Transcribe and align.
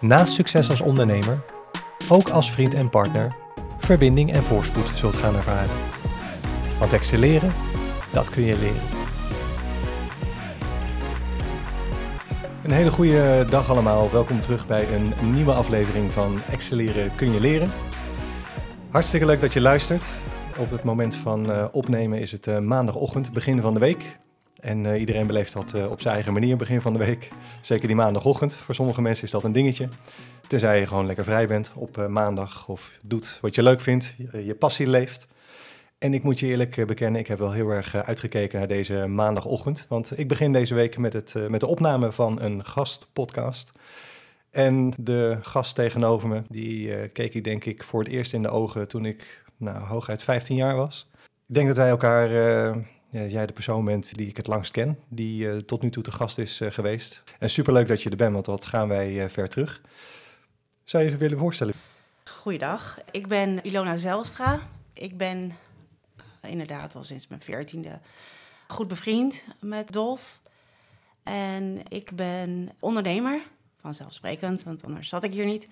naast 0.00 0.32
succes 0.32 0.70
als 0.70 0.80
ondernemer 0.80 1.40
ook 2.08 2.28
als 2.28 2.50
vriend 2.50 2.74
en 2.74 2.90
partner 2.90 3.36
verbinding 3.78 4.32
en 4.32 4.42
voorspoed 4.42 4.88
zult 4.94 5.16
gaan 5.16 5.34
ervaren. 5.34 5.76
Want 6.78 6.92
excelleren, 6.92 7.52
dat 8.12 8.30
kun 8.30 8.42
je 8.42 8.58
leren. 8.58 8.82
Een 12.64 12.70
hele 12.70 12.90
goede 12.90 13.46
dag 13.50 13.70
allemaal. 13.70 14.10
Welkom 14.10 14.40
terug 14.40 14.66
bij 14.66 14.94
een 14.94 15.32
nieuwe 15.32 15.52
aflevering 15.52 16.10
van 16.10 16.40
Excelleren 16.50 17.14
kun 17.14 17.32
je 17.32 17.40
leren. 17.40 17.70
Hartstikke 18.90 19.26
leuk 19.26 19.40
dat 19.40 19.52
je 19.52 19.60
luistert. 19.60 20.10
Op 20.58 20.70
het 20.70 20.82
moment 20.82 21.16
van 21.16 21.50
uh, 21.50 21.64
opnemen 21.72 22.18
is 22.18 22.32
het 22.32 22.46
uh, 22.46 22.58
maandagochtend, 22.58 23.32
begin 23.32 23.60
van 23.60 23.74
de 23.74 23.80
week. 23.80 24.18
En 24.60 24.84
uh, 24.84 25.00
iedereen 25.00 25.26
beleeft 25.26 25.52
dat 25.52 25.74
op 25.88 26.00
zijn 26.00 26.14
eigen 26.14 26.32
manier, 26.32 26.56
begin 26.56 26.80
van 26.80 26.92
de 26.92 26.98
week. 26.98 27.28
Zeker 27.60 27.86
die 27.86 27.96
maandagochtend. 27.96 28.54
Voor 28.54 28.74
sommige 28.74 29.00
mensen 29.00 29.24
is 29.24 29.30
dat 29.30 29.44
een 29.44 29.52
dingetje. 29.52 29.88
Tenzij 30.46 30.80
je 30.80 30.86
gewoon 30.86 31.06
lekker 31.06 31.24
vrij 31.24 31.46
bent 31.46 31.70
op 31.74 32.06
maandag 32.08 32.68
of 32.68 32.98
doet 33.02 33.38
wat 33.40 33.54
je 33.54 33.62
leuk 33.62 33.80
vindt, 33.80 34.14
je, 34.32 34.54
passie 34.54 34.86
leeft. 34.86 35.26
En 35.98 36.14
ik 36.14 36.22
moet 36.22 36.38
je 36.38 36.46
eerlijk 36.46 36.86
bekennen, 36.86 37.20
ik 37.20 37.26
heb 37.26 37.38
wel 37.38 37.52
heel 37.52 37.70
erg 37.70 37.94
uitgekeken 37.94 38.58
naar 38.58 38.68
deze 38.68 39.06
maandagochtend. 39.06 39.86
Want 39.88 40.18
ik 40.18 40.28
begin 40.28 40.52
deze 40.52 40.74
week 40.74 40.98
met, 40.98 41.12
het, 41.12 41.34
met 41.48 41.60
de 41.60 41.66
opname 41.66 42.12
van 42.12 42.40
een 42.40 42.64
gastpodcast. 42.64 43.72
En 44.50 44.94
de 44.98 45.38
gast 45.42 45.74
tegenover 45.74 46.28
me, 46.28 46.42
die 46.48 47.08
keek 47.08 47.34
ik 47.34 47.44
denk 47.44 47.64
ik 47.64 47.82
voor 47.82 48.00
het 48.00 48.12
eerst 48.12 48.32
in 48.32 48.42
de 48.42 48.50
ogen 48.50 48.88
toen 48.88 49.04
ik 49.04 49.44
nou, 49.56 49.78
hooguit 49.78 50.22
15 50.22 50.56
jaar 50.56 50.76
was. 50.76 51.08
Ik 51.48 51.54
denk 51.54 51.66
dat 51.66 51.76
wij 51.76 51.88
elkaar, 51.88 52.28
jij 53.10 53.46
de 53.46 53.52
persoon 53.52 53.84
bent 53.84 54.14
die 54.14 54.28
ik 54.28 54.36
het 54.36 54.46
langst 54.46 54.72
ken, 54.72 54.98
die 55.08 55.44
uh, 55.44 55.56
tot 55.56 55.82
nu 55.82 55.90
toe 55.90 56.02
te 56.02 56.12
gast 56.12 56.38
is 56.38 56.60
geweest. 56.64 57.22
En 57.38 57.50
superleuk 57.50 57.86
dat 57.86 58.02
je 58.02 58.10
er 58.10 58.16
bent, 58.16 58.32
want 58.32 58.46
wat 58.46 58.66
gaan 58.66 58.88
wij 58.88 59.30
ver 59.30 59.48
terug. 59.48 59.80
Zou 60.84 61.02
je 61.02 61.08
even 61.08 61.20
willen 61.20 61.38
voorstellen? 61.38 61.74
Goeiedag, 62.24 62.98
ik 63.10 63.26
ben 63.26 63.60
Ilona 63.62 63.96
Zelstra. 63.96 64.60
Ik 64.92 65.16
ben 65.16 65.56
inderdaad 66.42 66.94
al 66.94 67.04
sinds 67.04 67.28
mijn 67.28 67.40
veertiende 67.40 67.98
goed 68.68 68.88
bevriend 68.88 69.44
met 69.60 69.92
Dolf. 69.92 70.40
En 71.22 71.80
ik 71.88 72.10
ben 72.16 72.68
ondernemer 72.78 73.40
vanzelfsprekend, 73.80 74.62
want 74.62 74.84
anders 74.84 75.08
zat 75.08 75.24
ik 75.24 75.32
hier 75.32 75.46
niet. 75.46 75.68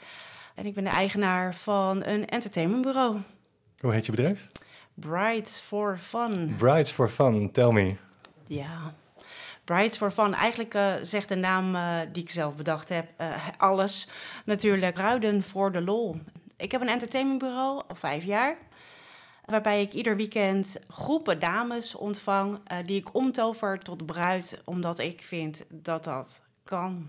En 0.54 0.66
ik 0.66 0.74
ben 0.74 0.84
de 0.84 0.90
eigenaar 0.90 1.54
van 1.54 2.04
een 2.04 2.26
entertainmentbureau. 2.26 3.20
Hoe 3.80 3.92
heet 3.92 4.06
je 4.06 4.10
bedrijf? 4.10 4.50
Brides 4.98 5.60
for 5.60 5.98
Fun. 5.98 6.54
Brides 6.58 6.90
for 6.90 7.08
Fun, 7.08 7.50
tell 7.50 7.72
me. 7.72 7.96
Ja, 8.46 8.94
Brides 9.64 9.96
for 9.96 10.10
Fun. 10.10 10.34
Eigenlijk 10.34 10.74
uh, 10.74 10.94
zegt 11.02 11.28
de 11.28 11.34
naam 11.34 11.74
uh, 11.74 11.98
die 12.12 12.22
ik 12.22 12.30
zelf 12.30 12.54
bedacht 12.54 12.88
heb 12.88 13.08
uh, 13.20 13.48
alles. 13.56 14.08
Natuurlijk, 14.44 14.94
bruiden 14.94 15.42
voor 15.42 15.72
de 15.72 15.82
lol. 15.82 16.20
Ik 16.56 16.72
heb 16.72 16.80
een 16.80 16.88
entertainmentbureau 16.88 17.82
al 17.88 17.94
vijf 17.94 18.24
jaar. 18.24 18.56
Waarbij 19.44 19.80
ik 19.80 19.92
ieder 19.92 20.16
weekend 20.16 20.76
groepen 20.88 21.40
dames 21.40 21.94
ontvang 21.94 22.58
die 22.86 23.00
ik 23.00 23.14
omtover 23.14 23.78
tot 23.78 24.06
bruid. 24.06 24.60
Omdat 24.64 24.98
ik 24.98 25.22
vind 25.22 25.64
dat 25.68 26.04
dat 26.04 26.42
kan. 26.64 27.08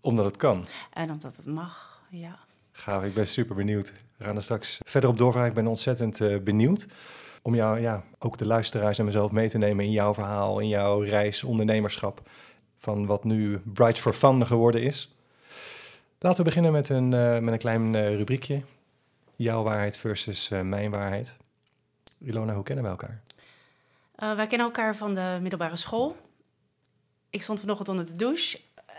Omdat 0.00 0.24
het 0.24 0.36
kan. 0.36 0.66
En 0.92 1.10
omdat 1.10 1.36
het 1.36 1.46
mag, 1.46 2.02
ja. 2.10 2.38
Gaaf, 2.72 3.04
ik 3.04 3.14
ben 3.14 3.26
super 3.26 3.54
benieuwd. 3.56 3.92
We 4.20 4.26
gaan 4.26 4.36
er 4.36 4.42
straks 4.42 4.78
verder 4.84 5.10
op 5.10 5.18
doorvragen. 5.18 5.48
Ik 5.48 5.54
ben 5.54 5.66
ontzettend 5.66 6.20
uh, 6.20 6.38
benieuwd 6.38 6.86
om 7.42 7.54
jou, 7.54 7.80
ja, 7.80 8.04
ook 8.18 8.38
de 8.38 8.46
luisteraars 8.46 8.98
en 8.98 9.04
mezelf 9.04 9.30
mee 9.30 9.48
te 9.48 9.58
nemen 9.58 9.84
in 9.84 9.90
jouw 9.90 10.14
verhaal, 10.14 10.58
in 10.58 10.68
jouw 10.68 11.00
reis, 11.00 11.44
ondernemerschap, 11.44 12.28
van 12.76 13.06
wat 13.06 13.24
nu 13.24 13.58
Bright 13.58 13.98
for 13.98 14.12
Fun 14.12 14.46
geworden 14.46 14.82
is. 14.82 15.14
Laten 16.18 16.38
we 16.38 16.44
beginnen 16.44 16.72
met 16.72 16.88
een, 16.88 17.12
uh, 17.12 17.38
met 17.38 17.52
een 17.52 17.58
klein 17.58 17.94
uh, 17.94 18.16
rubriekje. 18.16 18.62
Jouw 19.36 19.62
waarheid 19.62 19.96
versus 19.96 20.48
mijn 20.48 20.90
waarheid. 20.90 21.36
Ilona, 22.18 22.54
hoe 22.54 22.64
kennen 22.64 22.84
we 22.84 22.90
elkaar? 22.90 23.20
wij 24.16 24.46
kennen 24.46 24.66
elkaar 24.66 24.96
van 24.96 25.14
de 25.14 25.38
middelbare 25.40 25.76
school. 25.76 26.16
Ik 27.30 27.42
stond 27.42 27.60
vanochtend 27.60 27.88
onder 27.88 28.06
de 28.06 28.16
douche 28.16 28.58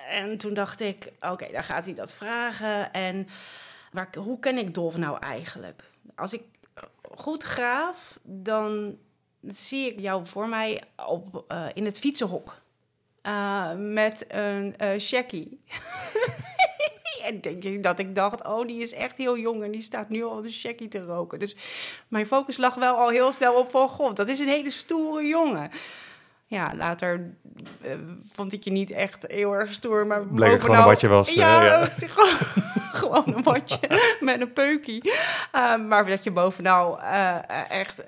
en 0.10 0.38
toen 0.38 0.54
dacht 0.54 0.82
ik, 0.82 1.12
oké, 1.20 1.32
okay, 1.32 1.52
daar 1.52 1.64
gaat 1.64 1.86
hij 1.86 1.94
dat 1.94 2.14
vragen. 2.14 2.94
En 2.94 3.28
waar, 3.92 4.10
hoe 4.18 4.40
ken 4.40 4.58
ik 4.58 4.74
Dolf 4.74 4.98
nou 4.98 5.20
eigenlijk? 5.20 5.90
Als 6.16 6.34
ik 6.34 6.44
goed 7.18 7.44
graaf, 7.44 8.20
dan 8.22 8.98
zie 9.42 9.92
ik 9.94 10.00
jou 10.00 10.26
voor 10.26 10.48
mij 10.48 10.84
op, 11.08 11.46
uh, 11.48 11.66
in 11.74 11.86
het 11.86 12.00
fietsenhok. 12.00 12.60
Uh, 13.24 13.72
met 13.78 14.26
een 14.28 14.76
uh, 14.82 14.90
checkie. 14.98 15.62
en 17.28 17.42
denk 17.42 17.64
ik 17.64 17.84
dat 17.84 18.00
ik 18.00 18.16
dacht, 18.16 18.48
oh, 18.48 18.68
die 18.68 18.82
is 18.82 18.94
echt 18.94 19.18
heel 19.18 19.38
jong 19.38 19.64
en 19.64 19.72
die 19.72 19.82
staat 19.82 20.10
nu 20.10 20.24
al 20.24 20.42
de 20.42 20.50
checkie 20.50 20.88
te 20.88 21.04
roken. 21.04 21.40
Dus 21.40 21.56
mijn 22.08 22.26
focus 22.26 22.58
lag 22.58 22.76
wel 22.76 22.96
al 22.96 23.10
heel 23.10 23.32
snel 23.32 23.54
op 23.54 23.72
van, 23.72 23.90
god, 23.90 24.16
dat 24.16 24.28
is 24.28 24.40
een 24.40 24.48
hele 24.48 24.70
stoere 24.70 25.28
jongen 25.28 25.72
ja, 26.52 26.72
later 26.76 27.34
uh, 27.86 27.92
vond 28.34 28.54
ik 28.54 28.64
je 28.64 28.72
niet 28.72 28.92
echt 28.92 29.26
heel 29.28 29.54
erg 29.54 29.74
stoer, 29.74 30.08
maar 30.08 30.26
Bleek 30.26 30.52
het 30.52 30.62
gewoon 30.62 30.78
een 30.78 30.86
watje 30.86 31.08
was. 31.08 31.34
Ja, 31.34 31.64
ja. 31.64 31.90
gewoon, 33.00 33.36
een 33.36 33.44
watje 33.44 33.80
met 34.20 34.42
een 34.42 34.54
peukie. 34.54 35.12
Uh, 35.56 35.78
maar 35.78 36.06
dat 36.06 36.24
je 36.24 36.32
bovenal 36.32 37.02
echt 37.70 38.04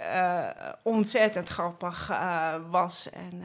ontzettend 0.81 1.47
grappig 1.47 2.11
was. 2.69 3.09
En 3.09 3.43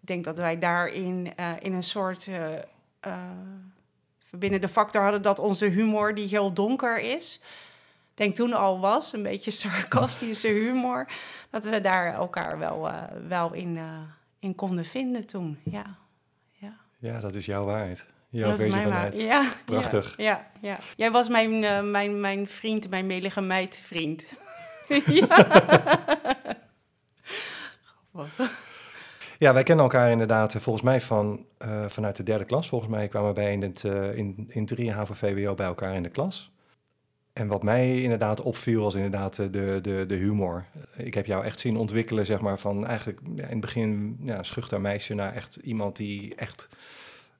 ik 0.00 0.06
denk 0.06 0.24
dat 0.24 0.38
wij 0.38 0.58
daarin 0.58 1.32
in 1.58 1.72
een 1.72 1.82
soort 1.82 2.28
verbindende 4.18 4.68
factor 4.68 5.02
hadden 5.02 5.22
dat 5.22 5.38
onze 5.38 5.64
humor, 5.64 6.14
die 6.14 6.28
heel 6.28 6.52
donker 6.52 6.98
is, 6.98 7.40
denk 8.14 8.34
toen 8.34 8.52
al 8.52 8.80
was, 8.80 9.12
een 9.12 9.22
beetje 9.22 9.50
sarcastische 9.68 10.48
humor, 10.48 11.08
dat 11.50 11.64
we 11.64 11.80
daar 11.80 12.14
elkaar 12.14 12.58
wel, 12.58 12.90
wel 13.28 13.52
in, 13.52 13.78
in 14.38 14.54
konden 14.54 14.84
vinden 14.84 15.26
toen. 15.26 15.58
Ja. 15.64 15.84
Ja. 16.52 16.76
ja, 16.98 17.20
dat 17.20 17.34
is 17.34 17.46
jouw 17.46 17.64
waarheid. 17.64 18.06
Dat 18.40 18.58
versie 18.58 18.80
van 18.80 18.90
waarheid. 18.90 19.20
Ja, 19.20 19.48
Prachtig. 19.64 20.14
Ja, 20.16 20.24
ja, 20.24 20.46
ja, 20.60 20.78
Jij 20.96 21.10
was 21.10 21.28
mijn, 21.28 21.62
uh, 21.62 21.80
mijn, 21.82 22.20
mijn 22.20 22.46
vriend, 22.48 22.90
mijn 22.90 23.06
melige 23.06 23.40
meidvriend. 23.40 24.24
ja. 25.06 25.46
Ja, 29.38 29.52
wij 29.52 29.62
kennen 29.62 29.84
elkaar 29.84 30.10
inderdaad 30.10 30.52
volgens 30.52 30.84
mij 30.84 31.00
van, 31.00 31.46
uh, 31.66 31.84
vanuit 31.88 32.16
de 32.16 32.22
derde 32.22 32.44
klas. 32.44 32.68
Volgens 32.68 32.90
mij 32.90 33.08
kwamen 33.08 33.34
wij 33.34 33.52
in, 33.52 33.62
het, 33.62 33.82
uh, 33.82 34.16
in, 34.16 34.44
in 34.48 34.66
3 34.66 34.92
HAVO 34.92 35.14
VWO 35.14 35.54
bij 35.54 35.66
elkaar 35.66 35.94
in 35.94 36.02
de 36.02 36.08
klas. 36.08 36.52
En 37.32 37.48
wat 37.48 37.62
mij 37.62 38.02
inderdaad 38.02 38.40
opviel 38.40 38.82
was 38.82 38.94
inderdaad 38.94 39.36
de, 39.36 39.78
de, 39.82 40.04
de 40.06 40.14
humor. 40.14 40.64
Ik 40.96 41.14
heb 41.14 41.26
jou 41.26 41.44
echt 41.44 41.60
zien 41.60 41.76
ontwikkelen, 41.76 42.26
zeg 42.26 42.40
maar, 42.40 42.58
van 42.58 42.86
eigenlijk 42.86 43.20
in 43.20 43.38
het 43.38 43.60
begin 43.60 44.16
ja, 44.20 44.42
schuchter 44.42 44.80
meisje 44.80 45.14
naar 45.14 45.34
echt 45.34 45.56
iemand 45.56 45.96
die 45.96 46.34
echt 46.34 46.68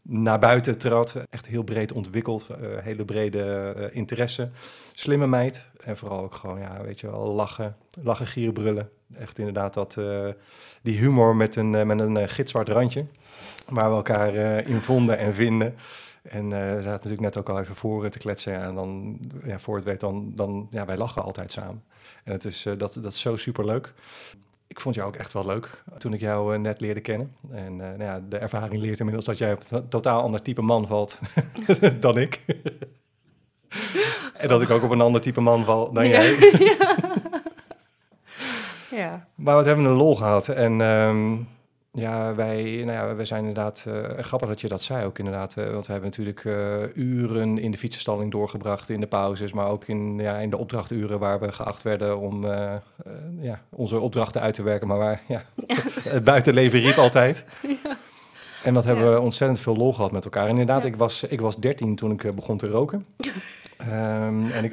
naar 0.08 0.38
buiten 0.38 0.78
trad. 0.78 1.16
Echt 1.30 1.46
heel 1.46 1.62
breed 1.62 1.92
ontwikkeld, 1.92 2.46
uh, 2.50 2.78
hele 2.78 3.04
brede 3.04 3.74
uh, 3.76 3.96
interesse. 3.96 4.50
Slimme 4.92 5.26
meid 5.26 5.68
en 5.84 5.96
vooral 5.96 6.22
ook 6.22 6.34
gewoon, 6.34 6.58
ja, 6.58 6.82
weet 6.82 7.00
je 7.00 7.10
wel, 7.10 7.34
lachen, 7.34 7.76
lachen, 8.02 8.26
gieren, 8.26 8.52
brullen. 8.52 8.90
Echt 9.14 9.38
inderdaad 9.38 9.74
dat, 9.74 9.96
uh, 9.98 10.28
die 10.82 10.98
humor 10.98 11.36
met 11.36 11.56
een, 11.56 11.70
met 11.70 11.98
een 12.00 12.28
gitzwart 12.28 12.68
randje, 12.68 13.06
waar 13.68 13.90
we 13.90 13.96
elkaar 13.96 14.34
in 14.66 14.80
vonden 14.80 15.18
en 15.18 15.34
vinden. 15.34 15.74
En 16.22 16.50
ze 16.50 16.56
had 16.84 16.84
natuurlijk 16.84 17.20
net 17.20 17.36
ook 17.36 17.48
al 17.48 17.60
even 17.60 17.76
voor 17.76 18.08
te 18.08 18.18
kletsen. 18.18 18.60
En 18.60 18.74
dan, 18.74 19.18
ja, 19.44 19.58
voor 19.58 19.76
het 19.76 19.84
weet, 19.84 20.00
dan, 20.00 20.32
dan 20.34 20.68
ja, 20.70 20.86
wij 20.86 20.96
lachen 20.96 21.22
altijd 21.22 21.50
samen. 21.50 21.82
En 22.24 22.32
het 22.32 22.44
is, 22.44 22.62
dat, 22.62 22.78
dat 22.78 23.12
is 23.12 23.20
zo 23.20 23.36
super 23.36 23.64
leuk. 23.64 23.92
Ik 24.74 24.80
vond 24.80 24.94
jou 24.94 25.08
ook 25.08 25.16
echt 25.16 25.32
wel 25.32 25.46
leuk 25.46 25.82
toen 25.98 26.12
ik 26.12 26.20
jou 26.20 26.54
uh, 26.54 26.60
net 26.60 26.80
leerde 26.80 27.00
kennen. 27.00 27.36
En 27.50 27.76
nou 27.76 28.02
ja, 28.02 28.20
de 28.28 28.36
ervaring 28.36 28.82
leert 28.82 28.98
inmiddels 28.98 29.24
dat 29.24 29.38
jij 29.38 29.52
op 29.52 29.62
een 29.68 29.88
totaal 29.88 30.22
ander 30.22 30.42
type 30.42 30.62
man 30.62 30.86
valt 30.86 31.18
dan 32.00 32.18
ik. 32.18 32.40
en 34.36 34.48
dat 34.48 34.62
ik 34.62 34.70
ook 34.70 34.82
op 34.82 34.90
een 34.90 35.00
ander 35.00 35.20
type 35.20 35.40
man 35.40 35.64
val 35.64 35.92
dan 35.92 36.08
ja. 36.08 36.22
jij. 36.22 36.36
ja. 39.00 39.28
Maar 39.34 39.58
we 39.58 39.64
hebben 39.64 39.84
een 39.84 39.96
lol 39.96 40.16
gehad. 40.16 40.48
En 40.48 40.80
um, 40.80 41.48
Ja, 41.96 42.34
wij, 42.34 42.62
nou 42.62 42.90
ja, 42.90 43.14
wij 43.14 43.24
zijn 43.24 43.40
inderdaad, 43.40 43.84
uh, 43.88 43.94
grappig 44.18 44.48
dat 44.48 44.60
je 44.60 44.68
dat 44.68 44.82
zei 44.82 45.04
ook 45.04 45.18
inderdaad, 45.18 45.56
uh, 45.58 45.70
want 45.70 45.86
we 45.86 45.92
hebben 45.92 46.10
natuurlijk 46.10 46.44
uh, 46.44 46.96
uren 46.96 47.58
in 47.58 47.70
de 47.70 47.78
fietsenstalling 47.78 48.30
doorgebracht 48.30 48.90
in 48.90 49.00
de 49.00 49.06
pauzes, 49.06 49.52
maar 49.52 49.68
ook 49.68 49.86
in, 49.86 50.18
ja, 50.18 50.38
in 50.38 50.50
de 50.50 50.56
opdrachturen 50.56 51.18
waar 51.18 51.40
we 51.40 51.52
geacht 51.52 51.82
werden 51.82 52.18
om 52.18 52.46
ja, 53.40 53.60
onze 53.68 54.00
opdrachten 54.00 54.40
uit 54.40 54.54
te 54.54 54.62
werken, 54.62 54.88
maar 54.88 54.98
waar 54.98 55.22
ja, 55.28 55.44
het 56.08 56.24
buitenleven 56.24 56.80
riep 56.80 56.96
altijd. 56.96 57.44
Ja. 57.84 57.96
En 58.64 58.74
wat 58.74 58.84
hebben 58.84 59.12
we 59.12 59.20
ontzettend 59.20 59.60
veel 59.60 59.76
lol 59.76 59.92
gehad 59.92 60.12
met 60.12 60.24
elkaar. 60.24 60.44
En 60.44 60.50
inderdaad, 60.50 60.84
ik, 60.84 60.96
was, 60.96 61.22
ik 61.22 61.40
was 61.40 61.56
13 61.56 61.96
toen 61.96 62.10
ik 62.10 62.34
begon 62.34 62.58
te 62.58 62.66
roken. 62.66 63.06
um, 63.80 64.50
en 64.58 64.64
ik... 64.64 64.72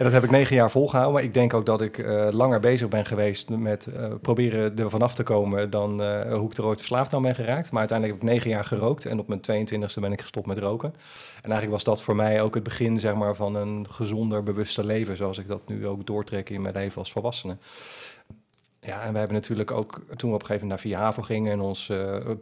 En 0.00 0.06
dat 0.06 0.14
heb 0.14 0.24
ik 0.24 0.30
negen 0.30 0.56
jaar 0.56 0.70
volgehouden. 0.70 1.14
Maar 1.14 1.22
ik 1.22 1.34
denk 1.34 1.54
ook 1.54 1.66
dat 1.66 1.80
ik 1.80 1.98
uh, 1.98 2.28
langer 2.30 2.60
bezig 2.60 2.88
ben 2.88 3.06
geweest 3.06 3.48
met 3.48 3.88
uh, 3.96 4.06
proberen 4.20 4.78
er 4.78 4.90
vanaf 4.90 5.14
te 5.14 5.22
komen 5.22 5.70
dan 5.70 6.02
uh, 6.02 6.32
hoe 6.32 6.50
ik 6.50 6.56
er 6.56 6.64
ooit 6.64 6.78
verslaafd 6.78 7.14
aan 7.14 7.22
ben 7.22 7.34
geraakt. 7.34 7.70
Maar 7.70 7.78
uiteindelijk 7.78 8.18
heb 8.18 8.28
ik 8.28 8.34
negen 8.34 8.50
jaar 8.50 8.64
gerookt 8.64 9.06
en 9.06 9.18
op 9.18 9.28
mijn 9.28 9.40
22e 9.40 10.00
ben 10.00 10.12
ik 10.12 10.20
gestopt 10.20 10.46
met 10.46 10.58
roken. 10.58 10.94
En 11.34 11.50
eigenlijk 11.50 11.70
was 11.70 11.84
dat 11.84 12.02
voor 12.02 12.16
mij 12.16 12.42
ook 12.42 12.54
het 12.54 12.62
begin 12.62 13.00
zeg 13.00 13.14
maar, 13.14 13.36
van 13.36 13.54
een 13.54 13.86
gezonder, 13.90 14.42
bewuster 14.42 14.84
leven, 14.84 15.16
zoals 15.16 15.38
ik 15.38 15.48
dat 15.48 15.68
nu 15.68 15.86
ook 15.86 16.06
doortrek 16.06 16.50
in 16.50 16.62
mijn 16.62 16.74
leven 16.74 16.98
als 16.98 17.12
volwassene. 17.12 17.56
Ja, 18.80 19.02
en 19.02 19.12
we 19.12 19.18
hebben 19.18 19.36
natuurlijk 19.36 19.70
ook 19.70 20.00
toen 20.16 20.30
we 20.30 20.36
op 20.36 20.40
een 20.40 20.46
gegeven 20.46 20.68
moment 20.68 20.68
naar 20.68 20.78
Via 20.78 20.98
Havo 20.98 21.22
gingen 21.22 21.52
en 21.52 21.60
ons 21.60 21.92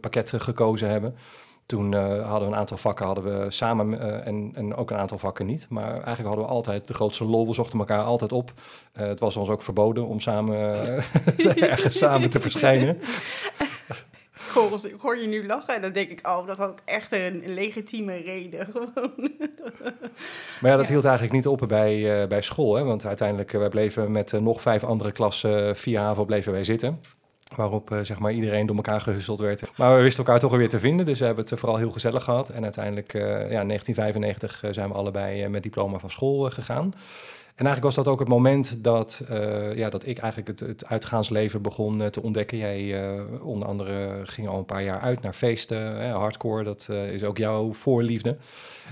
pakket 0.01 0.33
gekozen 0.37 0.89
hebben. 0.89 1.15
Toen 1.69 1.91
uh, 1.91 2.29
hadden 2.29 2.49
we 2.49 2.53
een 2.53 2.59
aantal 2.59 2.77
vakken 2.77 3.05
hadden 3.05 3.23
we 3.23 3.51
samen 3.51 3.93
uh, 3.93 4.27
en, 4.27 4.51
en 4.55 4.75
ook 4.75 4.91
een 4.91 4.97
aantal 4.97 5.17
vakken 5.17 5.45
niet. 5.45 5.65
Maar 5.69 5.91
eigenlijk 5.91 6.27
hadden 6.27 6.45
we 6.45 6.51
altijd 6.51 6.87
de 6.87 6.93
grootste 6.93 7.25
lol. 7.25 7.47
We 7.47 7.53
zochten 7.53 7.79
elkaar 7.79 8.03
altijd 8.03 8.31
op. 8.31 8.53
Uh, 8.99 9.07
het 9.07 9.19
was 9.19 9.35
ons 9.35 9.49
ook 9.49 9.61
verboden 9.61 10.07
om 10.07 10.19
samen 10.19 10.57
ergens 11.71 11.97
samen 11.97 12.29
te 12.29 12.39
verschijnen. 12.39 12.97
Ik 14.33 14.53
hoor, 14.53 14.85
ik 14.85 14.99
hoor, 14.99 15.17
je 15.17 15.27
nu 15.27 15.45
lachen 15.45 15.75
en 15.75 15.81
dan 15.81 15.91
denk 15.91 16.09
ik, 16.09 16.27
oh, 16.27 16.47
dat 16.47 16.57
had 16.57 16.69
ook 16.69 16.81
echt 16.85 17.11
een, 17.11 17.43
een 17.43 17.53
legitieme 17.53 18.15
reden. 18.15 18.67
Gewoon. 18.73 19.31
maar 20.61 20.71
ja, 20.71 20.77
dat 20.77 20.89
hield 20.89 21.05
eigenlijk 21.05 21.33
niet 21.33 21.47
op 21.47 21.63
bij, 21.67 22.27
bij 22.27 22.41
school. 22.41 22.75
Hè? 22.75 22.83
Want 22.83 23.05
uiteindelijk, 23.05 23.51
wij 23.51 23.69
bleven 23.69 24.11
met 24.11 24.31
nog 24.31 24.61
vijf 24.61 24.83
andere 24.83 25.11
klassen 25.11 25.75
via 25.75 26.03
HAVO 26.03 26.25
bleven 26.25 26.51
wij 26.51 26.63
zitten. 26.63 26.99
Waarop 27.55 27.91
uh, 27.91 27.99
zeg 27.99 28.19
maar 28.19 28.31
iedereen 28.31 28.65
door 28.65 28.75
elkaar 28.75 29.01
gehusteld 29.01 29.39
werd. 29.39 29.71
Maar 29.77 29.95
we 29.95 30.01
wisten 30.01 30.25
elkaar 30.25 30.39
toch 30.39 30.55
weer 30.55 30.69
te 30.69 30.79
vinden. 30.79 31.05
Dus 31.05 31.19
we 31.19 31.25
hebben 31.25 31.45
het 31.45 31.59
vooral 31.59 31.77
heel 31.77 31.91
gezellig 31.91 32.23
gehad. 32.23 32.49
En 32.49 32.63
uiteindelijk, 32.63 33.13
uh, 33.13 33.21
ja, 33.21 33.65
1995 33.65 34.63
uh, 34.63 34.71
zijn 34.71 34.89
we 34.89 34.93
allebei 34.93 35.47
met 35.47 35.63
diploma 35.63 35.99
van 35.99 36.09
school 36.09 36.49
gegaan. 36.49 36.93
En 37.55 37.65
eigenlijk 37.65 37.95
was 37.95 38.05
dat 38.05 38.13
ook 38.13 38.19
het 38.19 38.27
moment 38.27 38.83
dat, 38.83 39.23
ja, 39.75 39.89
dat 39.89 40.05
ik 40.05 40.17
eigenlijk 40.17 40.59
het, 40.59 40.59
het 40.69 40.85
uitgaansleven 40.85 41.61
begon 41.61 42.09
te 42.09 42.21
ontdekken. 42.21 42.57
Jij 42.57 43.11
onder 43.41 43.67
andere 43.67 44.21
ging 44.23 44.47
al 44.47 44.57
een 44.57 44.65
paar 44.65 44.83
jaar 44.83 44.99
uit 44.99 45.21
naar 45.21 45.33
feesten, 45.33 46.11
hardcore, 46.11 46.63
dat 46.63 46.89
is 46.89 47.23
ook 47.23 47.37
jouw 47.37 47.73
voorliefde. 47.73 48.37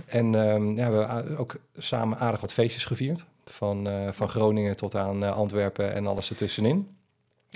En 0.06 0.36
ehm, 0.36 0.75
ja, 0.75 0.92
we 0.92 0.98
hebben 0.98 1.38
ook 1.38 1.56
samen 1.77 2.18
aardig 2.18 2.42
wat 2.42 2.53
feestjes 2.53 2.86
gevierd. 2.86 3.25
Van, 3.45 3.88
van 4.12 4.30
Groningen 4.30 4.75
tot 4.75 4.95
aan 4.95 5.24
Antwerpen 5.24 5.94
en 5.94 6.07
alles 6.07 6.30
ertussenin. 6.30 6.97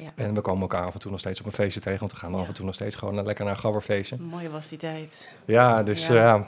Ja. 0.02 0.12
En 0.16 0.34
we 0.34 0.42
komen 0.42 0.62
elkaar 0.62 0.86
af 0.86 0.94
en 0.94 1.00
toe 1.00 1.12
nog 1.12 1.20
steeds 1.20 1.40
op 1.40 1.46
een 1.46 1.52
feestje 1.52 1.80
tegen, 1.80 2.00
want 2.00 2.12
we 2.12 2.18
gaan 2.18 2.36
af 2.36 2.48
en 2.48 2.54
toe 2.54 2.66
nog 2.66 2.76
steeds 2.76 2.96
gewoon 2.96 3.24
lekker 3.24 3.46
naar 3.46 3.54
een 3.54 3.60
gabberfeestje. 3.60 4.18
Mooi 4.18 4.50
was 4.50 4.68
die 4.68 4.78
tijd. 4.78 5.32
Ja, 5.46 5.84
dus 5.84 6.08
ja. 6.08 6.48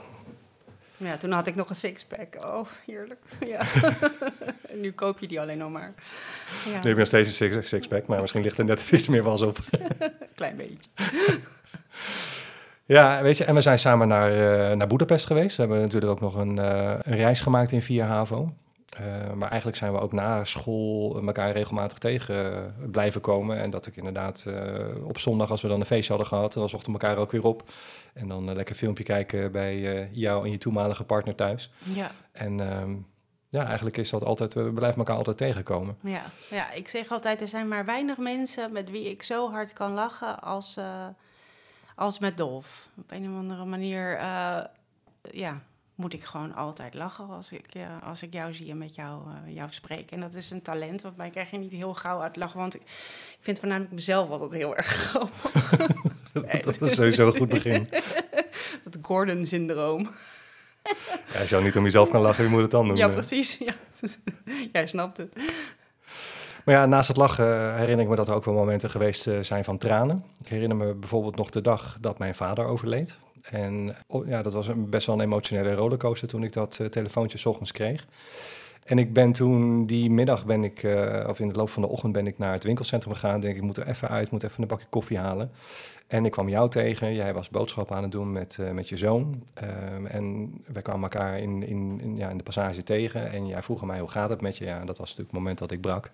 Ja, 0.98 1.18
toen 1.18 1.32
had 1.32 1.48
ik 1.48 1.56
nog 1.56 1.70
een 1.70 1.76
sixpack. 1.76 2.36
Oh, 2.46 2.68
heerlijk. 2.86 3.20
Ja. 3.48 3.60
en 4.70 4.80
nu 4.82 4.92
koop 4.92 5.20
je 5.20 5.28
die 5.28 5.42
alleen 5.42 5.58
nog 5.58 5.72
maar. 5.72 5.94
Ja. 6.66 6.70
Nu 6.70 6.74
heb 6.74 6.84
je 6.84 6.96
nog 6.96 7.08
steeds 7.08 7.40
een 7.40 7.64
sixpack, 7.64 8.08
maar 8.08 8.22
misschien 8.22 8.42
ligt 8.42 8.58
er 8.58 8.66
net 8.66 8.90
iets 8.92 9.08
meer 9.08 9.24
was 9.24 9.42
op. 9.42 9.58
Klein 10.36 10.56
beetje. 10.56 10.90
Ja, 12.86 13.22
weet 13.22 13.38
je, 13.38 13.44
en 13.44 13.56
we 13.56 13.62
zijn 13.62 13.80
samen 13.80 14.08
naar, 14.08 14.32
uh, 14.32 14.76
naar 14.78 14.88
Boedapest 14.88 15.26
geweest. 15.26 15.56
We 15.56 15.62
hebben 15.62 15.82
natuurlijk 15.82 16.12
ook 16.12 16.20
nog 16.20 16.36
een, 16.36 16.58
uh, 16.58 16.94
een 17.02 17.16
reis 17.16 17.42
gemaakt 17.42 17.72
in 17.72 17.82
Via 17.82 18.08
Havo. 18.08 18.54
Uh, 19.02 19.34
maar 19.34 19.50
eigenlijk 19.50 19.78
zijn 19.78 19.92
we 19.94 20.00
ook 20.00 20.12
na 20.12 20.44
school 20.44 21.22
elkaar 21.26 21.52
regelmatig 21.52 21.98
tegen 21.98 22.54
uh, 22.54 22.90
blijven 22.92 23.22
komen. 23.22 23.58
En 23.58 23.70
dat 23.70 23.86
ik 23.86 23.96
inderdaad 23.96 24.46
uh, 24.48 25.08
op 25.08 25.18
zondag, 25.18 25.52
als 25.52 25.62
we 25.62 25.68
dan 25.68 25.80
een 25.80 25.86
feestje 25.86 26.10
hadden 26.10 26.28
gehad, 26.28 26.54
dan 26.54 26.70
zochten 26.70 26.94
we 26.94 27.00
elkaar 27.00 27.18
ook 27.18 27.32
weer 27.32 27.44
op. 27.44 27.70
En 28.14 28.28
dan 28.28 28.54
lekker 28.54 28.76
filmpje 28.76 29.04
kijken 29.04 29.52
bij 29.52 30.10
jou 30.12 30.46
en 30.46 30.52
je 30.52 30.58
toenmalige 30.58 31.04
partner 31.04 31.36
thuis. 31.36 31.72
Ja. 31.80 32.12
En 32.32 32.80
um, 32.82 33.08
ja, 33.50 33.66
eigenlijk 33.66 33.98
is 33.98 34.10
dat 34.10 34.24
altijd, 34.24 34.54
we 34.54 34.72
blijven 34.74 35.00
elkaar 35.00 35.18
altijd 35.18 35.38
tegenkomen. 35.38 35.98
Ja. 36.02 36.24
ja, 36.50 36.72
ik 36.72 36.88
zeg 36.88 37.12
altijd, 37.12 37.42
er 37.42 37.48
zijn 37.48 37.68
maar 37.68 37.86
weinig 37.86 38.18
mensen 38.18 38.72
met 38.72 38.90
wie 38.90 39.10
ik 39.10 39.24
zo 39.24 39.52
hard 39.52 39.74
kan 39.74 39.92
lachen 39.92 40.40
als, 40.42 40.80
als 41.96 42.20
met 42.20 42.38
Dolf. 42.38 42.90
Op 42.98 43.12
een 43.12 43.30
of 43.32 43.38
andere 43.38 43.66
manier, 43.66 44.20
ja, 45.32 45.62
moet 45.96 46.14
ik 46.14 46.24
gewoon 46.24 46.56
altijd 46.56 46.94
lachen 46.94 47.30
als 47.30 47.52
ik, 47.52 47.66
als 48.04 48.24
ik 48.24 48.34
jou 48.34 48.54
zie 48.54 48.70
en 48.70 48.78
met 48.78 48.96
jou, 48.96 49.22
uh, 49.28 49.56
jou 49.56 49.72
spreek. 49.72 50.12
En 50.12 50.20
dat 50.20 50.34
is 50.34 50.52
een 50.52 50.62
talent, 50.62 51.02
want 51.02 51.18
mij 51.18 51.30
krijg 51.30 51.52
je 51.52 51.58
niet 51.58 51.72
heel 51.72 51.94
gauw 51.94 52.22
uit 52.22 52.36
lachen. 52.36 52.60
Want 52.60 52.76
ik, 52.76 52.82
ik 52.82 53.38
vind 53.40 53.60
voornamelijk 53.60 53.94
mezelf 53.94 54.30
altijd 54.30 54.54
heel 54.54 54.76
erg 54.76 54.88
grappig. 54.88 55.70
dat 56.64 56.82
is 56.82 56.96
sowieso 56.96 57.28
een 57.28 57.38
goed 57.38 57.50
begin. 57.50 57.90
dat 58.84 58.98
Gordon-syndroom. 59.02 60.10
Ja, 61.34 61.40
als 61.40 61.50
je 61.50 61.62
niet 61.62 61.78
om 61.78 61.84
jezelf 61.84 62.10
kan 62.10 62.22
lachen, 62.22 62.44
wie 62.44 62.52
moet 62.52 62.62
het 62.62 62.72
dan 62.72 62.88
doen? 62.88 62.98
Ja, 62.98 63.08
precies. 63.08 63.58
Ja. 63.66 63.74
Jij 64.72 64.88
snapt 64.88 65.18
het. 65.18 65.34
Maar 66.66 66.76
ja, 66.76 66.86
naast 66.86 67.08
het 67.08 67.18
lachen 67.18 67.76
herinner 67.76 68.04
ik 68.04 68.10
me 68.10 68.16
dat 68.16 68.28
er 68.28 68.34
ook 68.34 68.46
wel 68.46 68.54
momenten 68.54 68.90
geweest 68.90 69.28
eh, 69.28 69.40
zijn 69.42 69.64
van 69.64 69.78
tranen. 69.78 70.24
Ik 70.40 70.48
herinner 70.48 70.78
me 70.78 70.94
bijvoorbeeld 70.94 71.36
nog 71.36 71.50
de 71.50 71.62
dag 71.62 71.98
dat 72.00 72.18
mijn 72.18 72.36
vader 72.36 72.66
overleed. 72.66 73.18
En 73.52 73.96
oh, 74.08 74.28
ja, 74.28 74.42
dat 74.42 74.54
was 74.54 74.68
een, 74.68 74.90
best 74.90 75.08
wel 75.08 75.16
een 75.16 75.22
emotionele 75.22 75.74
rollercoaster 75.74 76.28
toen 76.28 76.44
ik 76.44 76.54
dat 76.54 76.78
uh, 76.82 76.88
telefoontje 76.88 77.38
s 77.38 77.46
ochtends 77.46 77.72
kreeg. 77.72 78.08
En 78.84 78.98
ik 78.98 79.14
ben 79.14 79.32
toen 79.32 79.86
die 79.86 80.10
middag 80.10 80.46
ben 80.46 80.64
ik, 80.64 80.84
uh, 80.84 81.26
of 81.30 81.40
in 81.40 81.48
de 81.48 81.54
loop 81.54 81.70
van 81.70 81.82
de 81.82 81.88
ochtend 81.88 82.14
ben 82.14 82.28
ik 82.28 82.38
naar 82.38 82.54
het 82.54 82.64
winkelcentrum 82.64 83.14
gegaan. 83.14 83.40
Denk 83.40 83.56
ik 83.56 83.62
moet 83.62 83.78
er 83.78 83.88
even 83.88 84.10
uit, 84.10 84.32
moet 84.32 84.44
even 84.44 84.62
een 84.62 84.68
bakje 84.68 84.88
koffie 84.90 85.18
halen. 85.18 85.52
En 86.08 86.26
ik 86.26 86.32
kwam 86.32 86.50
jou 86.50 86.70
tegen. 86.70 87.14
Jij 87.14 87.34
was 87.34 87.50
boodschappen 87.50 87.96
aan 87.96 88.04
het 88.04 88.12
doen 88.12 88.32
met, 88.32 88.58
uh, 88.60 88.72
met 88.72 88.90
je 88.90 88.98
zoon. 88.98 89.44
Um, 89.96 90.06
en 90.06 90.54
we 90.66 90.82
kwamen 90.82 91.04
elkaar 91.04 91.40
in, 91.40 91.68
in, 91.68 92.00
in, 92.02 92.16
ja, 92.16 92.30
in 92.30 92.38
de 92.38 92.44
passage 92.44 92.84
tegen. 92.84 93.32
En 93.32 93.48
jij 93.48 93.64
vroeg 93.64 93.82
aan 93.82 93.88
mij 93.88 94.00
hoe 94.00 94.10
gaat 94.10 94.30
het 94.30 94.42
met 94.42 94.58
je. 94.58 94.66
Ja, 94.66 94.80
dat 94.80 94.98
was 94.98 95.10
natuurlijk 95.10 95.30
het 95.30 95.40
moment 95.40 95.58
dat 95.58 95.72
ik 95.72 95.82
brak. 95.82 96.12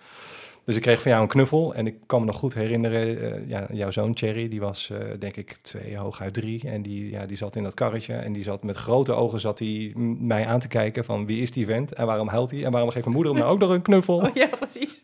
Dus 0.64 0.76
ik 0.76 0.82
kreeg 0.82 1.02
van 1.02 1.12
jou 1.12 1.24
een 1.24 1.30
knuffel 1.30 1.74
en 1.74 1.88
ik 1.88 1.96
kan 2.06 2.20
me 2.20 2.26
nog 2.26 2.36
goed 2.36 2.54
herinneren, 2.54 3.24
uh, 3.24 3.50
ja, 3.50 3.68
jouw 3.72 3.92
zoon 3.92 4.18
Cherry, 4.18 4.48
die 4.48 4.60
was 4.60 4.90
uh, 4.92 4.98
denk 5.20 5.36
ik 5.36 5.58
twee, 5.62 5.98
hooguit 5.98 6.34
drie. 6.34 6.70
En 6.70 6.82
die, 6.82 7.10
ja, 7.10 7.26
die 7.26 7.38
zat 7.38 7.56
in 7.56 7.64
dat 7.64 7.74
karretje 7.74 8.14
en 8.14 8.34
die 8.34 8.44
zat 8.44 8.64
met 8.64 8.76
grote 8.76 9.14
ogen 9.14 9.40
zat 9.40 9.60
hij 9.60 9.92
mij 10.20 10.46
aan 10.46 10.60
te 10.60 10.68
kijken 10.68 11.06
van 11.06 11.26
wie 11.26 11.42
is 11.42 11.52
die 11.52 11.66
vent 11.66 11.94
en 11.94 12.06
waarom 12.06 12.28
huilt 12.28 12.52
hij 12.52 12.66
en 12.66 12.72
waarom 12.72 12.90
geeft 12.90 13.06
mijn 13.06 13.16
moeder 13.16 13.34
hem 13.34 13.42
nou 13.42 13.54
ook 13.54 13.60
nog 13.60 13.70
een 13.70 13.82
knuffel? 13.82 14.18
Oh, 14.30 14.36
ja, 14.36 14.48
precies. 14.48 15.02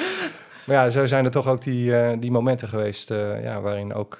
maar 0.66 0.76
ja, 0.76 0.90
zo 0.90 1.06
zijn 1.06 1.24
er 1.24 1.30
toch 1.30 1.48
ook 1.48 1.62
die, 1.62 1.90
uh, 1.90 2.12
die 2.18 2.30
momenten 2.30 2.68
geweest 2.68 3.08
ja, 3.42 3.60
waarin 3.60 3.94
ook 3.94 4.18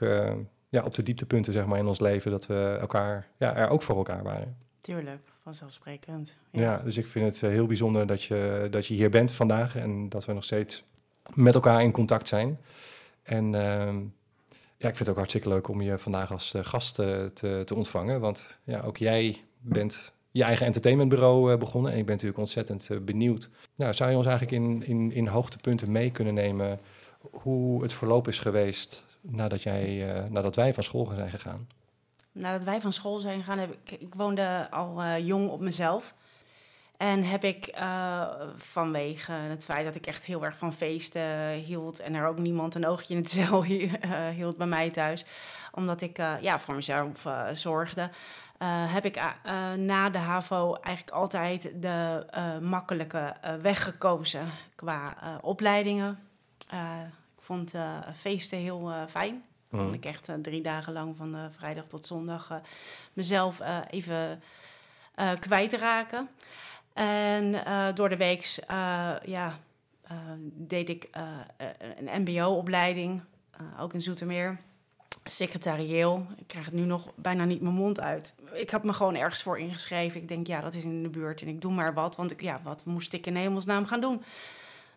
ja, 0.68 0.82
op 0.84 0.94
de 0.94 1.02
dieptepunten 1.02 1.52
zeg 1.52 1.66
maar, 1.66 1.78
in 1.78 1.86
ons 1.86 2.00
leven 2.00 2.30
dat 2.30 2.46
we 2.46 2.76
elkaar, 2.80 3.26
ja, 3.38 3.56
er 3.56 3.68
ook 3.68 3.82
voor 3.82 3.96
elkaar 3.96 4.22
waren. 4.22 4.56
Tuurlijk 4.80 5.31
vanzelfsprekend. 5.42 6.38
Ja. 6.50 6.60
ja, 6.60 6.78
dus 6.78 6.96
ik 6.96 7.06
vind 7.06 7.24
het 7.24 7.42
eh, 7.42 7.50
heel 7.50 7.66
bijzonder 7.66 8.06
dat 8.06 8.22
je, 8.22 8.68
dat 8.70 8.86
je 8.86 8.94
hier 8.94 9.10
bent 9.10 9.32
vandaag 9.32 9.76
en 9.76 10.08
dat 10.08 10.24
we 10.24 10.32
nog 10.32 10.44
steeds 10.44 10.84
met 11.34 11.54
elkaar 11.54 11.82
in 11.82 11.92
contact 11.92 12.28
zijn. 12.28 12.58
En 13.22 13.44
uh, 13.44 13.52
ja, 14.76 14.88
ik 14.88 14.96
vind 14.96 14.98
het 14.98 15.08
ook 15.08 15.16
hartstikke 15.16 15.48
leuk 15.48 15.68
om 15.68 15.80
je 15.80 15.98
vandaag 15.98 16.32
als 16.32 16.54
uh, 16.54 16.64
gast 16.64 16.98
uh, 16.98 17.24
te, 17.24 17.62
te 17.64 17.74
ontvangen. 17.74 18.20
Want 18.20 18.58
ja, 18.64 18.80
ook 18.80 18.96
jij 18.96 19.44
bent 19.58 20.12
je 20.30 20.42
eigen 20.42 20.66
entertainmentbureau 20.66 21.56
begonnen. 21.56 21.92
En 21.92 21.98
ik 21.98 22.04
ben 22.04 22.14
natuurlijk 22.14 22.40
ontzettend 22.40 22.88
benieuwd. 23.04 23.50
Nou, 23.76 23.94
zou 23.94 24.10
je 24.10 24.16
ons 24.16 24.26
eigenlijk 24.26 24.64
in, 24.64 24.82
in, 24.86 25.12
in 25.12 25.26
hoogtepunten 25.26 25.92
mee 25.92 26.10
kunnen 26.10 26.34
nemen 26.34 26.80
hoe 27.30 27.82
het 27.82 27.92
verloop 27.92 28.28
is 28.28 28.38
geweest 28.38 29.04
nadat, 29.20 29.62
jij, 29.62 30.06
nadat 30.28 30.56
wij 30.56 30.74
van 30.74 30.84
school 30.84 31.10
zijn 31.14 31.30
gegaan? 31.30 31.68
Nadat 32.32 32.64
wij 32.64 32.80
van 32.80 32.92
school 32.92 33.20
zijn 33.20 33.38
gegaan, 33.38 33.58
heb 33.58 33.72
ik, 33.72 34.00
ik 34.00 34.14
woonde 34.14 34.66
al 34.70 35.02
uh, 35.02 35.26
jong 35.26 35.48
op 35.50 35.60
mezelf. 35.60 36.14
En 36.96 37.24
heb 37.24 37.44
ik 37.44 37.78
uh, 37.78 38.28
vanwege 38.56 39.32
het 39.32 39.64
feit 39.64 39.84
dat 39.84 39.94
ik 39.94 40.06
echt 40.06 40.24
heel 40.24 40.44
erg 40.44 40.56
van 40.56 40.72
feesten 40.72 41.50
hield 41.50 42.00
en 42.00 42.14
er 42.14 42.26
ook 42.26 42.38
niemand 42.38 42.74
een 42.74 42.86
oogje 42.86 43.14
in 43.14 43.20
het 43.20 43.30
zeil 43.38 43.62
hield 44.32 44.56
bij 44.56 44.66
mij 44.66 44.90
thuis, 44.90 45.24
omdat 45.72 46.00
ik 46.00 46.16
ja, 46.40 46.58
voor 46.58 46.74
mezelf 46.74 47.26
zorgde, 47.52 48.10
heb 48.88 49.04
ik 49.04 49.22
na 49.76 50.10
de 50.10 50.18
HAVO 50.18 50.74
eigenlijk 50.74 51.16
altijd 51.16 51.72
de 51.82 52.26
makkelijke 52.60 53.36
weg 53.60 53.82
gekozen 53.82 54.48
qua 54.74 55.16
opleidingen. 55.40 56.18
ik 57.36 57.42
vond 57.42 57.74
feesten 58.14 58.58
heel 58.58 58.92
fijn. 59.08 59.44
Mm. 59.72 59.78
Kon 59.78 59.94
ik 59.94 60.04
echt 60.04 60.28
uh, 60.28 60.36
drie 60.42 60.62
dagen 60.62 60.92
lang 60.92 61.16
van 61.16 61.34
uh, 61.34 61.44
vrijdag 61.50 61.86
tot 61.86 62.06
zondag 62.06 62.50
uh, 62.50 62.56
mezelf 63.12 63.60
even 63.90 64.42
kwijtraken. 65.40 66.28
En 66.92 67.52
door 67.94 68.08
de 68.08 68.16
week 68.16 68.64
ja, 69.24 69.58
deed 70.42 70.88
ik 70.88 71.08
een 71.96 72.22
mbo-opleiding. 72.22 73.22
ook 73.80 73.94
in 73.94 74.00
Zoetermeer. 74.00 74.58
Secretarieel. 75.24 76.26
Ik 76.36 76.46
krijg 76.46 76.64
het 76.64 76.74
nu 76.74 76.84
nog 76.84 77.08
bijna 77.14 77.44
niet 77.44 77.60
mijn 77.60 77.74
mond 77.74 78.00
uit. 78.00 78.34
Ik 78.52 78.70
had 78.70 78.84
me 78.84 78.92
gewoon 78.92 79.14
ergens 79.14 79.42
voor 79.42 79.58
ingeschreven. 79.58 80.20
Ik 80.20 80.28
denk, 80.28 80.46
ja, 80.46 80.60
dat 80.60 80.74
is 80.74 80.84
in 80.84 81.02
de 81.02 81.08
buurt 81.08 81.40
en 81.40 81.48
ik 81.48 81.60
doe 81.60 81.72
maar 81.72 81.94
wat. 81.94 82.16
Want 82.16 82.30
ik, 82.30 82.40
ja, 82.40 82.60
wat 82.62 82.84
moest 82.84 83.12
ik 83.12 83.26
in 83.26 83.36
hemelsnaam 83.36 83.86
gaan 83.86 84.00
doen? 84.00 84.22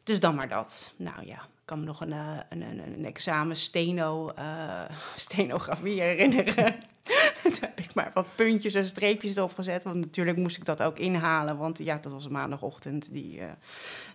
Dus 0.03 0.20
dan 0.20 0.36
maar 0.36 0.50
dat. 0.50 0.91
Nou 0.96 1.25
ja, 1.25 1.48
ik 1.65 1.72
kan 1.72 1.79
me 1.79 1.86
nog 1.86 2.01
een, 2.01 2.12
een, 2.12 2.62
een, 2.62 2.79
een 2.79 3.05
examen 3.05 3.55
steno, 3.55 4.31
uh, 4.39 4.81
stenografie 5.15 6.01
herinneren. 6.01 6.75
Toen 7.43 7.53
heb 7.60 7.79
ik 7.79 7.93
maar 7.93 8.12
wat 8.13 8.27
puntjes 8.36 8.74
en 8.74 8.86
streepjes 8.86 9.36
erop 9.36 9.55
gezet. 9.55 9.84
Want 9.84 9.95
natuurlijk 9.95 10.38
moest 10.38 10.57
ik 10.57 10.65
dat 10.65 10.84
ook 10.84 11.00
inhalen. 11.00 11.57
Want 11.57 11.77
ja, 11.77 11.98
dat 12.01 12.12
was 12.12 12.27
maandagochtend, 12.27 13.13
die, 13.13 13.39
uh, 13.39 13.45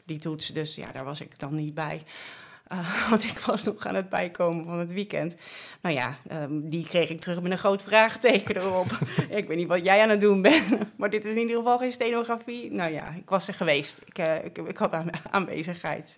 die 0.05 0.19
toets. 0.19 0.49
Dus 0.49 0.75
ja, 0.75 0.93
daar 0.93 1.05
was 1.05 1.21
ik 1.21 1.39
dan 1.39 1.55
niet 1.55 1.75
bij. 1.75 2.03
Want 3.11 3.25
ik 3.25 3.39
was 3.39 3.65
nog 3.65 3.87
aan 3.87 3.95
het 3.95 4.09
bijkomen 4.09 4.65
van 4.65 4.79
het 4.79 4.93
weekend. 4.93 5.37
Nou 5.81 5.95
ja, 5.95 6.17
um, 6.33 6.69
die 6.69 6.87
kreeg 6.87 7.09
ik 7.09 7.21
terug 7.21 7.41
met 7.41 7.53
een 7.53 7.59
groot 7.59 7.83
vraagteken 7.83 8.57
erop. 8.57 8.99
ik 9.29 9.49
weet 9.49 9.57
niet 9.57 9.69
wat 9.69 9.85
jij 9.85 10.03
aan 10.03 10.09
het 10.09 10.21
doen 10.21 10.43
bent, 10.43 10.97
maar 10.97 11.11
dit 11.11 11.25
is 11.25 11.33
in 11.33 11.39
ieder 11.39 11.57
geval 11.57 11.79
geen 11.79 11.93
stenografie. 11.93 12.73
Nou 12.73 12.93
ja, 12.93 13.15
ik 13.17 13.29
was 13.29 13.49
er 13.49 13.55
geweest. 13.55 14.01
Ik, 14.05 14.19
ik, 14.45 14.59
ik, 14.59 14.77
had 14.77 14.93
aan, 14.93 15.11
aanwezigheid. 15.31 16.17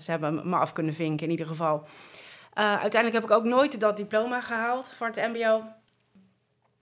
Ze 0.00 0.10
hebben 0.10 0.48
me 0.48 0.56
af 0.56 0.72
kunnen 0.72 0.94
vinken 0.94 1.26
in 1.26 1.30
ieder 1.30 1.46
geval. 1.46 1.86
uiteindelijk 2.54 3.12
heb 3.12 3.24
ik 3.24 3.30
ook 3.30 3.44
nooit 3.44 3.80
dat 3.80 3.96
diploma 3.96 4.40
gehaald 4.40 4.92
voor 4.92 5.06
het 5.06 5.16
MBO. 5.16 5.62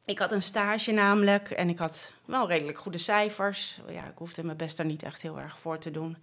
Ik 0.05 0.19
had 0.19 0.33
een 0.33 0.43
stage 0.43 0.93
namelijk 0.93 1.51
en 1.51 1.69
ik 1.69 1.79
had 1.79 2.13
wel 2.25 2.49
redelijk 2.49 2.79
goede 2.79 2.99
cijfers. 2.99 3.81
Ja, 3.89 4.05
ik 4.05 4.19
hoefde 4.19 4.45
mijn 4.45 4.57
best 4.57 4.77
daar 4.77 4.87
niet 4.87 5.03
echt 5.03 5.23
heel 5.23 5.39
erg 5.39 5.59
voor 5.59 5.79
te 5.79 5.91
doen 5.91 6.17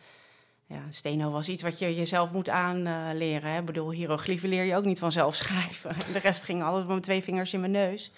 ja, 0.69 0.81
steno 0.89 1.31
was 1.31 1.47
iets 1.47 1.63
wat 1.63 1.79
je 1.79 1.95
jezelf 1.95 2.31
moet 2.31 2.49
aanleren. 2.49 3.57
Ik 3.57 3.65
bedoel, 3.65 3.91
hieroglyphen 3.91 4.49
leer 4.49 4.63
je 4.63 4.75
ook 4.75 4.83
niet 4.83 4.99
vanzelf 4.99 5.35
schrijven. 5.35 5.95
De 6.13 6.19
rest 6.19 6.43
ging 6.43 6.63
alles 6.63 6.87
met 6.87 7.03
twee 7.03 7.23
vingers 7.23 7.53
in 7.53 7.59
mijn 7.59 7.71
neus. 7.71 8.11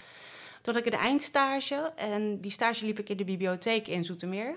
Toen 0.62 0.74
had 0.74 0.86
ik 0.86 0.92
een 0.92 0.98
eindstage 0.98 1.92
en 1.96 2.40
die 2.40 2.50
stage 2.50 2.84
liep 2.84 2.98
ik 2.98 3.08
in 3.08 3.16
de 3.16 3.24
bibliotheek 3.24 3.88
in 3.88 4.04
Zoetermeer. 4.04 4.54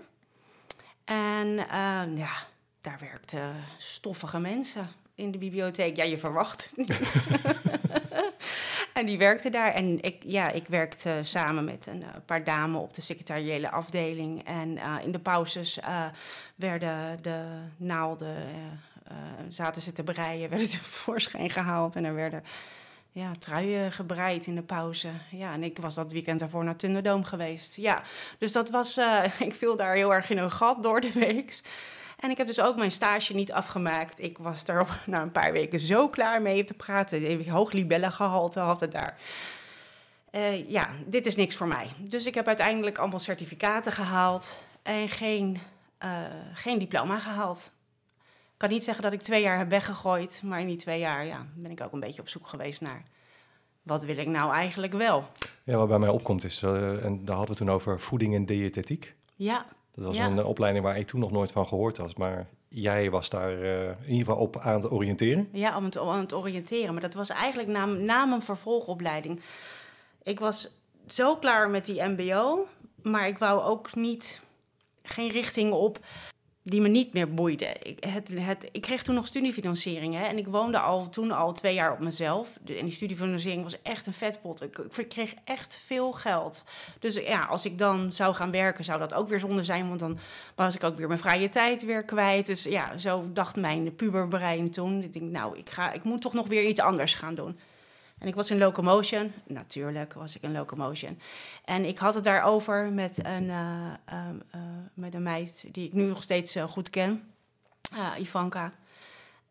En 1.06 1.48
ja, 2.16 2.34
daar 2.86 3.00
werkten 3.00 3.56
stoffige 3.78 4.40
mensen 4.40 4.90
in 5.16 5.32
de 5.32 5.38
bibliotheek. 5.38 5.96
Ja, 5.96 6.04
je 6.04 6.18
verwacht 6.18 6.64
het 6.66 6.78
niet. 6.78 7.16
en 9.00 9.06
die 9.06 9.18
werkte 9.18 9.50
daar. 9.50 9.74
En 9.74 10.02
ik, 10.02 10.24
ja, 10.26 10.50
ik 10.50 10.68
werkte 10.68 11.20
samen 11.22 11.66
met 11.66 11.88
een 11.88 12.02
uh, 12.02 12.08
paar 12.26 12.44
dames 12.44 12.82
op 12.82 12.94
de 12.94 13.02
secretariële 13.02 13.72
afdeling. 13.72 14.44
En 14.44 14.70
uh, 14.70 14.96
in 15.04 15.12
de 15.12 15.20
pauzes 15.20 15.78
uh, 15.78 16.06
werden 16.56 17.18
de 17.22 17.44
naalden, 17.78 18.36
zaten 19.50 19.82
ze 19.82 19.92
te 19.92 20.04
breien, 20.04 20.50
werden 20.56 20.70
tevoorschijn 20.70 21.50
gehaald. 21.50 21.96
En 21.96 22.04
er 22.04 22.16
werden 22.16 22.44
ja, 23.12 23.32
truien 23.40 23.92
gebreid 23.92 24.48
in 24.48 24.56
de 24.56 24.64
pauze. 24.64 25.10
Ja, 25.32 25.54
en 25.54 25.64
ik 25.64 25.78
was 25.78 25.96
dat 25.96 26.12
weekend 26.12 26.40
daarvoor 26.40 26.64
naar 26.64 26.76
Thunderdome 26.76 27.24
geweest. 27.24 27.76
Ja, 27.76 28.02
dus 28.38 28.52
dat 28.52 28.70
was, 28.70 28.98
ik 29.40 29.56
viel 29.56 29.76
daar 29.76 29.96
heel 29.96 30.14
erg 30.14 30.30
in 30.30 30.38
een 30.38 30.52
gat 30.52 30.84
door 30.84 31.02
de 31.02 31.12
week. 31.12 31.62
En 32.20 32.30
ik 32.30 32.38
heb 32.38 32.48
dus 32.48 32.62
ook 32.62 32.76
mijn 32.76 32.92
stage 32.92 33.34
niet 33.34 33.52
afgemaakt. 33.52 34.22
Ik 34.22 34.38
was 34.38 34.66
daar 34.66 35.02
na 35.06 35.22
een 35.22 35.32
paar 35.32 35.52
weken 35.52 35.80
zo 35.80 36.10
klaar 36.10 36.42
mee 36.42 36.64
te 36.64 36.74
praten. 36.74 37.50
Hoog 37.50 37.72
libellengehalte 37.72 38.60
had 38.60 38.80
het 38.80 38.92
daar. 38.92 39.20
Uh, 40.32 40.70
ja, 40.70 40.90
dit 41.06 41.26
is 41.26 41.36
niks 41.36 41.56
voor 41.56 41.68
mij. 41.68 41.88
Dus 42.00 42.26
ik 42.26 42.36
heb 42.36 42.48
uiteindelijk 42.48 42.98
allemaal 42.98 43.20
certificaten 43.20 43.92
gehaald 43.92 44.58
en 44.82 45.10
geen, 45.10 45.58
uh, 46.06 46.20
geen 46.54 46.80
diploma 46.80 47.20
gehaald. 47.20 47.72
Ik 48.56 48.62
kan 48.62 48.70
niet 48.70 48.84
zeggen 48.84 49.04
dat 49.04 49.14
ik 49.14 49.22
twee 49.22 49.42
jaar 49.42 49.58
heb 49.58 49.70
weggegooid, 49.70 50.42
maar 50.44 50.60
in 50.60 50.68
die 50.68 50.76
twee 50.76 51.00
jaar 51.00 51.26
ja, 51.26 51.46
ben 51.56 51.72
ik 51.72 51.82
ook 51.82 51.94
een 51.94 52.00
beetje 52.00 52.22
op 52.22 52.30
zoek 52.30 52.48
geweest 52.48 52.82
naar 52.82 53.04
wat 53.86 54.04
wil 54.04 54.18
ik 54.18 54.28
nou 54.28 54.54
eigenlijk 54.54 54.94
wel. 54.94 55.26
Ja, 55.64 55.76
wat 55.76 55.88
bij 55.88 56.00
mij 56.00 56.10
opkomt 56.10 56.44
is, 56.44 56.62
uh, 56.62 57.06
en 57.06 57.26
daar 57.26 57.36
hadden 57.36 57.56
we 57.56 57.64
toen 57.64 57.74
over 57.74 58.00
voeding 58.00 58.36
en 58.36 58.46
diëtetiek. 58.46 59.16
Ja. 59.36 59.66
Dat 59.96 60.06
was 60.06 60.18
een 60.18 60.46
opleiding 60.46 60.86
waar 60.86 60.98
ik 60.98 61.08
toen 61.08 61.20
nog 61.20 61.32
nooit 61.32 61.52
van 61.52 61.68
gehoord 61.68 61.98
was. 61.98 62.16
Maar 62.16 62.48
jij 62.68 63.10
was 63.10 63.30
daar 63.30 63.54
uh, 63.54 63.88
in 63.88 63.96
ieder 64.08 64.26
geval 64.26 64.42
op 64.42 64.58
aan 64.58 64.82
het 64.82 64.92
oriënteren. 64.92 65.50
Ja, 65.52 65.78
om 65.78 65.84
het, 65.84 65.98
aan 65.98 66.20
het 66.20 66.34
oriënteren. 66.34 66.94
Maar 66.94 67.02
dat 67.02 67.14
was 67.14 67.30
eigenlijk 67.30 67.70
na, 67.70 67.86
na 67.86 68.26
mijn 68.26 68.42
vervolgopleiding. 68.42 69.42
Ik 70.24 70.40
was 70.40 70.70
zo 71.08 71.36
klaar 71.36 71.70
met 71.70 71.86
die 71.86 72.04
MBO, 72.04 72.68
maar 73.02 73.28
ik 73.28 73.38
wou 73.38 73.62
ook 73.62 73.96
niet 73.96 74.42
geen 75.04 75.30
richting 75.30 75.74
op 75.74 76.00
die 76.68 76.82
me 76.82 76.88
niet 76.88 77.14
meer 77.14 77.34
boeide. 77.34 77.76
Ik, 77.84 78.04
het, 78.04 78.32
het, 78.40 78.70
ik 78.72 78.82
kreeg 78.82 79.04
toen 79.04 79.16
nog 79.16 79.28
studiefinanciering 79.28 80.14
hè, 80.14 80.24
en 80.24 80.38
ik 80.38 80.48
woonde 80.48 80.80
al, 80.80 81.10
toen 81.10 81.32
al 81.32 81.54
twee 81.54 81.74
jaar 81.74 81.92
op 81.92 82.00
mezelf. 82.00 82.60
En 82.66 82.86
die 82.86 82.92
studiefinanciering 82.94 83.64
was 83.64 83.82
echt 83.82 84.08
een 84.08 84.14
vetpot. 84.14 84.62
Ik, 84.62 84.78
ik 84.78 85.10
kreeg 85.10 85.34
echt 85.44 85.82
veel 85.86 86.12
geld. 86.12 86.64
Dus 87.00 87.16
ja, 87.16 87.42
als 87.42 87.66
ik 87.66 87.78
dan 87.78 88.12
zou 88.12 88.36
gaan 88.36 88.52
werken, 88.52 88.84
zou 88.84 89.00
dat 89.00 89.14
ook 89.14 89.28
weer 89.28 89.40
zonde 89.40 89.64
zijn, 89.64 89.88
want 89.88 90.00
dan 90.00 90.18
was 90.56 90.76
ik 90.76 90.84
ook 90.84 90.98
weer 90.98 91.08
mijn 91.08 91.20
vrije 91.20 91.50
tijd 91.50 91.86
weer 91.86 92.04
kwijt. 92.04 92.46
Dus 92.46 92.64
ja, 92.64 92.98
zo 92.98 93.26
dacht 93.34 93.56
mijn 93.56 93.96
puberbrein 93.96 94.72
toen. 94.72 95.04
Ik 95.04 95.14
denk, 95.14 95.32
nou, 95.32 95.58
ik, 95.58 95.70
ga, 95.70 95.92
ik 95.92 96.04
moet 96.04 96.22
toch 96.22 96.34
nog 96.34 96.48
weer 96.48 96.64
iets 96.64 96.80
anders 96.80 97.14
gaan 97.14 97.36
doen. 97.36 97.60
En 98.18 98.28
ik 98.28 98.36
was 98.36 98.52
in 98.52 98.58
locomotion. 98.58 99.34
Natuurlijk 99.48 100.14
was 100.14 100.36
ik 100.36 100.42
in 100.42 100.52
locomotion. 100.52 101.20
En 101.66 101.86
ik 101.86 101.98
had 101.98 102.14
het 102.14 102.24
daarover 102.24 102.92
met 102.92 103.26
een, 103.26 103.44
uh, 103.44 103.92
met 104.94 105.14
een 105.14 105.24
meid 105.24 105.66
die 105.72 105.88
ik 105.88 105.94
nu 105.94 106.06
nog 106.06 106.24
steeds 106.24 106.56
goed 106.70 106.90
ken, 106.90 107.34
Ivanka. 108.20 108.72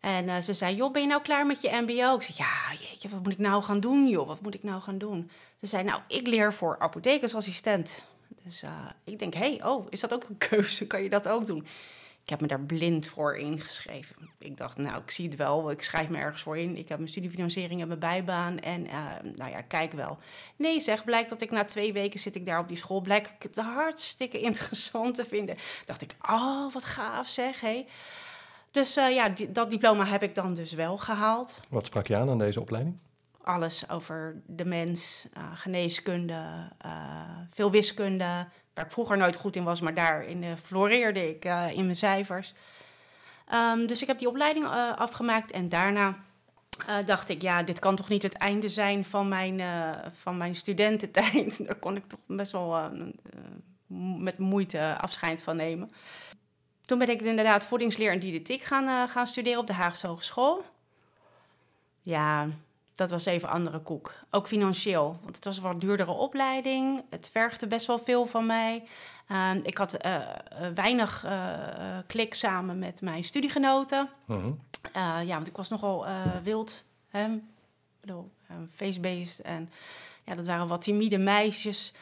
En 0.01 0.43
ze 0.43 0.55
zei, 0.55 0.77
joh, 0.77 0.93
ben 0.93 1.03
je 1.03 1.09
nou 1.09 1.23
klaar 1.23 1.47
met 1.47 1.61
je 1.61 1.71
mbo? 1.83 2.15
Ik 2.15 2.23
zei, 2.23 2.37
ja, 2.37 2.87
jeetje, 2.87 3.09
wat 3.09 3.23
moet 3.23 3.33
ik 3.33 3.39
nou 3.39 3.63
gaan 3.63 3.81
doen, 3.81 4.09
joh? 4.09 4.27
Wat 4.27 4.41
moet 4.41 4.55
ik 4.55 4.63
nou 4.63 4.83
gaan 4.83 4.99
doen? 4.99 5.31
Ze 5.61 5.67
zei, 5.67 5.83
nou, 5.83 6.01
ik 6.09 6.27
leer 6.27 6.53
voor 6.53 6.79
apothekersassistent. 6.79 8.03
Dus 8.43 8.63
ik 9.05 9.19
denk, 9.19 9.35
hé, 9.35 9.57
hey, 9.57 9.65
oh, 9.65 9.87
is 9.91 10.01
dat 10.01 10.15
ook 10.15 10.25
een 10.29 10.39
keuze? 10.49 10.87
Kan 10.87 11.03
je 11.03 11.09
dat 11.09 11.29
ook 11.29 11.47
doen? 11.47 11.67
Ik 12.25 12.31
heb 12.31 12.41
me 12.41 12.47
daar 12.47 12.61
blind 12.61 13.09
voor 13.09 13.37
ingeschreven. 13.37 14.17
Ik 14.39 14.57
dacht, 14.57 14.77
nou, 14.77 15.03
ik 15.03 15.11
zie 15.11 15.29
het 15.29 15.37
wel. 15.37 15.71
Ik 15.71 15.83
schrijf 15.83 16.09
me 16.09 16.19
ergens 16.19 16.43
voor 16.43 16.59
in. 16.59 16.77
Ik 16.77 16.89
heb 16.89 16.99
mijn 16.99 17.11
studiefinanciering 17.11 17.81
en 17.81 17.87
mijn 17.87 17.99
bijbaan. 17.99 18.59
En 18.59 18.87
uh, 18.87 18.93
nou 19.35 19.51
ja, 19.51 19.61
kijk 19.61 19.93
wel. 19.93 20.19
Nee, 20.57 20.81
zeg, 20.81 21.05
blijkt 21.05 21.29
dat 21.29 21.43
ik 21.43 21.51
na 21.51 21.65
twee 21.65 21.93
weken 21.93 22.21
zit 22.21 22.35
ik 22.35 22.47
daar 22.47 22.59
op 22.59 22.69
die 22.69 22.77
school. 22.77 23.01
Blijkt 23.01 23.31
ik 23.31 23.43
het 23.43 23.57
hartstikke 23.57 24.41
interessant 24.41 25.15
te 25.15 25.25
vinden. 25.25 25.57
Dacht 25.85 26.03
ik, 26.03 26.15
oh, 26.31 26.73
wat 26.73 26.85
gaaf 26.85 27.29
zeg, 27.29 27.61
hé. 27.61 27.87
Dus 28.71 28.97
uh, 28.97 29.15
ja, 29.15 29.29
die, 29.29 29.53
dat 29.53 29.71
diploma 29.71 30.05
heb 30.05 30.23
ik 30.23 30.35
dan 30.35 30.55
dus 30.55 30.73
wel 30.73 30.99
gehaald. 30.99 31.61
Wat 31.69 31.85
sprak 31.85 32.07
je 32.07 32.17
aan 32.17 32.31
aan 32.31 32.39
deze 32.39 32.61
opleiding? 32.61 32.99
Alles 33.43 33.91
over 33.91 34.43
de 34.47 34.65
mens, 34.65 35.29
uh, 35.37 35.43
geneeskunde, 35.55 36.71
veel 37.51 37.71
wiskunde, 37.71 38.47
waar 38.75 38.85
ik 38.85 38.91
vroeger 38.91 39.17
nooit 39.17 39.37
goed 39.37 39.57
in 39.57 39.65
was, 39.65 39.81
maar 39.81 39.95
daarin 39.95 40.43
uh, 40.43 40.53
floreerde 40.63 41.29
ik 41.29 41.45
uh, 41.45 41.73
in 41.73 41.85
mijn 41.85 41.97
cijfers. 41.97 42.55
Um, 43.55 43.87
dus 43.87 44.03
ik 44.03 44.09
heb 44.09 44.19
die 44.19 44.29
opleiding 44.29 44.65
uh, 44.65 44.97
afgemaakt 44.97 45.51
en 45.51 45.69
daarna 45.69 46.17
dacht 47.05 47.29
ik, 47.29 47.43
ja, 47.43 47.63
dit 47.63 47.79
kan 47.79 47.97
toch 47.97 48.09
niet 48.09 48.23
het 48.23 48.35
einde 48.35 48.69
zijn 48.69 49.05
van 49.05 49.29
mijn, 49.29 49.61
van 50.21 50.37
mijn 50.37 50.55
studententijd. 50.55 51.59
Daar 51.67 51.75
kon 51.75 51.97
ik 51.97 52.07
toch 52.07 52.21
best 52.27 52.53
wel 52.53 52.91
met 54.19 54.39
moeite 54.39 54.97
afscheid 55.01 55.43
van 55.43 55.57
nemen. 55.57 55.93
Toen 56.83 56.99
ben 56.99 57.09
ik 57.09 57.23
inderdaad 57.23 57.67
voedingsleer 57.67 58.13
en 58.13 58.19
diëtetiek 58.19 58.63
gaan, 58.63 59.09
gaan 59.09 59.27
studeren 59.27 59.59
op 59.59 59.67
de 59.67 59.73
Haagse 59.73 60.07
Hogeschool. 60.07 60.65
Ja, 62.03 62.49
dat 62.95 63.11
was 63.11 63.25
even 63.25 63.49
andere 63.49 63.79
koek. 63.79 64.15
Ook 64.31 64.47
financieel, 64.47 65.19
want 65.23 65.37
het 65.37 65.45
was 65.45 65.57
een 65.57 65.63
wat 65.63 65.81
duurdere 65.81 66.11
opleiding. 66.11 67.05
Het 67.11 67.31
vergde 67.33 67.67
best 67.67 67.87
wel 67.87 67.99
veel 67.99 68.27
van 68.27 68.47
mij. 68.47 68.85
Uh, 69.29 69.51
ik 69.63 69.79
had 69.79 70.05
uh, 70.05 70.19
weinig 70.75 71.25
uh, 71.25 71.43
klik 72.07 72.35
samen 72.35 72.79
met 72.79 73.01
mijn 73.01 73.25
studiegenoten. 73.25 74.09
-huh. 74.27 74.53
ja, 75.27 75.35
want 75.35 75.49
ik 75.49 75.57
was 75.57 75.69
nogal 75.69 76.07
wild. 76.43 76.83
Hè? 77.09 77.25
Ik 77.25 77.41
bedoel, 78.01 78.31
feestbeest. 78.75 79.39
En 79.39 79.71
ja, 80.25 80.35
dat 80.35 80.47
waren 80.47 80.69
wat 80.69 80.83
timide 80.83 81.19
meisjes. 81.19 81.93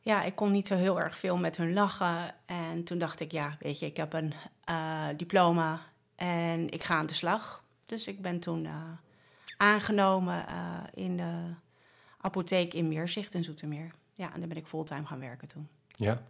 Ja, 0.00 0.22
ik 0.22 0.34
kon 0.34 0.50
niet 0.50 0.66
zo 0.66 0.74
heel 0.74 1.00
erg 1.00 1.18
veel 1.18 1.36
met 1.36 1.56
hun 1.56 1.72
lachen. 1.72 2.34
En 2.46 2.84
toen 2.84 2.98
dacht 2.98 3.20
ik, 3.20 3.32
ja, 3.32 3.56
weet 3.58 3.78
je, 3.78 3.86
ik 3.86 3.96
heb 3.96 4.12
een 4.12 4.34
diploma 5.16 5.80
en 6.16 6.70
ik 6.70 6.82
ga 6.82 6.94
aan 6.94 7.06
de 7.06 7.14
slag. 7.14 7.62
Dus 7.84 8.06
ik 8.06 8.22
ben 8.22 8.40
toen 8.40 8.68
aangenomen 9.64 10.44
uh, 10.48 11.04
in 11.04 11.16
de 11.16 11.32
apotheek 12.20 12.74
in 12.74 12.88
Meerzicht 12.88 13.34
in 13.34 13.44
Zoetermeer. 13.44 13.90
Ja, 14.14 14.32
en 14.34 14.38
daar 14.38 14.48
ben 14.48 14.56
ik 14.56 14.66
fulltime 14.66 15.06
gaan 15.06 15.20
werken 15.20 15.48
toen. 15.48 15.68
Ja? 15.88 16.22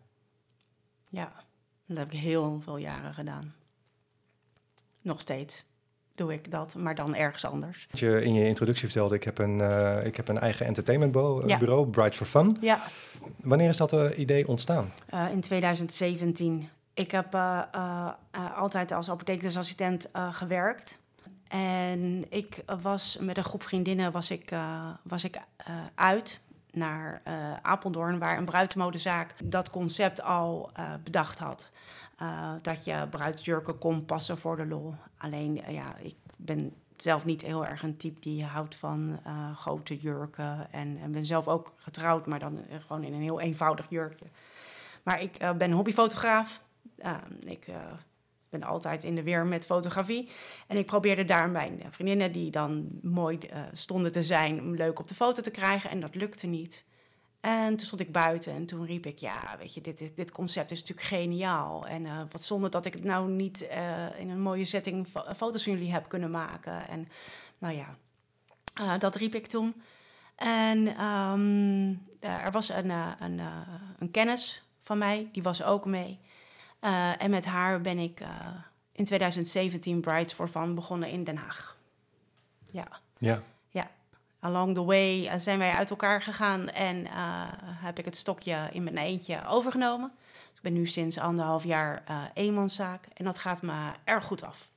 Ja, 1.08 1.32
dat 1.86 1.96
heb 1.96 2.12
ik 2.12 2.18
heel 2.18 2.60
veel 2.60 2.76
jaren 2.76 3.14
gedaan. 3.14 3.54
Nog 5.02 5.20
steeds 5.20 5.64
doe 6.14 6.32
ik 6.32 6.50
dat, 6.50 6.74
maar 6.74 6.94
dan 6.94 7.14
ergens 7.14 7.44
anders. 7.44 7.88
Je 7.90 8.24
in 8.24 8.34
je 8.34 8.46
introductie 8.46 8.84
vertelde, 8.84 9.14
ik 9.14 9.24
heb 9.24 9.38
een, 9.38 9.58
uh, 9.58 10.06
ik 10.06 10.16
heb 10.16 10.28
een 10.28 10.38
eigen 10.38 10.66
entertainmentbureau, 10.66 11.48
ja. 11.48 11.58
bureau, 11.58 11.86
Bright 11.86 12.16
for 12.16 12.26
Fun. 12.26 12.56
Ja. 12.60 12.82
Wanneer 13.36 13.68
is 13.68 13.76
dat 13.76 13.92
uh, 13.92 14.18
idee 14.18 14.48
ontstaan? 14.48 14.92
Uh, 15.14 15.30
in 15.32 15.40
2017. 15.40 16.68
Ik 16.94 17.10
heb 17.10 17.34
altijd 18.56 18.92
als 18.92 19.10
apothekersassistent 19.10 20.08
gewerkt. 20.30 20.98
En 21.48 22.24
ik 22.28 22.62
was 22.82 23.18
met 23.20 23.36
een 23.36 23.44
groep 23.44 23.62
vriendinnen 23.62 24.12
was 24.12 24.30
ik, 24.30 24.50
uh, 24.50 24.88
was 25.02 25.24
ik 25.24 25.36
uh, 25.36 25.74
uit 25.94 26.40
naar 26.72 27.22
uh, 27.28 27.52
Apeldoorn, 27.62 28.18
waar 28.18 28.38
een 28.38 28.44
bruidsmodezaak 28.44 29.34
dat 29.44 29.70
concept 29.70 30.22
al 30.22 30.70
bedacht 31.04 31.38
had. 31.38 31.70
dat 32.62 32.84
je 32.84 33.06
bruidsjurken 33.10 33.78
kon 33.78 34.04
passen 34.04 34.38
voor 34.38 34.56
de 34.56 34.66
lol. 34.66 34.94
Alleen, 35.18 35.60
ja, 35.68 35.96
ik 35.96 36.16
ben 36.36 36.72
zelf 36.96 37.24
niet 37.24 37.42
heel 37.42 37.66
erg 37.66 37.82
een 37.82 37.96
type 37.96 38.20
die 38.20 38.44
houdt 38.44 38.74
van 38.74 39.20
grote 39.56 39.98
jurken. 39.98 40.72
En, 40.72 40.98
en, 41.02 41.12
ben 41.12 41.26
zelf 41.26 41.48
ook 41.48 41.72
getrouwd, 41.76 42.26
maar 42.26 42.38
dan 42.38 42.64
gewoon 42.86 43.04
in 43.04 43.12
een 43.12 43.22
heel 43.22 43.40
eenvoudig 43.40 43.86
jurkje. 43.88 44.26
Maar 45.02 45.20
ik 45.20 45.38
ben 45.56 45.72
hobbyfotograaf. 45.72 46.60
ik 47.44 47.66
ben 48.58 48.68
altijd 48.68 49.04
in 49.04 49.14
de 49.14 49.22
weer 49.22 49.46
met 49.46 49.64
fotografie. 49.64 50.28
En 50.66 50.76
ik 50.76 50.86
probeerde 50.86 51.24
daar 51.24 51.50
mijn 51.50 51.82
vriendinnen, 51.90 52.32
die 52.32 52.50
dan 52.50 52.88
mooi 53.02 53.38
uh, 53.38 53.60
stonden 53.72 54.12
te 54.12 54.22
zijn, 54.22 54.60
om 54.60 54.74
leuk 54.74 54.98
op 54.98 55.08
de 55.08 55.14
foto 55.14 55.42
te 55.42 55.50
krijgen. 55.50 55.90
En 55.90 56.00
dat 56.00 56.14
lukte 56.14 56.46
niet. 56.46 56.84
En 57.40 57.76
toen 57.76 57.86
stond 57.86 58.00
ik 58.00 58.12
buiten 58.12 58.52
en 58.52 58.66
toen 58.66 58.86
riep 58.86 59.06
ik, 59.06 59.18
ja, 59.18 59.56
weet 59.58 59.74
je, 59.74 59.80
dit, 59.80 60.16
dit 60.16 60.30
concept 60.30 60.70
is 60.70 60.80
natuurlijk 60.80 61.06
geniaal. 61.06 61.86
En 61.86 62.04
uh, 62.04 62.20
wat 62.30 62.42
zonde 62.42 62.68
dat 62.68 62.84
ik 62.84 62.92
het 62.92 63.04
nou 63.04 63.30
niet 63.30 63.60
in 64.18 64.30
een 64.30 64.40
mooie 64.40 64.64
setting 64.64 65.06
foto's 65.36 65.62
van 65.62 65.72
jullie 65.72 65.92
heb 65.92 66.08
kunnen 66.08 66.30
maken. 66.30 66.88
En 66.88 67.08
nou 67.58 67.74
ja, 67.74 68.98
dat 68.98 69.14
riep 69.14 69.34
ik 69.34 69.46
toen. 69.46 69.82
En 70.36 71.04
um, 71.04 72.06
er 72.20 72.50
was 72.50 72.68
een, 72.68 72.90
een, 73.20 73.40
een 73.98 74.10
kennis 74.10 74.62
van 74.80 74.98
mij, 74.98 75.28
die 75.32 75.42
was 75.42 75.62
ook 75.62 75.84
mee. 75.84 76.18
Uh, 76.84 77.22
en 77.22 77.30
met 77.30 77.44
haar 77.44 77.80
ben 77.80 77.98
ik 77.98 78.20
uh, 78.20 78.28
in 78.92 79.04
2017 79.04 80.00
Brides 80.00 80.32
for 80.32 80.48
Fun 80.48 80.74
begonnen 80.74 81.08
in 81.08 81.24
Den 81.24 81.36
Haag. 81.36 81.76
Ja. 82.70 82.86
Ja. 83.14 83.42
Ja. 83.68 83.90
Along 84.40 84.74
the 84.74 84.84
way 84.84 85.24
uh, 85.24 85.32
zijn 85.36 85.58
wij 85.58 85.70
uit 85.70 85.90
elkaar 85.90 86.22
gegaan 86.22 86.68
en 86.68 87.06
heb 87.60 87.98
ik 87.98 88.04
het 88.04 88.16
stokje 88.16 88.68
in 88.72 88.82
mijn 88.82 88.98
eentje 88.98 89.46
overgenomen. 89.46 90.12
ik 90.54 90.62
ben 90.62 90.72
nu 90.72 90.86
sinds 90.86 91.18
anderhalf 91.18 91.64
jaar 91.64 92.02
eenmanszaak 92.34 93.06
en 93.14 93.24
dat 93.24 93.38
gaat 93.38 93.62
me 93.62 93.92
erg 94.04 94.24
goed 94.24 94.44
af. 94.44 94.72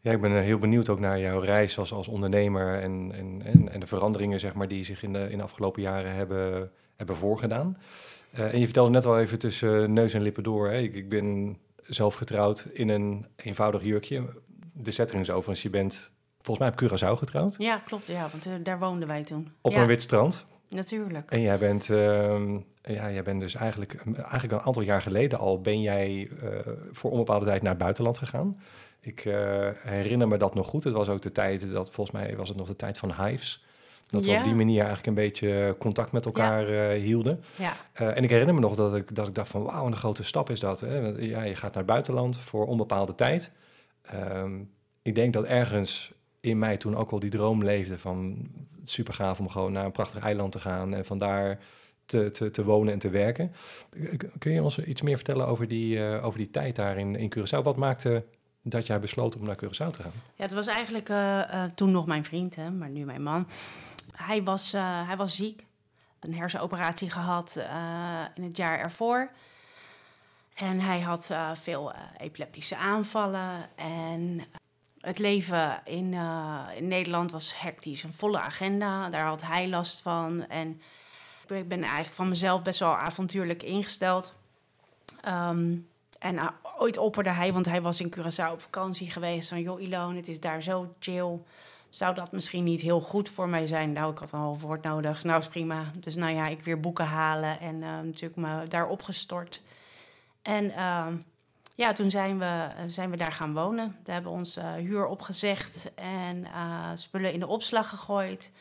Ja, 0.00 0.12
ik 0.12 0.20
ben 0.20 0.42
heel 0.42 0.58
benieuwd 0.58 0.88
ook 0.88 1.00
naar 1.00 1.20
jouw 1.20 1.40
reis 1.40 1.78
als, 1.78 1.92
als 1.92 2.08
ondernemer 2.08 2.82
en, 2.82 3.12
en, 3.14 3.42
en, 3.44 3.72
en 3.72 3.80
de 3.80 3.86
veranderingen 3.86 4.40
zeg 4.40 4.54
maar, 4.54 4.68
die 4.68 4.84
zich 4.84 5.02
in 5.02 5.12
de, 5.12 5.30
in 5.30 5.38
de 5.38 5.44
afgelopen 5.44 5.82
jaren 5.82 6.14
hebben, 6.14 6.70
hebben 6.96 7.16
voorgedaan. 7.16 7.76
Uh, 8.38 8.52
en 8.52 8.58
je 8.58 8.64
vertelde 8.64 8.90
net 8.90 9.04
al 9.04 9.18
even 9.18 9.38
tussen 9.38 9.92
neus 9.92 10.14
en 10.14 10.22
lippen 10.22 10.42
door. 10.42 10.68
Hè? 10.68 10.78
Ik, 10.78 10.94
ik, 10.94 11.08
ben 11.08 11.58
zelf 11.82 12.14
getrouwd 12.14 12.68
in 12.72 12.88
een 12.88 13.26
eenvoudig 13.36 13.84
jurkje. 13.84 14.24
De 14.72 14.90
setting 14.90 15.22
is 15.22 15.30
overigens, 15.30 15.62
je 15.62 15.70
bent 15.70 16.10
volgens 16.40 16.58
mij 16.58 16.68
op 16.68 16.82
Curaçao 16.82 17.18
getrouwd. 17.18 17.54
Ja, 17.58 17.82
klopt. 17.84 18.06
Ja, 18.06 18.28
want 18.30 18.46
uh, 18.46 18.52
daar 18.62 18.78
woonden 18.78 19.08
wij 19.08 19.22
toen. 19.22 19.52
Op 19.60 19.72
ja. 19.72 19.80
een 19.80 19.86
wit 19.86 20.02
strand. 20.02 20.46
Natuurlijk. 20.68 21.30
En 21.30 21.40
jij 21.40 21.58
bent, 21.58 21.88
uh, 21.88 22.58
ja, 22.82 23.12
jij 23.12 23.22
bent 23.22 23.40
dus 23.40 23.54
eigenlijk, 23.54 23.94
eigenlijk 24.16 24.52
een 24.52 24.66
aantal 24.66 24.82
jaar 24.82 25.02
geleden 25.02 25.38
al... 25.38 25.60
ben 25.60 25.80
jij 25.80 26.30
uh, 26.42 26.50
voor 26.92 27.10
onbepaalde 27.10 27.46
tijd 27.46 27.62
naar 27.62 27.70
het 27.70 27.82
buitenland 27.82 28.18
gegaan. 28.18 28.60
Ik 29.00 29.20
herinner 29.82 30.28
me 30.28 30.36
dat 30.36 30.54
nog 30.54 30.66
goed. 30.66 30.84
Het 30.84 30.92
was 30.92 31.08
ook 31.08 31.22
de 31.22 31.32
tijd, 31.32 31.72
dat 31.72 31.90
volgens 31.90 32.16
mij 32.16 32.36
was 32.36 32.48
het 32.48 32.58
nog 32.58 32.66
de 32.66 32.76
tijd 32.76 32.98
van 32.98 33.24
Hives... 33.24 33.65
Dat 34.08 34.24
we 34.24 34.36
op 34.36 34.44
die 34.44 34.54
manier 34.54 34.78
eigenlijk 34.78 35.06
een 35.06 35.14
beetje 35.14 35.76
contact 35.78 36.12
met 36.12 36.24
elkaar 36.24 36.70
ja. 36.70 36.94
uh, 36.94 37.02
hielden. 37.02 37.42
Ja. 37.56 37.72
Uh, 38.00 38.16
en 38.16 38.24
ik 38.24 38.30
herinner 38.30 38.54
me 38.54 38.60
nog 38.60 38.74
dat 38.74 38.96
ik, 38.96 39.14
dat 39.14 39.28
ik 39.28 39.34
dacht 39.34 39.48
van 39.48 39.62
wauw, 39.62 39.86
een 39.86 39.96
grote 39.96 40.24
stap 40.24 40.50
is 40.50 40.60
dat. 40.60 40.80
Hè? 40.80 40.98
Ja, 41.08 41.42
je 41.42 41.54
gaat 41.54 41.74
naar 41.74 41.82
het 41.82 41.86
buitenland 41.86 42.38
voor 42.38 42.66
onbepaalde 42.66 43.14
tijd. 43.14 43.50
Um, 44.14 44.70
ik 45.02 45.14
denk 45.14 45.32
dat 45.32 45.44
ergens 45.44 46.12
in 46.40 46.58
mij 46.58 46.76
toen 46.76 46.96
ook 46.96 47.10
al 47.10 47.18
die 47.18 47.30
droom 47.30 47.64
leefde 47.64 47.98
van 47.98 48.48
super 48.84 49.14
gaaf 49.14 49.38
om 49.38 49.48
gewoon 49.48 49.72
naar 49.72 49.84
een 49.84 49.92
prachtig 49.92 50.22
eiland 50.22 50.52
te 50.52 50.58
gaan 50.58 50.94
en 50.94 51.04
vandaar 51.04 51.58
te, 52.04 52.30
te, 52.30 52.50
te 52.50 52.64
wonen 52.64 52.92
en 52.92 52.98
te 52.98 53.10
werken. 53.10 53.52
Kun 54.38 54.52
je 54.52 54.62
ons 54.62 54.78
iets 54.78 55.02
meer 55.02 55.16
vertellen 55.16 55.46
over 55.46 55.68
die, 55.68 55.96
uh, 55.96 56.24
over 56.24 56.38
die 56.38 56.50
tijd 56.50 56.76
daar 56.76 56.98
in, 56.98 57.16
in 57.16 57.32
Curaçao? 57.36 57.62
Wat 57.62 57.76
maakte 57.76 58.24
dat 58.62 58.86
jij 58.86 59.00
besloot 59.00 59.36
om 59.36 59.44
naar 59.44 59.56
Curaçao 59.64 59.90
te 59.90 60.02
gaan? 60.02 60.12
Ja, 60.34 60.44
het 60.44 60.52
was 60.52 60.66
eigenlijk 60.66 61.08
uh, 61.08 61.64
toen 61.74 61.90
nog 61.90 62.06
mijn 62.06 62.24
vriend, 62.24 62.56
hè, 62.56 62.70
maar 62.70 62.90
nu 62.90 63.04
mijn 63.04 63.22
man 63.22 63.46
hij, 64.16 64.42
was, 64.42 64.74
uh, 64.74 65.06
hij 65.06 65.16
was 65.16 65.36
ziek. 65.36 65.66
Een 66.20 66.34
hersenoperatie 66.34 67.10
gehad 67.10 67.54
uh, 67.58 67.64
in 68.34 68.42
het 68.42 68.56
jaar 68.56 68.78
ervoor. 68.78 69.30
En 70.54 70.80
hij 70.80 71.00
had 71.00 71.28
uh, 71.32 71.50
veel 71.54 71.92
epileptische 72.16 72.76
aanvallen. 72.76 73.68
En 73.74 74.44
het 75.00 75.18
leven 75.18 75.80
in, 75.84 76.12
in 76.76 76.88
Nederland 76.88 77.30
was 77.30 77.60
hectisch, 77.60 78.02
een 78.02 78.12
volle 78.12 78.40
agenda. 78.40 79.10
Daar 79.10 79.26
had 79.26 79.42
hij 79.42 79.68
last 79.68 80.00
van. 80.00 80.48
En 80.48 80.80
ik 81.46 81.68
ben 81.68 81.82
eigenlijk 81.82 82.14
van 82.14 82.28
mezelf 82.28 82.62
best 82.62 82.78
wel 82.78 82.96
avontuurlijk 82.96 83.62
ingesteld. 83.62 84.34
Um, 85.28 85.88
en 86.18 86.54
ooit 86.78 86.98
opperde 86.98 87.30
hij, 87.30 87.52
want 87.52 87.66
hij 87.66 87.82
was 87.82 88.00
in 88.00 88.14
Curaçao 88.16 88.52
op 88.52 88.60
vakantie 88.60 89.10
geweest... 89.10 89.48
van, 89.48 89.60
joh 89.60 89.80
Ilon, 89.80 90.16
het 90.16 90.28
is 90.28 90.40
daar 90.40 90.62
zo 90.62 90.94
chill 90.98 91.38
zou 91.96 92.14
dat 92.14 92.32
misschien 92.32 92.64
niet 92.64 92.80
heel 92.80 93.00
goed 93.00 93.28
voor 93.28 93.48
mij 93.48 93.66
zijn? 93.66 93.92
Nou, 93.92 94.12
ik 94.12 94.18
had 94.18 94.32
een 94.32 94.38
half 94.38 94.62
woord 94.62 94.82
nodig. 94.82 95.24
Nou, 95.24 95.40
is 95.40 95.48
prima. 95.48 95.90
Dus 95.98 96.14
nou 96.16 96.34
ja, 96.34 96.46
ik 96.46 96.64
weer 96.64 96.80
boeken 96.80 97.06
halen 97.06 97.60
en 97.60 97.74
uh, 97.74 98.00
natuurlijk 98.00 98.36
me 98.36 98.68
daarop 98.68 99.02
gestort. 99.02 99.62
En 100.42 100.64
uh, 100.64 101.06
ja, 101.74 101.92
toen 101.92 102.10
zijn 102.10 102.38
we, 102.38 102.68
zijn 102.86 103.10
we 103.10 103.16
daar 103.16 103.32
gaan 103.32 103.54
wonen. 103.54 103.96
We 104.04 104.12
hebben 104.12 104.32
ons 104.32 104.56
uh, 104.56 104.72
huur 104.72 105.06
opgezegd 105.06 105.94
en 105.94 106.46
spullen 106.94 107.32
in 107.32 107.40
de 107.40 107.46
opslag 107.46 107.88
gegooid. 107.88 108.52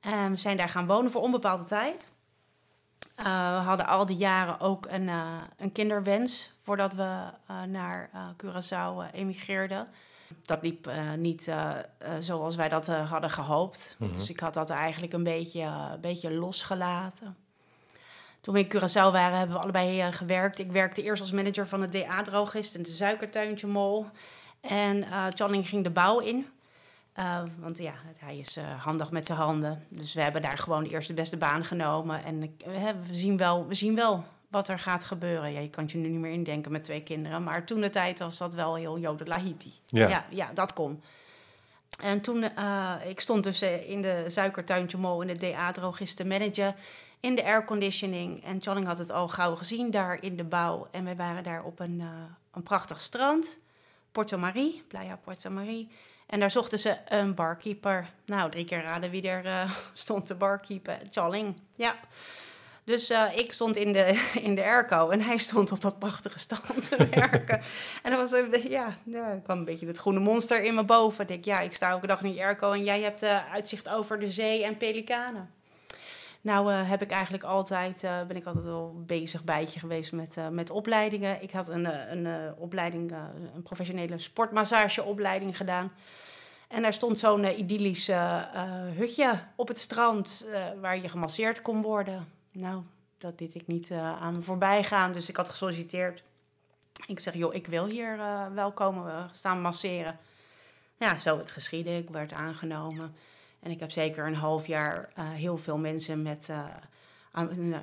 En 0.00 0.30
we 0.30 0.36
zijn 0.36 0.56
daar 0.56 0.68
gaan 0.68 0.86
wonen 0.86 1.10
voor 1.10 1.22
onbepaalde 1.22 1.64
tijd. 1.64 2.08
we 3.16 3.28
hadden 3.64 3.86
al 3.86 4.06
die 4.06 4.16
jaren 4.16 4.60
ook 4.60 4.86
een, 4.86 5.10
een 5.56 5.72
kinderwens 5.72 6.52
voordat 6.62 6.94
we 6.94 7.30
naar 7.66 8.10
Curaçao 8.36 9.12
emigreerden. 9.12 9.88
Dat 10.42 10.62
liep 10.62 10.88
uh, 10.88 11.12
niet 11.12 11.46
uh, 11.46 11.70
uh, 12.02 12.08
zoals 12.20 12.56
wij 12.56 12.68
dat 12.68 12.86
hadden 12.86 13.30
gehoopt. 13.30 13.96
Mm 13.98 14.08
-hmm. 14.08 14.16
Dus 14.16 14.30
ik 14.30 14.40
had 14.40 14.54
dat 14.54 14.70
eigenlijk 14.70 15.12
een 15.12 15.22
beetje, 15.22 15.60
een 15.60 16.00
beetje 16.00 16.32
losgelaten. 16.32 17.36
Toen 18.40 18.54
we 18.54 18.60
in 18.60 18.68
Curaçao 18.68 19.12
waren, 19.12 19.38
hebben 19.38 19.56
we 19.56 19.62
allebei 19.62 20.12
gewerkt. 20.12 20.58
Ik 20.58 20.72
werkte 20.72 21.02
eerst 21.02 21.20
als 21.20 21.32
manager 21.32 21.66
van 21.66 21.80
het 21.80 21.92
DA-drogist 21.92 22.74
in 22.74 22.82
de 22.82 22.88
suikertuintje 22.88 23.66
Mol. 23.66 24.06
En 24.60 25.04
Channing 25.34 25.68
ging 25.68 25.84
de 25.84 25.90
bouw 25.90 26.18
in. 26.18 26.46
want 27.58 27.78
ja, 27.78 27.94
hij 28.18 28.38
is 28.38 28.58
handig 28.78 29.10
met 29.10 29.26
zijn 29.26 29.38
handen. 29.38 29.86
Dus 29.88 30.14
we 30.14 30.22
hebben 30.22 30.42
daar 30.42 30.58
gewoon 30.58 30.84
de 30.84 30.90
eerste 30.90 31.14
beste 31.14 31.36
baan 31.36 31.64
genomen. 31.64 32.24
En 32.24 32.40
we, 32.40 32.94
zien 33.10 33.36
wel, 33.36 33.66
we 33.66 33.74
zien 33.74 33.94
wel 33.94 34.24
wat 34.50 34.68
er 34.68 34.78
gaat 34.78 35.04
gebeuren. 35.04 35.52
Ja, 35.52 35.60
je 35.60 35.70
kan 35.70 35.84
je 35.86 35.98
nu 35.98 36.08
niet 36.08 36.20
meer 36.20 36.32
indenken 36.32 36.72
met 36.72 36.84
twee 36.84 37.02
kinderen. 37.02 37.42
Maar 37.42 37.64
toen 37.64 37.80
de 37.80 37.90
tijd 37.90 38.18
was 38.18 38.38
dat 38.38 38.54
wel 38.54 38.74
heel 38.74 38.98
Jodelahiti. 38.98 39.72
Ja. 39.86 40.08
ja, 40.08 40.24
ja 40.30 40.52
dat 40.52 40.72
kon. 40.72 41.02
En 42.00 42.20
toen, 42.20 42.44
uh, 42.58 42.94
ik 43.04 43.20
stond 43.20 43.44
dus 43.44 43.62
in 43.62 44.02
de 44.02 44.24
suikertuintje 44.28 44.98
Mol 44.98 45.22
in 45.22 45.26
de 45.26 45.36
DA-drogisten 45.36 46.26
manager 46.26 46.74
in 47.20 47.34
de 47.34 47.44
airconditioning. 47.44 48.44
En 48.44 48.62
Channing 48.62 48.86
had 48.86 48.98
het 48.98 49.10
al 49.10 49.28
gauw 49.28 49.56
gezien 49.56 49.90
daar 49.90 50.22
in 50.22 50.36
de 50.36 50.44
bouw. 50.44 50.88
En 50.90 51.04
wij 51.04 51.16
waren 51.16 51.42
daar 51.42 51.64
op 51.64 51.80
een, 51.80 52.00
uh, 52.00 52.06
een 52.52 52.62
prachtig 52.62 53.00
strand. 53.00 53.58
Porto 54.12 54.38
Marie, 54.38 54.82
Playa 54.88 55.16
Porto 55.16 55.50
Marie. 55.50 55.88
En 56.26 56.40
daar 56.40 56.50
zochten 56.50 56.78
ze 56.78 56.96
een 57.08 57.34
barkeeper. 57.34 58.10
Nou, 58.24 58.50
drie 58.50 58.64
keer 58.64 58.82
raden 58.82 59.10
wie 59.10 59.28
er 59.28 59.44
uh, 59.44 59.70
stond 59.92 60.26
te 60.26 60.34
barkeeper. 60.34 60.98
Channing, 61.10 61.60
ja. 61.74 61.96
Dus 62.90 63.10
uh, 63.10 63.36
ik 63.36 63.52
stond 63.52 63.76
in 63.76 63.92
de, 63.92 64.28
in 64.48 64.54
de 64.54 64.64
airco 64.64 65.10
en 65.10 65.20
hij 65.20 65.36
stond 65.36 65.72
op 65.72 65.80
dat 65.80 65.98
prachtige 65.98 66.38
strand 66.38 66.88
te 66.88 67.08
werken. 67.10 67.60
en 68.02 68.10
dan 68.10 68.16
was 68.16 68.30
ja, 68.68 68.96
ja, 69.04 69.40
kwam 69.44 69.58
een 69.58 69.64
beetje 69.64 69.86
het 69.86 69.98
groene 69.98 70.20
monster 70.20 70.62
in 70.62 70.74
me 70.74 70.84
boven. 70.84 71.22
Ik 71.22 71.28
denk, 71.28 71.44
ja, 71.44 71.60
ik 71.60 71.72
sta 71.72 71.90
elke 71.90 72.06
dag 72.06 72.22
in 72.22 72.30
die 72.30 72.44
airco 72.44 72.72
en 72.72 72.84
jij 72.84 73.00
hebt 73.00 73.22
uh, 73.22 73.52
uitzicht 73.52 73.88
over 73.88 74.18
de 74.18 74.30
zee 74.30 74.64
en 74.64 74.76
pelikanen. 74.76 75.50
Nou 76.40 76.72
uh, 76.72 76.88
heb 76.90 77.02
ik 77.02 77.10
eigenlijk 77.10 77.44
altijd, 77.44 78.00
ben 78.00 78.36
ik 78.36 78.44
altijd 78.44 78.64
wel 78.64 79.02
bezig 79.06 79.44
bijtje 79.44 79.80
geweest 79.80 80.12
met, 80.12 80.36
met 80.50 80.70
opleidingen. 80.70 81.42
Ik 81.42 81.50
had 81.50 81.68
een, 81.68 82.12
een 82.12 82.54
opleiding, 82.56 83.12
een 83.54 83.62
professionele 83.62 84.18
sportmassageopleiding 84.18 85.56
gedaan. 85.56 85.92
En 86.68 86.82
daar 86.82 86.92
stond 86.92 87.18
zo'n 87.18 87.60
idyllisch 87.60 88.10
hutje 88.96 89.32
op 89.56 89.68
het 89.68 89.78
strand 89.78 90.46
waar 90.80 90.98
je 90.98 91.08
gemasseerd 91.08 91.62
kon 91.62 91.82
worden. 91.82 92.39
Nou, 92.52 92.82
dat 93.18 93.38
deed 93.38 93.54
ik 93.54 93.66
niet 93.66 93.90
uh, 93.90 94.22
aan 94.22 94.34
me 94.34 94.42
voorbij 94.42 94.84
gaan. 94.84 95.12
Dus 95.12 95.28
ik 95.28 95.36
had 95.36 95.48
gesolliciteerd. 95.48 96.22
Ik 97.06 97.20
zeg, 97.20 97.34
joh, 97.34 97.54
ik 97.54 97.66
wil 97.66 97.86
hier 97.86 98.16
uh, 98.16 98.46
wel 98.54 98.72
komen 98.72 99.30
staan 99.32 99.60
masseren. 99.60 100.18
Ja, 100.96 101.18
zo 101.18 101.38
het 101.38 101.50
geschieden. 101.50 101.96
Ik 101.96 102.10
werd 102.10 102.32
aangenomen. 102.32 103.14
En 103.60 103.70
ik 103.70 103.80
heb 103.80 103.90
zeker 103.90 104.26
een 104.26 104.34
half 104.34 104.66
jaar 104.66 105.12
uh, 105.18 105.30
heel 105.30 105.58
veel 105.58 105.78
mensen 105.78 106.22
met 106.22 106.50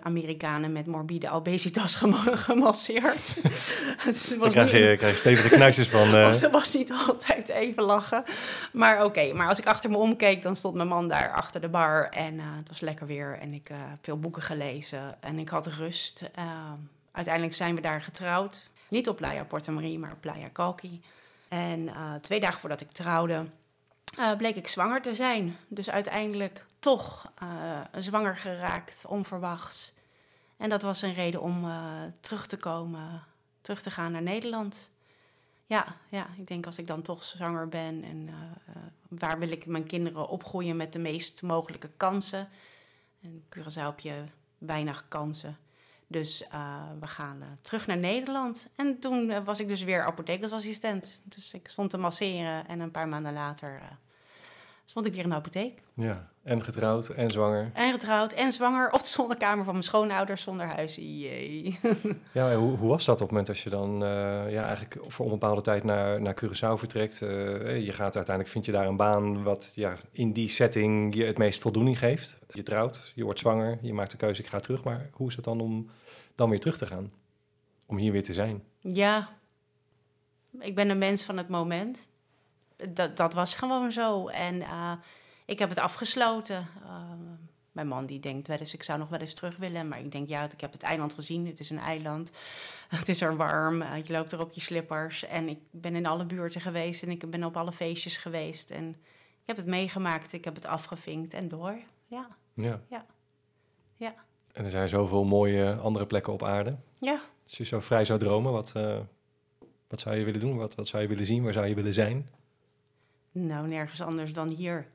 Amerikanen 0.02 0.72
met 0.72 0.86
morbide 0.86 1.30
obesitas 1.32 1.96
gemasseerd. 2.48 3.34
het 4.06 4.38
was 4.38 4.52
krijg 4.52 4.72
je, 4.72 4.96
krijg 4.98 5.12
je 5.12 5.18
stevige 5.18 5.50
knuisjes 5.50 5.90
van. 5.90 6.08
Uh... 6.16 6.28
Het 6.28 6.50
was 6.50 6.74
niet 6.74 6.94
altijd 7.08 7.50
even 7.50 7.84
lachen. 7.84 8.24
Maar 8.74 9.04
oké, 9.04 9.34
maar 9.34 9.48
als 9.48 9.60
ik 9.60 9.66
achter 9.66 9.90
me 9.90 9.98
omkeek, 9.98 10.42
dan 10.42 10.56
stond 10.56 10.76
mijn 10.76 10.88
man 10.88 11.08
daar 11.08 11.34
achter 11.34 11.62
de 11.62 11.70
bar. 11.70 12.10
En 12.10 12.34
uh, 12.34 12.44
het 12.58 12.68
was 12.68 12.80
lekker 12.80 13.08
weer. 13.08 13.38
En 13.40 13.54
ik 13.54 13.68
heb 13.68 13.98
veel 14.02 14.20
boeken 14.20 14.42
gelezen. 14.42 15.22
En 15.22 15.40
ik 15.40 15.50
had 15.50 15.68
rust. 15.68 16.30
uiteindelijk 17.12 17.56
zijn 17.56 17.76
we 17.76 17.82
daar 17.82 18.02
getrouwd. 18.02 18.70
Niet 18.90 19.10
op 19.10 19.16
Playa 19.16 19.44
Porta 19.44 19.72
Marie, 19.72 20.00
maar 20.00 20.12
op 20.12 20.22
Playa 20.22 20.50
Calki. 20.54 21.02
En 21.48 21.90
twee 22.22 22.40
dagen 22.40 22.60
voordat 22.60 22.82
ik 22.82 22.92
trouwde, 22.92 23.46
uh, 24.20 24.36
bleek 24.36 24.56
ik 24.56 24.68
zwanger 24.68 25.02
te 25.02 25.16
zijn. 25.16 25.58
Dus 25.68 25.90
uiteindelijk 25.90 26.66
toch 26.80 27.32
uh, 27.44 27.80
zwanger 27.98 28.38
geraakt, 28.38 29.06
onverwachts. 29.06 29.94
En 30.58 30.70
dat 30.70 30.82
was 30.82 31.02
een 31.02 31.14
reden 31.14 31.42
om 31.42 31.66
uh, 31.66 32.04
terug 32.20 32.48
te 32.48 32.58
komen, 32.58 33.24
terug 33.62 33.82
te 33.82 33.92
gaan 33.92 34.12
naar 34.12 34.22
Nederland. 34.22 34.90
Ja, 35.66 35.96
ja, 36.10 36.28
ik 36.38 36.48
denk 36.48 36.66
als 36.66 36.78
ik 36.78 36.88
dan 36.88 37.02
toch 37.02 37.24
zwanger 37.24 37.68
ben 37.68 38.04
en 38.04 38.30
waar 39.08 39.40
wil 39.40 39.52
ik 39.52 39.66
mijn 39.66 39.86
kinderen 39.86 40.28
opgroeien 40.28 40.76
met 40.76 40.94
de 40.94 41.00
meest 41.00 41.42
mogelijke 41.42 41.90
kansen. 41.98 42.50
En 43.22 43.44
Curaçao 43.50 43.84
heb 43.84 44.00
je 44.00 44.24
weinig 44.58 45.06
kansen. 45.08 45.58
Dus 46.08 46.48
we 47.00 47.08
gaan 47.08 47.44
terug 47.62 47.88
naar 47.88 47.98
Nederland. 47.98 48.70
En 48.76 49.00
toen 49.00 49.44
was 49.44 49.60
ik 49.60 49.68
dus 49.68 49.84
weer 49.84 50.06
apothekersassistent. 50.06 51.20
Dus 51.24 51.54
ik 51.54 51.68
stond 51.68 51.90
te 51.90 51.98
masseren 51.98 52.68
en 52.68 52.80
een 52.80 52.92
paar 52.92 53.08
maanden 53.08 53.34
later 53.34 53.82
stond 54.90 55.06
ik 55.06 55.14
weer 55.14 55.24
in 55.24 55.30
de 55.30 55.36
apotheek. 55.36 55.82
Ja, 55.94 56.30
en 56.44 56.64
getrouwd 56.64 57.10
en 57.10 57.30
zwanger. 57.30 57.72
En 57.74 57.92
getrouwd 57.92 58.34
en 58.34 58.52
zwanger 58.52 58.92
op 58.92 59.00
de 59.00 59.08
zonnekamer 59.08 59.64
van 59.64 59.74
mijn 59.74 59.86
schoonouders 59.86 60.42
zonder 60.42 60.66
huis. 60.66 60.96
Jee. 60.96 61.80
Ja, 62.32 62.56
hoe, 62.56 62.78
hoe 62.78 62.90
was 62.90 63.06
dat 63.06 63.16
op 63.16 63.22
het 63.22 63.30
moment 63.30 63.50
als 63.50 63.64
je 63.64 63.70
dan 63.70 63.98
ja, 64.50 64.66
eigenlijk 64.66 64.98
voor 65.08 65.26
een 65.26 65.32
bepaalde 65.32 65.62
tijd 65.62 65.84
naar, 65.84 66.22
naar 66.22 66.36
Curaçao 66.44 66.74
vertrekt? 66.74 67.18
Je 67.18 67.92
gaat 67.92 68.16
uiteindelijk, 68.16 68.48
vind 68.48 68.66
je 68.66 68.72
daar 68.72 68.88
een 68.88 68.96
baan 68.96 69.44
wat 69.44 69.72
ja, 69.76 69.98
in 70.12 70.32
die 70.32 70.50
setting 70.50 71.16
je 71.16 71.24
het 71.24 71.38
meest 71.38 71.62
voldoening 71.62 72.00
geeft. 72.00 72.40
Je 72.50 72.64
trouwt, 72.64 73.12
je 73.16 73.24
wordt 73.24 73.40
zwanger, 73.40 73.78
je 73.82 73.94
maakt 73.94 74.12
de 74.12 74.18
keuze, 74.18 74.42
ik 74.42 74.48
ga 74.48 74.60
terug. 74.60 74.84
Maar 74.84 75.10
hoe 75.12 75.28
is 75.28 75.36
het 75.36 75.46
dan 75.46 75.62
om 75.62 75.90
dan 76.38 76.50
weer 76.50 76.60
terug 76.60 76.78
te 76.78 76.88
gaan? 76.88 77.12
Om 77.86 77.98
hier 77.98 78.12
weer 78.12 78.24
te 78.24 78.34
zijn? 78.34 78.64
Ja, 78.80 79.30
ik 80.60 80.76
ben 80.76 80.90
een 80.90 80.98
mens 80.98 81.24
van 81.24 81.38
het 81.38 81.50
moment 81.50 82.08
dat, 82.90 83.18
dat 83.18 83.34
was 83.34 83.56
gewoon 83.56 83.92
zo. 83.92 84.28
En 84.28 84.56
uh, 84.56 84.92
ik 85.46 85.60
heb 85.60 85.70
het 85.70 85.80
afgesloten. 85.80 86.68
Uh, 86.84 87.12
mijn 87.72 87.88
man 87.88 88.06
die 88.06 88.20
denkt 88.20 88.48
wel 88.48 88.58
eens, 88.58 88.74
ik 88.74 88.84
zou 88.84 89.00
nog 89.00 89.10
wel 89.10 89.20
eens 89.20 89.34
terug 89.34 89.58
willen. 89.58 89.88
Maar 89.88 90.00
ik 90.00 90.12
denk, 90.12 90.30
ja, 90.30 90.44
ik 90.52 90.62
heb 90.62 90.72
het 90.72 90.84
eiland 90.84 91.14
gezien. 91.14 91.48
Het 91.48 91.60
is 91.60 91.70
een 91.70 91.80
eiland. 91.80 92.32
Het 92.88 93.10
is 93.10 93.22
er 93.22 93.36
warm. 93.36 93.82
Uh, 93.82 94.04
je 94.04 94.14
loopt 94.14 94.32
er 94.32 94.40
op 94.40 94.52
je 94.52 94.62
slippers. 94.62 95.26
En 95.26 95.50
ik 95.50 95.60
ben 95.72 95.96
in 95.96 96.06
alle 96.06 96.26
buurten 96.26 96.62
geweest. 96.62 97.04
En 97.04 97.10
ik 97.10 97.30
ben 97.30 97.44
op 97.44 97.58
alle 97.58 97.72
feestjes 97.72 98.18
geweest. 98.18 98.72
En 98.72 98.90
ik 99.42 99.46
heb 99.46 99.58
het 99.58 99.66
meegemaakt. 99.66 100.34
Ik 100.34 100.44
heb 100.44 100.56
het 100.56 100.66
afgevinkt 100.66 101.34
en 101.34 101.48
door. 101.48 101.78
Ja. 102.08 102.28
Ja. 102.54 102.82
Ja. 102.90 103.06
ja. 103.96 104.16
En 104.58 104.64
er 104.64 104.70
zijn 104.70 104.90
zoveel 104.90 105.24
mooie 105.24 105.76
andere 105.76 106.06
plekken 106.06 106.34
op 106.34 106.44
aarde. 106.44 106.78
Ja. 107.00 107.22
Als 107.44 107.58
je 107.58 107.66
zo 107.66 107.80
vrij 107.80 108.06
zou 108.06 108.20
dromen, 108.20 108.52
wat, 108.52 108.72
wat 109.88 110.00
zou 110.00 110.16
je 110.16 110.24
willen 110.24 110.40
doen? 110.40 110.58
Wat, 110.58 110.76
wat 110.76 110.88
zou 110.88 111.02
je 111.02 111.08
willen 111.08 111.26
zien? 111.26 111.44
Waar 111.44 111.54
zou 111.54 111.68
je 111.68 111.76
willen 111.76 111.94
zijn? 111.94 112.30
Nou, 113.32 113.68
nergens 113.68 114.02
anders 114.02 114.34
dan 114.34 114.50
hier. 114.50 114.88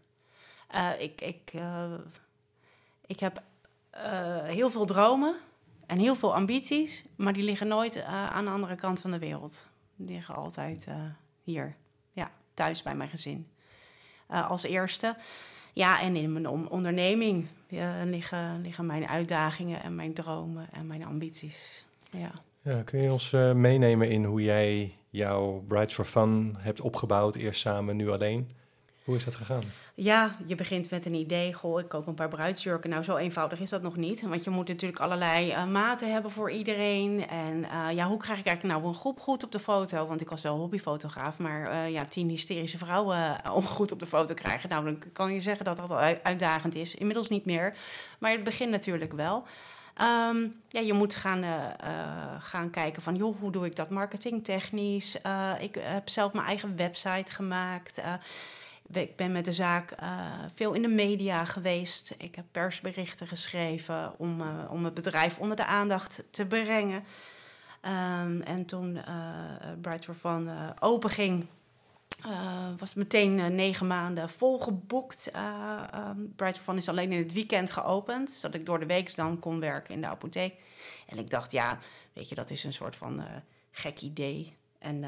Uh, 0.74 0.90
ik, 0.98 1.20
ik, 1.20 1.52
uh, 1.54 1.92
ik 3.06 3.20
heb 3.20 3.42
heel 4.42 4.70
veel 4.70 4.84
dromen 4.84 5.34
en 5.86 5.98
heel 5.98 6.14
veel 6.14 6.34
ambities, 6.34 7.04
maar 7.16 7.32
die 7.32 7.44
liggen 7.44 7.68
nooit 7.68 8.02
aan 8.04 8.44
de 8.44 8.50
andere 8.50 8.74
kant 8.74 9.00
van 9.00 9.10
de 9.10 9.18
wereld. 9.18 9.66
Die 9.96 10.06
liggen 10.06 10.34
altijd 10.34 10.86
hier, 11.42 11.76
ja, 12.12 12.30
thuis 12.54 12.82
bij 12.82 12.94
mijn 12.94 13.10
gezin. 13.10 13.48
als 14.26 14.62
eerste. 14.62 15.16
Ja, 15.72 16.00
en 16.00 16.16
in 16.16 16.32
mijn 16.32 16.48
onderneming 16.48 17.48
liggen, 18.04 18.60
liggen 18.60 18.86
mijn 18.86 19.06
uitdagingen 19.06 19.82
en 19.82 19.94
mijn 19.94 20.14
dromen 20.14 20.68
en 20.72 20.86
mijn 20.86 21.04
ambities. 21.04 21.86
Ja. 22.10 22.30
Ja, 22.62 22.82
kun 22.82 23.02
je 23.02 23.12
ons 23.12 23.30
meenemen 23.54 24.10
in 24.10 24.24
hoe 24.24 24.42
jij 24.42 24.94
jouw 25.10 25.64
Brides 25.68 25.94
for 25.94 26.04
Fun 26.04 26.56
hebt 26.58 26.80
opgebouwd, 26.80 27.34
eerst 27.34 27.60
samen, 27.60 27.96
nu 27.96 28.10
alleen. 28.10 28.50
Hoe 29.12 29.20
is 29.20 29.26
dat 29.26 29.36
gegaan? 29.36 29.64
Ja, 29.94 30.36
je 30.46 30.54
begint 30.54 30.90
met 30.90 31.06
een 31.06 31.14
idee. 31.14 31.52
Goh, 31.52 31.80
ik 31.80 31.88
koop 31.88 32.06
een 32.06 32.14
paar 32.14 32.28
bruidsjurken. 32.28 32.90
Nou, 32.90 33.02
zo 33.04 33.16
eenvoudig 33.16 33.60
is 33.60 33.70
dat 33.70 33.82
nog 33.82 33.96
niet. 33.96 34.22
Want 34.22 34.44
je 34.44 34.50
moet 34.50 34.68
natuurlijk 34.68 35.00
allerlei 35.00 35.50
uh, 35.50 35.66
maten 35.66 36.12
hebben 36.12 36.30
voor 36.30 36.50
iedereen. 36.50 37.28
En 37.28 37.64
uh, 37.64 37.94
ja, 37.94 38.06
hoe 38.06 38.18
krijg 38.18 38.38
ik 38.38 38.46
eigenlijk 38.46 38.78
nou 38.78 38.92
een 38.92 38.98
groep 38.98 39.20
goed 39.20 39.44
op 39.44 39.52
de 39.52 39.58
foto? 39.58 40.06
Want 40.06 40.20
ik 40.20 40.28
was 40.28 40.42
wel 40.42 40.56
hobbyfotograaf. 40.56 41.38
Maar 41.38 41.72
uh, 41.72 41.90
ja, 41.90 42.04
tien 42.04 42.28
hysterische 42.28 42.78
vrouwen 42.78 43.36
om 43.52 43.64
goed 43.64 43.92
op 43.92 43.98
de 43.98 44.06
foto 44.06 44.34
krijgen. 44.34 44.68
Nou, 44.68 44.84
dan 44.84 45.02
kan 45.12 45.34
je 45.34 45.40
zeggen 45.40 45.64
dat 45.64 45.76
dat 45.76 45.90
uitdagend 46.22 46.74
is. 46.74 46.94
Inmiddels 46.94 47.28
niet 47.28 47.44
meer. 47.44 47.76
Maar 48.18 48.30
het 48.30 48.44
begint 48.44 48.70
natuurlijk 48.70 49.12
wel. 49.12 49.46
Um, 50.28 50.60
ja, 50.68 50.80
je 50.80 50.92
moet 50.92 51.14
gaan, 51.14 51.44
gaan 52.38 52.70
kijken 52.70 53.02
van, 53.02 53.16
joh, 53.16 53.36
hoe 53.40 53.52
doe 53.52 53.66
ik 53.66 53.76
dat 53.76 53.90
marketingtechnisch? 53.90 55.18
Uh, 55.26 55.50
ik 55.60 55.78
heb 55.80 56.08
zelf 56.08 56.32
mijn 56.32 56.46
eigen 56.46 56.76
website 56.76 57.32
gemaakt. 57.32 58.02
Ik 58.92 59.16
ben 59.16 59.32
met 59.32 59.44
de 59.44 59.52
zaak 59.52 59.94
veel 60.54 60.72
in 60.72 60.82
de 60.82 60.88
media 60.88 61.44
geweest. 61.44 62.14
Ik 62.18 62.34
heb 62.34 62.44
persberichten 62.50 63.26
geschreven 63.26 64.18
om, 64.18 64.42
om 64.68 64.84
het 64.84 64.94
bedrijf 64.94 65.38
onder 65.38 65.56
de 65.56 65.64
aandacht 65.64 66.24
te 66.30 66.46
brengen. 66.46 67.04
Um, 67.84 68.42
en 68.42 68.64
toen 68.66 69.00
Bright 69.80 70.04
for 70.04 70.14
Fun 70.14 70.50
open 70.80 71.10
ging, 71.10 71.46
uh, 72.26 72.68
was 72.78 72.94
meteen 72.94 73.38
uh, 73.38 73.46
negen 73.46 73.86
maanden 73.86 74.28
volgeboekt. 74.28 75.30
Um, 75.94 76.32
Bright 76.36 76.58
Fun 76.58 76.76
is 76.76 76.88
alleen 76.88 77.12
in 77.12 77.18
het 77.18 77.32
weekend 77.32 77.70
geopend, 77.70 78.30
zodat 78.30 78.60
ik 78.60 78.66
door 78.66 78.78
de 78.78 78.86
week 78.86 79.16
dan 79.16 79.38
kon 79.38 79.60
werken 79.60 79.94
in 79.94 80.00
de 80.00 80.06
apotheek. 80.06 80.54
En 81.06 81.18
ik 81.18 81.30
dacht, 81.30 81.52
ja, 81.52 81.78
weet 82.12 82.28
je, 82.28 82.34
dat 82.34 82.50
is 82.50 82.64
een 82.64 82.72
soort 82.72 82.96
van 82.96 83.24
gek 83.70 84.00
idee. 84.00 84.56
En 84.82 85.00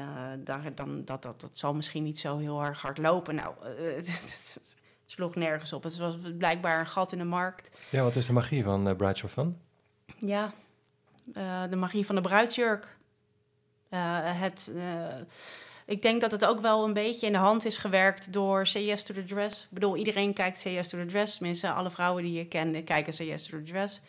daar, 0.43 0.75
dan, 0.75 1.05
dat, 1.05 1.21
dat, 1.21 1.41
dat 1.41 1.49
zal 1.53 1.73
misschien 1.73 2.03
niet 2.03 2.19
zo 2.19 2.37
heel 2.37 2.61
erg 2.61 2.81
hard 2.81 2.97
lopen. 2.97 3.35
Nou, 3.35 3.55
het 3.95 4.75
sloeg 5.05 5.35
nergens 5.35 5.73
op. 5.73 5.83
Het 5.83 5.97
was 5.97 6.15
blijkbaar 6.37 6.79
een 6.79 6.87
gat 6.87 7.11
in 7.11 7.17
de 7.17 7.23
markt. 7.23 7.77
Ja, 7.89 8.03
wat 8.03 8.15
is 8.15 8.25
de 8.25 8.33
magie 8.33 8.63
van 8.63 8.87
uh, 8.87 8.95
Brides 8.95 9.31
Fun? 9.31 9.59
Ja, 10.17 10.53
de 11.69 11.75
magie 11.75 12.05
van 12.05 12.15
de 12.15 12.21
bruidsjurk. 12.21 12.97
het 13.89 14.71
ik 15.85 16.01
denk 16.01 16.21
dat 16.21 16.31
het 16.31 16.45
ook 16.45 16.59
wel 16.59 16.83
een 16.83 16.93
beetje 16.93 17.25
in 17.25 17.31
de 17.31 17.37
hand 17.37 17.65
is 17.65 17.77
gewerkt 17.77 18.33
door 18.33 18.67
Say 18.67 18.83
Yes 18.83 19.03
to 19.03 19.13
the 19.13 19.25
Dress. 19.25 19.63
Ik 19.63 19.69
bedoel, 19.69 19.95
iedereen 19.95 20.33
kijkt 20.33 20.59
Say 20.59 20.73
Yes 20.73 20.87
to 20.87 20.97
the 20.97 21.05
Dress. 21.05 21.37
Tenminste, 21.37 21.71
alle 21.71 21.89
vrouwen 21.89 22.23
die 22.23 22.33
je 22.33 22.47
kent 22.47 22.83
kijken 22.83 23.13
Say 23.13 23.25
Yes 23.25 23.47
to 23.47 23.57
the 23.57 23.63
Dress. 23.63 24.01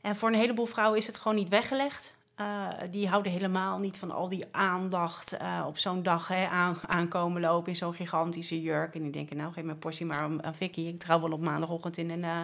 En 0.00 0.16
voor 0.16 0.28
een 0.28 0.34
heleboel 0.34 0.66
vrouwen 0.66 0.98
is 0.98 1.06
het 1.06 1.16
gewoon 1.16 1.36
niet 1.36 1.48
weggelegd. 1.48 2.13
Uh, 2.40 2.68
die 2.90 3.08
houden 3.08 3.32
helemaal 3.32 3.78
niet 3.78 3.98
van 3.98 4.10
al 4.10 4.28
die 4.28 4.44
aandacht 4.50 5.34
uh, 5.34 5.64
op 5.66 5.78
zo'n 5.78 6.02
dag 6.02 6.28
hè, 6.28 6.46
aan, 6.46 6.76
aankomen 6.86 7.40
lopen 7.40 7.68
in 7.68 7.76
zo'n 7.76 7.94
gigantische 7.94 8.62
jurk. 8.62 8.94
En 8.94 9.02
die 9.02 9.10
denken, 9.10 9.36
nou, 9.36 9.52
geef 9.52 9.64
mijn 9.64 9.78
portie 9.78 10.06
maar 10.06 10.18
aan, 10.18 10.40
Vicky. 10.52 10.80
Ik 10.80 10.98
trouw 10.98 11.20
wel 11.20 11.32
op 11.32 11.40
maandagochtend 11.40 11.96
in 11.96 12.10
een, 12.10 12.22
uh, 12.22 12.40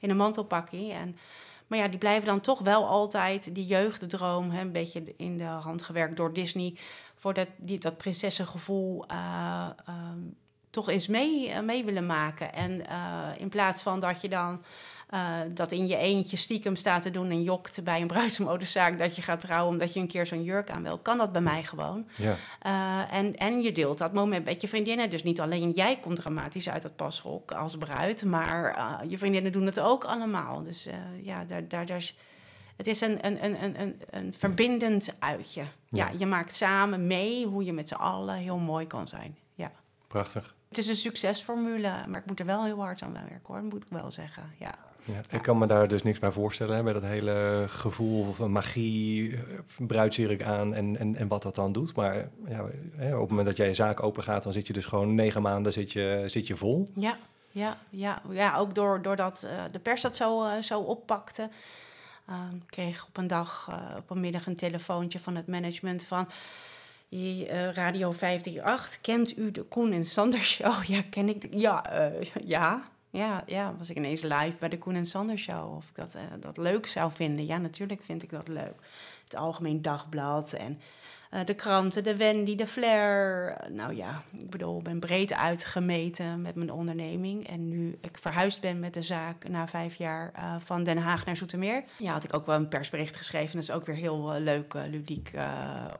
in 0.00 0.10
een 0.10 0.16
mantelpakje. 0.16 0.92
En, 0.92 1.16
maar 1.66 1.78
ja, 1.78 1.88
die 1.88 1.98
blijven 1.98 2.26
dan 2.26 2.40
toch 2.40 2.60
wel 2.60 2.86
altijd 2.86 3.54
die 3.54 3.66
jeugddroom, 3.66 4.50
hè, 4.50 4.60
een 4.60 4.72
beetje 4.72 5.14
in 5.16 5.38
de 5.38 5.44
hand 5.44 5.82
gewerkt 5.82 6.16
door 6.16 6.32
Disney 6.32 6.76
voor 7.16 7.34
dat, 7.34 7.48
die, 7.56 7.78
dat 7.78 7.96
prinsessengevoel 7.96 9.04
toch 10.70 10.88
eens 10.88 11.06
mee, 11.06 11.62
mee 11.62 11.84
willen 11.84 12.06
maken. 12.06 12.52
En 12.52 12.86
in 13.38 13.48
plaats 13.48 13.82
van 13.82 14.00
dat 14.00 14.20
je 14.20 14.28
dan 14.28 14.62
dat 15.54 15.72
in 15.72 15.86
je 15.86 15.96
eentje 15.96 16.36
stiekem 16.36 16.76
staat 16.76 17.02
te 17.02 17.10
doen 17.10 17.30
en 17.30 17.42
jokt 17.42 17.84
bij 17.84 18.00
een 18.00 18.06
bruidsmodezaak 18.06 18.98
dat 18.98 19.16
je 19.16 19.22
gaat 19.22 19.40
trouwen 19.40 19.72
omdat 19.72 19.94
je 19.94 20.00
een 20.00 20.06
keer 20.06 20.26
zo'n 20.26 20.44
jurk 20.44 20.70
aan 20.70 20.82
wil, 20.82 20.98
kan 20.98 21.18
dat 21.18 21.32
bij 21.32 21.40
mij 21.40 21.64
gewoon. 21.64 22.06
Ja. 22.16 22.36
en, 23.10 23.36
en 23.36 23.62
je 23.62 23.72
deelt 23.72 23.98
dat 23.98 24.12
moment 24.12 24.44
met 24.44 24.60
je 24.60 24.68
vriendinnen. 24.68 25.10
Dus 25.10 25.22
niet 25.22 25.40
alleen 25.40 25.70
jij 25.70 25.98
komt 26.00 26.16
dramatisch 26.16 26.68
uit 26.68 26.82
het 26.82 26.96
pasrok 26.96 27.52
als 27.52 27.76
bruid, 27.76 28.24
maar 28.24 28.76
je 29.08 29.18
vriendinnen 29.18 29.52
doen 29.52 29.66
het 29.66 29.80
ook 29.80 30.04
allemaal. 30.04 30.62
Dus 30.62 30.88
ja, 31.22 31.44
daar, 31.44 31.68
daar, 31.68 31.86
daar 31.86 31.96
is 31.96 32.16
het 32.76 32.86
is 32.86 33.00
een, 33.00 33.26
een, 33.26 33.44
een, 33.44 33.80
een, 33.80 34.00
een 34.10 34.34
verbindend 34.38 35.14
uitje. 35.18 35.64
Ja. 35.88 36.10
je 36.18 36.26
maakt 36.26 36.54
samen 36.54 37.06
mee 37.06 37.46
hoe 37.46 37.64
je 37.64 37.72
met 37.72 37.88
z'n 37.88 37.94
allen 37.94 38.34
heel 38.34 38.58
mooi 38.58 38.86
kan 38.86 39.08
zijn. 39.08 39.38
Ja. 39.54 39.72
Prachtig. 40.06 40.54
Het 40.68 40.78
is 40.78 40.88
een 40.88 40.96
succesformule, 40.96 41.92
maar 42.08 42.20
ik 42.20 42.26
moet 42.26 42.40
er 42.40 42.46
wel 42.46 42.64
heel 42.64 42.80
hard 42.80 43.02
aan 43.02 43.12
werken 43.12 43.40
hoor, 43.42 43.62
moet 43.62 43.82
ik 43.82 43.88
wel 43.90 44.10
zeggen. 44.10 44.52
Ja. 44.58 44.74
Ja, 45.04 45.20
ik 45.30 45.42
kan 45.42 45.58
me 45.58 45.66
daar 45.66 45.88
dus 45.88 46.02
niks 46.02 46.18
bij 46.18 46.32
voorstellen, 46.32 46.76
hè, 46.76 46.82
bij 46.82 46.92
dat 46.92 47.02
hele 47.02 47.64
gevoel 47.68 48.32
van 48.32 48.52
magie, 48.52 49.38
bruidsjurk 49.78 50.42
aan 50.42 50.74
en, 50.74 50.96
en, 50.96 51.16
en 51.16 51.28
wat 51.28 51.42
dat 51.42 51.54
dan 51.54 51.72
doet. 51.72 51.94
Maar 51.94 52.28
ja, 52.48 52.62
op 52.98 53.20
het 53.20 53.28
moment 53.28 53.46
dat 53.46 53.56
jij 53.56 53.66
je 53.66 53.74
zaak 53.74 54.02
open 54.02 54.22
gaat, 54.22 54.42
dan 54.42 54.52
zit 54.52 54.66
je 54.66 54.72
dus 54.72 54.86
gewoon 54.86 55.14
negen 55.14 55.42
maanden 55.42 55.72
zit 55.72 55.92
je, 55.92 56.24
zit 56.26 56.46
je 56.46 56.56
vol. 56.56 56.88
Ja. 56.94 57.16
Ja, 57.54 57.76
ja, 57.90 58.22
ja 58.30 58.56
ook 58.56 58.74
door, 58.74 59.02
doordat 59.02 59.46
uh, 59.46 59.50
de 59.72 59.78
pers 59.78 60.02
dat 60.02 60.16
zo, 60.16 60.44
uh, 60.44 60.62
zo 60.62 60.80
oppakte. 60.80 61.48
Uh, 62.30 62.36
kreeg 62.66 63.06
op 63.06 63.16
een 63.16 63.26
dag, 63.26 63.70
op 63.96 64.10
een 64.10 64.20
middag 64.20 64.46
een 64.46 64.56
telefoontje 64.56 65.18
van 65.18 65.36
het 65.36 65.46
management 65.46 66.04
van... 66.04 66.28
Radio 67.72 68.12
538, 68.12 69.00
kent 69.00 69.38
u 69.38 69.50
de 69.50 69.62
Koen 69.62 69.92
en 69.92 70.04
Sander 70.04 70.40
Show? 70.52 70.84
Ja, 70.84 71.02
ken 71.10 71.28
ik. 71.28 71.40
De, 71.40 71.58
ja, 71.58 71.84
ja, 72.44 72.88
ja, 73.14 73.42
ja, 73.46 73.74
was 73.78 73.90
ik 73.90 73.96
ineens 73.96 74.22
live 74.22 74.56
bij 74.58 74.68
de 74.68 74.78
Koen 74.78 74.94
en 74.94 75.06
Sander 75.06 75.38
Show. 75.38 75.76
Of 75.76 75.88
ik 75.88 75.94
dat, 75.94 76.16
dat 76.40 76.56
leuk 76.56 76.86
zou 76.86 77.12
vinden. 77.12 77.46
Ja, 77.46 77.58
natuurlijk 77.58 78.02
vind 78.02 78.22
ik 78.22 78.30
dat 78.30 78.48
leuk. 78.48 78.74
Het 79.24 79.36
Algemeen 79.36 79.82
Dagblad 79.82 80.52
en 80.52 80.80
uh, 81.34 81.44
de 81.44 81.54
kranten, 81.54 82.02
de 82.02 82.16
Wendy, 82.16 82.54
de 82.54 82.66
Flair. 82.66 83.56
Nou 83.70 83.94
ja, 83.94 84.22
ik 84.38 84.50
bedoel, 84.50 84.82
ben 84.82 85.00
breed 85.00 85.32
uitgemeten 85.32 86.42
met 86.42 86.54
mijn 86.54 86.72
onderneming. 86.72 87.48
En 87.48 87.68
nu 87.68 87.98
ik 88.00 88.18
verhuisd 88.18 88.60
ben 88.60 88.80
met 88.80 88.94
de 88.94 89.02
zaak 89.02 89.48
na 89.48 89.68
vijf 89.68 89.94
jaar 89.94 90.32
uh, 90.36 90.54
van 90.58 90.82
Den 90.82 90.98
Haag 90.98 91.24
naar 91.26 91.36
Zoetermeer... 91.36 91.84
Ja, 91.98 92.12
had 92.12 92.24
ik 92.24 92.34
ook 92.34 92.46
wel 92.46 92.56
een 92.56 92.68
persbericht 92.68 93.16
geschreven. 93.16 93.54
Dat 93.54 93.62
is 93.62 93.70
ook 93.70 93.86
weer 93.86 93.96
heel 93.96 94.40
leuk, 94.40 94.74
ludiek 94.74 95.30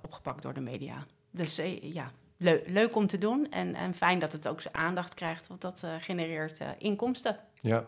opgepakt 0.03 0.42
door 0.42 0.55
de 0.55 0.61
media. 0.61 1.07
Dus 1.31 1.61
ja, 1.81 2.11
le 2.44 2.62
leuk 2.66 2.96
om 2.96 3.07
te 3.07 3.18
doen. 3.18 3.46
En, 3.50 3.74
en 3.74 3.94
fijn 3.94 4.18
dat 4.18 4.33
het 4.33 4.48
ook 4.48 4.61
zijn 4.61 4.74
aandacht 4.74 5.14
krijgt, 5.14 5.46
want 5.46 5.61
dat 5.61 5.87
genereert 5.98 6.61
inkomsten. 6.78 7.37
Ja, 7.61 7.87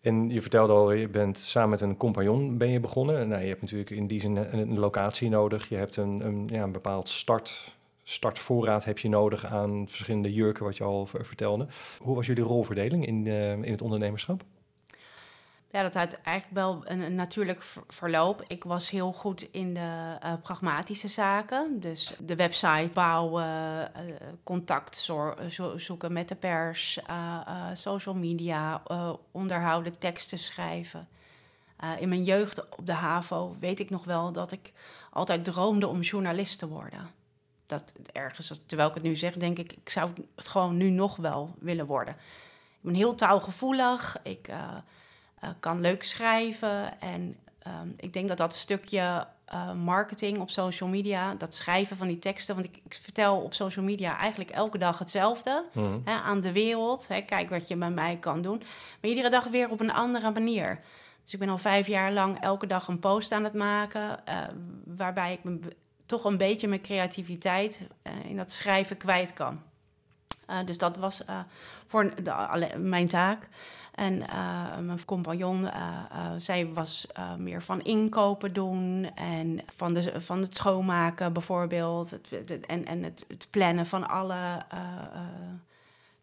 en 0.00 0.28
je 0.28 0.40
vertelde 0.40 0.72
al, 0.72 0.92
je 0.92 1.08
bent 1.08 1.38
samen 1.38 1.70
met 1.70 1.80
een 1.80 1.96
compagnon 1.96 2.58
ben 2.58 2.68
je 2.68 2.80
begonnen. 2.80 3.28
Nou, 3.28 3.42
je 3.42 3.48
hebt 3.48 3.60
natuurlijk 3.60 3.90
in 3.90 4.06
die 4.06 4.20
zin 4.20 4.36
een, 4.36 4.78
locatie 4.78 5.28
nodig. 5.28 5.68
Je 5.68 5.76
hebt 5.76 5.96
een, 5.96 6.26
een, 6.26 6.48
ja, 6.52 6.62
een 6.62 6.72
bepaald 6.72 7.08
start, 7.08 7.74
startvoorraad 8.02 8.84
heb 8.84 8.98
je 8.98 9.08
nodig 9.08 9.46
aan 9.46 9.88
verschillende 9.88 10.32
jurken, 10.32 10.64
wat 10.64 10.76
je 10.76 10.84
al 10.84 11.06
vertelde. 11.06 11.66
Hoe 11.98 12.14
was 12.14 12.26
jullie 12.26 12.42
rolverdeling 12.42 13.06
in, 13.06 13.26
in 13.64 13.70
het 13.70 13.82
ondernemerschap? 13.82 14.44
Ja, 15.70 15.82
dat 15.82 15.94
had 15.94 16.12
eigenlijk 16.22 16.56
wel 16.56 16.82
een, 16.84 17.14
natuurlijk 17.14 17.62
verloop. 17.88 18.44
Ik 18.46 18.64
was 18.64 18.90
heel 18.90 19.12
goed 19.12 19.48
in 19.50 19.74
de 19.74 20.18
uh, 20.24 20.32
pragmatische 20.42 21.08
zaken. 21.08 21.80
Dus 21.80 22.12
de 22.18 22.36
website 22.36 22.90
bouwen, 22.94 23.44
uh, 23.96 24.14
contact 24.44 24.96
zo 24.96 25.34
zoeken 25.76 26.12
met 26.12 26.28
de 26.28 26.34
pers, 26.34 26.98
uh, 27.10 27.40
social 27.74 28.14
media, 28.14 28.82
onderhouden, 29.30 29.98
teksten 29.98 30.38
schrijven. 30.38 31.08
in 31.98 32.08
mijn 32.08 32.24
jeugd 32.24 32.68
op 32.76 32.86
de 32.86 32.92
HAVO 32.92 33.56
weet 33.60 33.80
ik 33.80 33.90
nog 33.90 34.04
wel 34.04 34.32
dat 34.32 34.52
ik 34.52 34.72
altijd 35.10 35.44
droomde 35.44 35.86
om 35.86 36.00
journalist 36.00 36.58
te 36.58 36.68
worden. 36.68 37.10
Dat 37.66 37.92
ergens, 38.12 38.62
terwijl 38.66 38.88
ik 38.88 38.94
het 38.94 39.02
nu 39.02 39.16
zeg, 39.16 39.34
denk 39.34 39.58
ik, 39.58 39.72
ik 39.72 39.88
zou 39.88 40.10
het 40.34 40.48
gewoon 40.48 40.76
nu 40.76 40.90
nog 40.90 41.16
wel 41.16 41.54
willen 41.58 41.86
worden. 41.86 42.14
Ik 42.70 42.84
ben 42.84 42.94
heel 42.94 43.14
taalgevoelig. 43.14 44.18
Ik 44.22 44.48
uh, 45.44 45.50
kan 45.60 45.80
leuk 45.80 46.02
schrijven. 46.02 47.00
En 47.00 47.36
um, 47.66 47.94
ik 47.96 48.12
denk 48.12 48.28
dat 48.28 48.36
dat 48.36 48.54
stukje 48.54 49.26
uh, 49.52 49.72
marketing 49.72 50.38
op 50.38 50.50
social 50.50 50.88
media, 50.88 51.34
dat 51.34 51.54
schrijven 51.54 51.96
van 51.96 52.06
die 52.06 52.18
teksten, 52.18 52.54
want 52.54 52.66
ik, 52.66 52.80
ik 52.84 52.94
vertel 53.02 53.40
op 53.40 53.54
social 53.54 53.84
media 53.84 54.18
eigenlijk 54.18 54.50
elke 54.50 54.78
dag 54.78 54.98
hetzelfde 54.98 55.64
mm. 55.72 56.02
hè, 56.04 56.12
aan 56.12 56.40
de 56.40 56.52
wereld. 56.52 57.08
Hè, 57.08 57.20
kijk 57.20 57.48
wat 57.48 57.68
je 57.68 57.76
met 57.76 57.94
mij 57.94 58.16
kan 58.16 58.42
doen. 58.42 58.58
Maar 59.00 59.10
iedere 59.10 59.30
dag 59.30 59.44
weer 59.44 59.70
op 59.70 59.80
een 59.80 59.92
andere 59.92 60.30
manier. 60.30 60.80
Dus 61.22 61.32
ik 61.32 61.38
ben 61.38 61.48
al 61.48 61.58
vijf 61.58 61.86
jaar 61.86 62.12
lang 62.12 62.40
elke 62.40 62.66
dag 62.66 62.88
een 62.88 62.98
post 62.98 63.32
aan 63.32 63.44
het 63.44 63.54
maken, 63.54 64.20
uh, 64.28 64.40
waarbij 64.84 65.32
ik 65.32 65.44
me 65.44 65.58
toch 66.06 66.24
een 66.24 66.36
beetje 66.36 66.68
mijn 66.68 66.80
creativiteit 66.80 67.88
in 68.24 68.36
dat 68.36 68.52
schrijven 68.52 68.96
kwijt 68.96 69.32
kan. 69.32 69.62
dus 70.64 70.78
dat 70.78 70.96
was 70.96 71.22
voor 71.86 72.22
de, 72.22 72.32
alle, 72.32 72.78
mijn 72.78 73.08
taak. 73.08 73.48
En 73.98 74.14
uh, 74.14 74.78
mijn 74.78 75.04
compagnon, 75.04 75.62
uh, 75.62 75.70
uh, 76.12 76.30
zij 76.36 76.72
was 76.72 77.06
meer 77.38 77.62
van 77.62 77.82
inkopen 77.82 78.52
doen 78.52 79.10
en 79.14 79.60
van, 79.74 79.94
de, 79.94 80.20
van 80.20 80.40
het 80.40 80.56
schoonmaken 80.56 81.32
bijvoorbeeld. 81.32 82.10
Het, 82.10 82.66
en 82.66 82.86
en 82.86 83.02
het, 83.02 83.24
het, 83.28 83.46
plannen 83.50 83.86
van 83.86 84.08
alle 84.08 84.64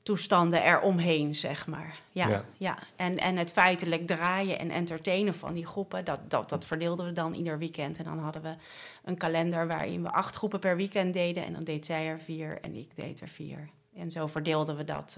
toestanden 0.03 0.63
eromheen, 0.63 1.35
zeg 1.35 1.67
maar. 1.67 1.99
Ja, 2.11 2.27
ja. 2.27 2.45
ja. 2.57 2.77
En, 2.95 3.17
en 3.17 3.37
het 3.37 3.51
feitelijk 3.51 4.07
draaien 4.07 4.59
en 4.59 4.71
entertainen 4.71 5.33
van 5.33 5.53
die 5.53 5.65
groepen, 5.65 6.05
dat, 6.05 6.19
dat, 6.27 6.49
dat 6.49 6.65
verdeelden 6.65 7.05
we 7.05 7.13
dan 7.13 7.33
ieder 7.33 7.57
weekend. 7.57 7.97
En 7.97 8.03
dan 8.03 8.19
hadden 8.19 8.41
we 8.41 8.55
een 9.03 9.17
kalender 9.17 9.67
waarin 9.67 10.01
we 10.01 10.11
acht 10.11 10.35
groepen 10.35 10.59
per 10.59 10.75
weekend 10.75 11.13
deden. 11.13 11.45
En 11.45 11.53
dan 11.53 11.63
deed 11.63 11.85
zij 11.85 12.07
er 12.07 12.19
vier 12.19 12.61
en 12.61 12.75
ik 12.75 12.95
deed 12.95 13.21
er 13.21 13.29
vier. 13.29 13.69
En 13.95 14.11
zo 14.11 14.27
verdeelden 14.27 14.77
we 14.77 14.83
dat 14.83 15.17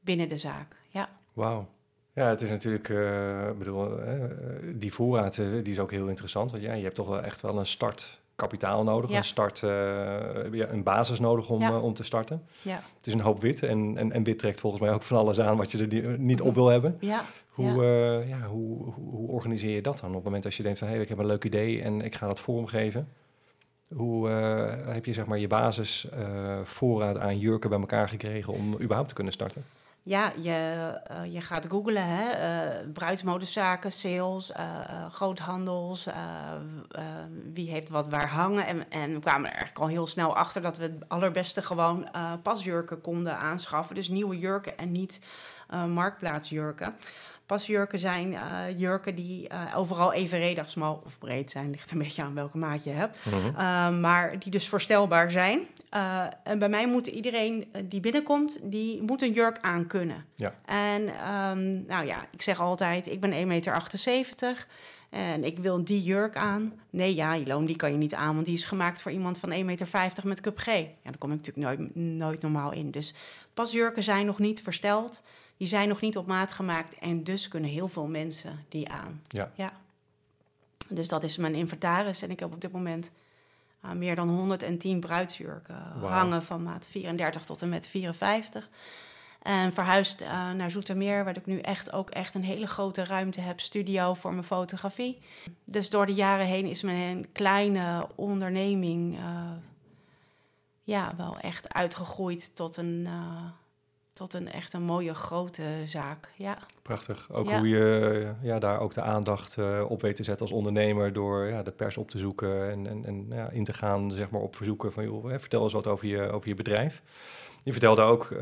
binnen 0.00 0.28
de 0.28 0.36
zaak. 0.36 0.82
Wauw. 1.34 1.68
Ja, 2.14 2.28
het 2.28 2.42
is 2.42 2.50
natuurlijk, 2.50 2.88
uh, 2.88 3.50
bedoel, 3.58 4.00
uh, 4.00 4.06
die 4.74 4.92
voorraad 4.92 5.36
uh, 5.36 5.46
die 5.62 5.72
is 5.72 5.78
ook 5.78 5.90
heel 5.90 6.08
interessant. 6.08 6.50
Want 6.50 6.62
ja, 6.62 6.72
je 6.72 6.82
hebt 6.82 6.94
toch 6.94 7.08
wel 7.08 7.22
echt 7.22 7.40
wel 7.40 7.58
een 7.58 7.66
startkapitaal 7.66 8.84
nodig, 8.84 9.10
een 9.10 9.24
start, 9.24 9.58
ja, 9.58 10.68
een 10.68 10.82
basis 10.82 11.20
nodig 11.20 11.48
om, 11.48 11.60
ja. 11.60 11.78
om 11.78 11.94
te 11.94 12.02
starten. 12.02 12.42
Ja. 12.62 12.74
Het 12.96 13.06
is 13.06 13.12
een 13.12 13.20
hoop 13.20 13.40
wit 13.40 13.62
en, 13.62 13.96
en, 13.96 14.12
en 14.12 14.22
wit 14.22 14.38
trekt 14.38 14.60
volgens 14.60 14.82
mij 14.82 14.92
ook 14.92 15.02
van 15.02 15.16
alles 15.16 15.40
aan 15.40 15.56
wat 15.56 15.72
je 15.72 15.86
er 15.86 16.18
niet 16.18 16.40
op 16.40 16.54
wil 16.54 16.66
hebben. 16.66 16.96
Ja. 17.00 17.24
Hoe, 17.48 17.82
ja. 18.26 18.40
hoe, 18.40 18.82
hoe, 18.82 19.10
hoe, 19.10 19.28
organiseer 19.28 19.74
je 19.74 19.82
dat 19.82 19.98
dan 19.98 20.08
op 20.08 20.14
het 20.14 20.24
moment 20.24 20.44
als 20.44 20.56
je 20.56 20.62
denkt 20.62 20.78
van 20.78 20.88
hé, 20.88 20.94
hey, 20.94 21.02
ik 21.02 21.08
heb 21.08 21.18
een 21.18 21.26
leuk 21.26 21.44
idee 21.44 21.82
en 21.82 22.00
ik 22.00 22.14
ga 22.14 22.26
dat 22.26 22.40
vormgeven? 22.40 23.08
Hoe 23.94 24.28
heb 24.88 25.04
je 25.04 25.12
zeg 25.12 25.26
maar 25.26 25.38
je 25.38 25.46
basis 25.46 26.08
voorraad 26.64 27.18
aan 27.18 27.38
jurken 27.38 27.70
bij 27.70 27.78
elkaar 27.78 28.08
gekregen 28.08 28.52
om 28.52 28.74
überhaupt 28.80 29.08
te 29.08 29.14
kunnen 29.14 29.32
starten? 29.32 29.64
Ja, 30.06 30.32
je, 30.36 31.00
uh, 31.10 31.32
je 31.32 31.40
gaat 31.40 31.66
googlen, 31.68 32.06
hè? 32.06 32.24
Uh, 32.82 32.92
bruidsmodezaken, 32.92 33.92
sales, 33.92 34.50
uh, 34.50 34.56
groothandels, 35.10 36.08
wie 37.52 37.70
heeft 37.70 37.88
wat 37.88 38.08
waar 38.08 38.28
hangen. 38.28 38.66
En, 38.66 38.90
en 38.90 39.12
we 39.12 39.20
kwamen 39.20 39.46
er 39.46 39.56
eigenlijk 39.56 39.78
al 39.78 39.86
heel 39.86 40.06
snel 40.06 40.36
achter 40.36 40.62
dat 40.62 40.76
we 40.76 40.82
het 40.82 41.08
allerbeste 41.08 41.62
gewoon 41.62 42.08
pasjurken 42.42 43.00
konden 43.00 43.38
aanschaffen. 43.38 43.94
Dus 43.94 44.08
nieuwe 44.08 44.38
jurken 44.38 44.78
en 44.78 44.92
niet 44.92 45.20
marktplaatsjurken. 45.88 46.94
Pasjurken 47.54 47.98
zijn 47.98 48.32
uh, 48.32 48.78
jurken 48.78 49.14
die 49.14 49.48
uh, 49.52 49.76
overal 49.76 50.12
evenredig 50.12 50.70
smal 50.70 51.02
of 51.04 51.18
breed 51.18 51.50
zijn. 51.50 51.70
Ligt 51.74 51.90
een 51.90 51.98
beetje 51.98 52.22
aan 52.22 52.34
welke 52.34 52.58
maat 52.58 52.84
je 52.84 52.90
hebt. 52.90 53.18
Mm 53.24 53.32
uh, 53.34 54.00
maar 54.00 54.38
die 54.38 54.50
dus 54.50 54.68
voorstelbaar 54.68 55.30
zijn. 55.30 55.60
en 56.44 56.58
bij 56.58 56.68
mij 56.68 56.86
moet 56.86 57.06
iedereen 57.06 57.66
die 57.84 58.00
binnenkomt, 58.00 58.58
die 58.62 59.02
moet 59.02 59.22
een 59.22 59.32
jurk 59.32 59.58
aan 59.60 59.86
kunnen. 59.86 60.24
Ja. 60.34 60.54
En 60.64 61.02
um, 61.02 61.84
nou 61.86 62.06
ja, 62.06 62.26
ik 62.30 62.42
zeg 62.42 62.60
altijd, 62.60 63.06
ik 63.06 63.20
ben 63.20 63.32
1,78 63.32 63.46
meter. 63.46 64.66
En 65.10 65.44
ik 65.44 65.58
wil 65.58 65.84
die 65.84 66.02
jurk 66.02 66.36
aan. 66.36 66.72
Nee, 66.90 67.14
ja, 67.14 67.36
Iloon, 67.36 67.66
die 67.66 67.76
kan 67.76 67.90
je 67.90 67.96
niet 67.96 68.14
aan, 68.14 68.34
want 68.34 68.46
die 68.46 68.54
is 68.54 68.64
gemaakt 68.64 69.02
voor 69.02 69.12
iemand 69.12 69.38
van 69.38 69.52
1,50 69.52 69.64
meter 69.64 69.88
met 70.24 70.40
cup 70.40 70.58
G. 70.58 70.66
Ja, 70.66 70.84
daar 71.02 71.18
kom 71.18 71.32
ik 71.32 71.36
natuurlijk 71.36 71.66
nooit, 71.66 71.94
nooit 71.94 72.42
normaal 72.42 72.72
in. 72.72 72.90
Dus 72.90 73.14
pasjurken 73.54 74.02
zijn 74.02 74.26
nog 74.26 74.38
niet 74.38 74.62
versteld 74.62 75.22
die 75.56 75.66
zijn 75.66 75.88
nog 75.88 76.00
niet 76.00 76.16
op 76.16 76.26
maat 76.26 76.52
gemaakt 76.52 76.98
en 76.98 77.24
dus 77.24 77.48
kunnen 77.48 77.70
heel 77.70 77.88
veel 77.88 78.06
mensen 78.06 78.64
die 78.68 78.88
aan. 78.88 79.22
Ja. 79.28 79.50
ja. 79.54 79.72
Dus 80.88 81.08
dat 81.08 81.22
is 81.22 81.36
mijn 81.36 81.54
inventaris 81.54 82.22
en 82.22 82.30
ik 82.30 82.40
heb 82.40 82.52
op 82.52 82.60
dit 82.60 82.72
moment 82.72 83.10
uh, 83.84 83.90
meer 83.90 84.14
dan 84.14 84.28
110 84.28 85.00
bruidsjurken 85.00 85.82
hangen 86.00 86.42
van 86.42 86.62
maat 86.62 86.88
34 86.88 87.44
tot 87.44 87.62
en 87.62 87.68
met 87.68 87.86
54. 87.86 88.68
En 89.42 89.72
verhuisd 89.72 90.22
uh, 90.22 90.50
naar 90.50 90.70
Zoetermeer, 90.70 91.24
waar 91.24 91.36
ik 91.36 91.46
nu 91.46 91.58
echt 91.58 91.92
ook 91.92 92.10
echt 92.10 92.34
een 92.34 92.44
hele 92.44 92.66
grote 92.66 93.04
ruimte 93.04 93.40
heb, 93.40 93.60
studio 93.60 94.14
voor 94.14 94.32
mijn 94.32 94.44
fotografie. 94.44 95.18
Dus 95.64 95.90
door 95.90 96.06
de 96.06 96.14
jaren 96.14 96.46
heen 96.46 96.66
is 96.66 96.82
mijn 96.82 97.32
kleine 97.32 98.08
onderneming 98.14 99.18
uh, 99.18 99.50
ja, 100.82 101.14
wel 101.16 101.38
echt 101.38 101.72
uitgegroeid 101.72 102.56
tot 102.56 102.76
een 102.76 103.08
tot 104.14 104.34
een 104.34 104.50
echt 104.50 104.72
een 104.72 104.82
mooie 104.82 105.14
grote 105.14 105.62
zaak. 105.84 106.30
Ja. 106.36 106.58
Prachtig. 106.82 107.28
Ook 107.32 107.50
hoe 107.50 107.68
je 107.68 108.32
ja, 108.42 108.58
daar 108.58 108.80
ook 108.80 108.94
de 108.94 109.02
aandacht 109.02 109.56
uh, 109.56 109.84
op 109.88 110.00
weet 110.00 110.16
te 110.16 110.22
zetten 110.22 110.46
als 110.46 110.56
ondernemer 110.56 111.12
door 111.12 111.44
ja, 111.44 111.62
de 111.62 111.70
pers 111.70 111.96
op 111.96 112.10
te 112.10 112.18
zoeken 112.18 112.70
en, 112.70 112.86
en, 112.86 113.04
en 113.04 113.26
ja, 113.28 113.50
in 113.50 113.64
te 113.64 113.72
gaan 113.72 114.10
zeg 114.10 114.30
maar, 114.30 114.40
op 114.40 114.56
verzoeken 114.56 114.92
van 114.92 115.04
joh, 115.04 115.38
vertel 115.38 115.62
eens 115.62 115.72
wat 115.72 115.86
over 115.86 116.06
je, 116.06 116.30
over 116.30 116.48
je 116.48 116.54
bedrijf. 116.54 117.02
Je 117.62 117.72
vertelde 117.72 118.02
ook, 118.02 118.30
uh, 118.30 118.40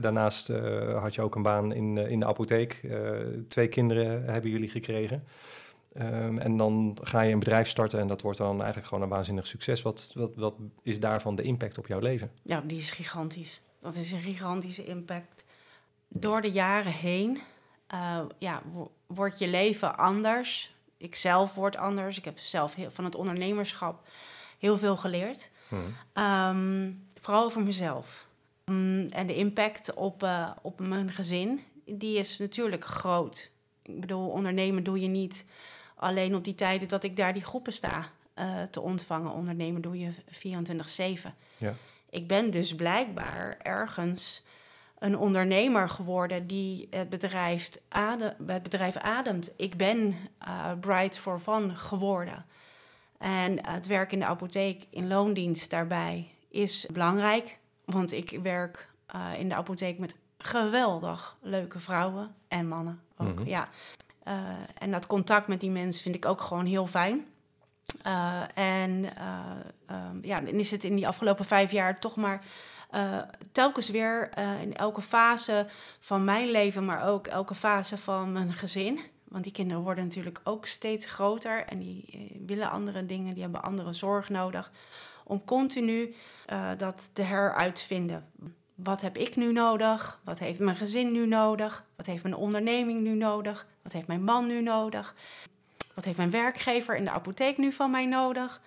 daarnaast 0.00 0.48
uh, 0.48 1.02
had 1.02 1.14
je 1.14 1.22
ook 1.22 1.34
een 1.34 1.42
baan 1.42 1.72
in, 1.72 1.98
in 1.98 2.20
de 2.20 2.26
apotheek. 2.26 2.80
twee 3.48 3.68
kinderen 3.68 4.24
hebben 4.24 4.50
jullie 4.50 4.68
gekregen. 4.68 5.24
Um, 5.98 6.38
en 6.38 6.56
dan 6.56 6.98
ga 7.02 7.22
je 7.22 7.32
een 7.32 7.38
bedrijf 7.38 7.68
starten 7.68 8.00
en 8.00 8.06
dat 8.06 8.20
wordt 8.20 8.38
dan 8.38 8.56
eigenlijk 8.56 8.86
gewoon 8.86 9.04
een 9.04 9.10
waanzinnig 9.10 9.46
succes. 9.46 9.82
Wat, 9.82 10.10
wat, 10.14 10.30
wat 10.36 10.54
is 10.82 11.00
daarvan 11.00 11.34
de 11.34 11.42
impact 11.42 11.78
op 11.78 11.86
jouw 11.86 11.98
leven? 11.98 12.30
Ja, 12.42 12.62
die 12.66 12.78
is 12.78 12.90
gigantisch. 12.90 13.62
Dat 13.84 13.94
is 13.94 14.12
een 14.12 14.20
gigantische 14.20 14.84
impact. 14.84 15.44
Door 16.08 16.42
de 16.42 16.50
jaren 16.50 16.92
heen 16.92 17.40
uh, 17.94 18.20
ja, 18.38 18.62
wordt 19.06 19.38
je 19.38 19.48
leven 19.48 19.96
anders. 19.96 20.74
Ik 20.96 21.14
zelf 21.14 21.54
word 21.54 21.76
anders. 21.76 22.18
Ik 22.18 22.24
heb 22.24 22.38
zelf 22.38 22.74
heel, 22.74 22.90
van 22.90 23.04
het 23.04 23.14
ondernemerschap 23.14 24.08
heel 24.58 24.78
veel 24.78 24.96
geleerd. 24.96 25.50
Hmm. 25.68 25.96
Um, 26.24 27.08
vooral 27.20 27.44
over 27.44 27.62
mezelf. 27.62 28.26
Mm, 28.64 29.08
en 29.10 29.26
de 29.26 29.34
impact 29.34 29.94
op, 29.94 30.22
uh, 30.22 30.50
op 30.62 30.80
mijn 30.80 31.10
gezin, 31.10 31.60
die 31.86 32.18
is 32.18 32.38
natuurlijk 32.38 32.84
groot. 32.84 33.50
Ik 33.82 34.00
bedoel, 34.00 34.28
ondernemen 34.28 34.84
doe 34.84 35.00
je 35.00 35.08
niet 35.08 35.44
alleen 35.94 36.34
op 36.34 36.44
die 36.44 36.54
tijden 36.54 36.88
dat 36.88 37.04
ik 37.04 37.16
daar 37.16 37.32
die 37.32 37.44
groepen 37.44 37.72
sta 37.72 38.10
uh, 38.34 38.62
te 38.62 38.80
ontvangen. 38.80 39.32
Ondernemen 39.32 39.82
doe 39.82 39.98
je 39.98 40.12
24-7. 41.26 41.30
Ja. 41.58 41.74
Ik 42.14 42.26
ben 42.26 42.50
dus 42.50 42.74
blijkbaar 42.74 43.56
ergens 43.62 44.42
een 44.98 45.18
ondernemer 45.18 45.88
geworden 45.88 46.46
die 46.46 46.86
het 46.90 47.08
bedrijf, 47.08 47.70
adem, 47.88 48.32
het 48.46 48.62
bedrijf 48.62 48.96
ademt. 48.96 49.52
Ik 49.56 49.76
ben 49.76 50.14
uh, 50.48 50.72
Bright 50.80 51.18
for 51.18 51.38
Fun 51.38 51.76
geworden. 51.76 52.44
En 53.18 53.66
het 53.66 53.86
werk 53.86 54.12
in 54.12 54.18
de 54.18 54.24
apotheek 54.24 54.86
in 54.90 55.08
loondienst 55.08 55.70
daarbij 55.70 56.28
is 56.48 56.86
belangrijk. 56.92 57.58
Want 57.84 58.12
ik 58.12 58.38
werk 58.42 58.88
uh, 59.14 59.38
in 59.38 59.48
de 59.48 59.54
apotheek 59.54 59.98
met 59.98 60.16
geweldig 60.38 61.36
leuke 61.40 61.80
vrouwen 61.80 62.34
en 62.48 62.68
mannen 62.68 63.00
ook. 63.16 63.38
Mhm. 63.38 63.48
Ja. 63.48 63.68
Uh, 64.28 64.34
en 64.78 64.90
dat 64.90 65.06
contact 65.06 65.46
met 65.46 65.60
die 65.60 65.70
mensen 65.70 66.02
vind 66.02 66.14
ik 66.14 66.26
ook 66.26 66.40
gewoon 66.40 66.66
heel 66.66 66.86
fijn. 66.86 67.26
Uh, 68.06 68.42
en 68.54 69.04
um, 69.90 70.18
ja, 70.22 70.40
dan 70.40 70.54
is 70.54 70.70
het 70.70 70.84
in 70.84 70.96
die 70.96 71.06
afgelopen 71.06 71.44
vijf 71.44 71.70
jaar 71.70 71.98
toch 72.00 72.16
maar 72.16 72.44
telkens 73.52 73.88
weer 73.88 74.38
in 74.60 74.76
elke 74.76 75.00
fase 75.00 75.66
van 76.00 76.24
mijn 76.24 76.50
leven, 76.50 76.84
maar 76.84 77.06
ook 77.06 77.26
elke 77.26 77.54
fase 77.54 77.98
van 77.98 78.32
mijn 78.32 78.52
gezin. 78.52 79.00
Want 79.28 79.44
die 79.44 79.52
kinderen 79.52 79.82
worden 79.82 80.04
natuurlijk 80.04 80.40
ook 80.44 80.66
steeds 80.66 81.06
groter 81.06 81.64
en 81.64 81.78
die 81.78 82.42
willen 82.46 82.70
andere 82.70 83.06
dingen, 83.06 83.34
die 83.34 83.42
hebben 83.42 83.62
andere 83.62 83.92
zorg 83.92 84.28
nodig. 84.28 84.70
Om 85.24 85.44
continu 85.44 86.14
dat 86.76 87.10
te 87.12 87.22
heruitvinden. 87.22 88.30
Wat 88.74 89.00
heb 89.00 89.16
ik 89.16 89.36
nu 89.36 89.52
nodig? 89.52 90.20
Wat 90.24 90.38
heeft 90.38 90.58
mijn 90.58 90.76
gezin 90.76 91.12
nu 91.12 91.26
nodig? 91.26 91.84
Wat 91.96 92.06
heeft 92.06 92.22
mijn 92.22 92.34
onderneming 92.34 93.00
nu 93.00 93.14
nodig? 93.14 93.66
Wat 93.82 93.92
heeft 93.92 94.06
mijn 94.06 94.24
man 94.24 94.46
nu 94.46 94.62
nodig? 94.62 95.14
Wat 95.94 96.04
heeft 96.04 96.16
mijn 96.16 96.30
werkgever 96.30 96.96
in 96.96 97.04
de 97.04 97.10
apotheek 97.10 97.58
nu 97.58 97.72
van 97.72 97.90
mij 97.90 98.06
nodig? 98.06 98.60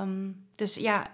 Um, 0.00 0.46
dus 0.54 0.74
ja, 0.74 1.06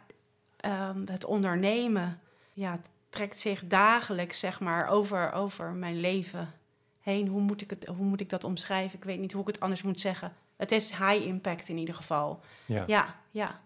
um, 0.65 1.05
het 1.07 1.25
ondernemen 1.25 2.21
ja, 2.53 2.73
het 2.73 2.91
trekt 3.09 3.39
zich 3.39 3.67
dagelijks 3.67 4.39
zeg 4.39 4.61
maar, 4.61 4.89
over, 4.89 5.33
over 5.33 5.71
mijn 5.71 6.01
leven 6.01 6.55
heen. 7.01 7.29
Hoe 7.29 7.41
moet, 7.41 7.63
ik 7.63 7.71
het, 7.71 7.87
hoe 7.87 8.07
moet 8.07 8.21
ik 8.21 8.31
dat 8.31 8.45
omschrijven? 8.45 8.99
Ik 8.99 9.05
weet 9.05 9.19
niet 9.19 9.33
hoe 9.33 9.41
ik 9.41 9.47
het 9.47 9.61
anders 9.61 9.83
moet 9.83 10.01
zeggen. 10.01 10.35
Het 10.57 10.73
is 10.73 10.91
high 10.91 11.27
impact 11.27 11.69
in 11.69 11.79
ieder 11.79 11.95
geval. 11.95 12.41
Ja, 12.67 12.85
ja. 12.87 13.15
ja. 13.31 13.61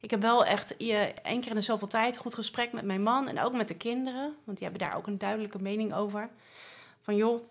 Ik 0.00 0.10
heb 0.10 0.20
wel 0.20 0.44
echt 0.44 0.76
één 0.76 1.40
keer 1.40 1.48
in 1.48 1.54
de 1.54 1.60
zoveel 1.60 1.88
tijd 1.88 2.16
goed 2.16 2.34
gesprek 2.34 2.72
met 2.72 2.84
mijn 2.84 3.02
man 3.02 3.28
en 3.28 3.40
ook 3.40 3.52
met 3.52 3.68
de 3.68 3.76
kinderen. 3.76 4.34
Want 4.44 4.58
die 4.58 4.68
hebben 4.68 4.88
daar 4.88 4.96
ook 4.96 5.06
een 5.06 5.18
duidelijke 5.18 5.62
mening 5.62 5.94
over. 5.94 6.30
Van 7.02 7.16
joh, 7.16 7.42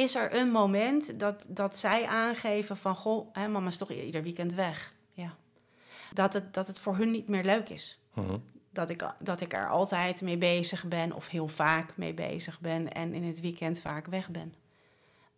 is 0.00 0.14
er 0.14 0.34
een 0.34 0.50
moment 0.50 1.18
dat, 1.18 1.46
dat 1.48 1.76
zij 1.76 2.06
aangeven 2.06 2.76
van... 2.76 2.94
goh, 2.96 3.28
hè, 3.32 3.48
mama 3.48 3.68
is 3.68 3.76
toch 3.76 3.90
ieder 3.90 4.22
weekend 4.22 4.54
weg. 4.54 4.94
Ja. 5.12 5.36
Dat, 6.12 6.32
het, 6.32 6.54
dat 6.54 6.66
het 6.66 6.78
voor 6.78 6.96
hun 6.96 7.10
niet 7.10 7.28
meer 7.28 7.44
leuk 7.44 7.68
is. 7.68 7.98
Mhm. 8.14 8.38
dat, 8.70 8.90
ik, 8.90 9.12
dat 9.18 9.40
ik 9.40 9.52
er 9.52 9.68
altijd 9.68 10.22
mee 10.22 10.38
bezig 10.38 10.84
ben 10.84 11.12
of 11.12 11.28
heel 11.28 11.48
vaak 11.48 11.96
mee 11.96 12.14
bezig 12.14 12.60
ben... 12.60 12.92
en 12.92 13.14
in 13.14 13.24
het 13.24 13.40
weekend 13.40 13.80
vaak 13.80 14.06
weg 14.06 14.28
ben. 14.28 14.54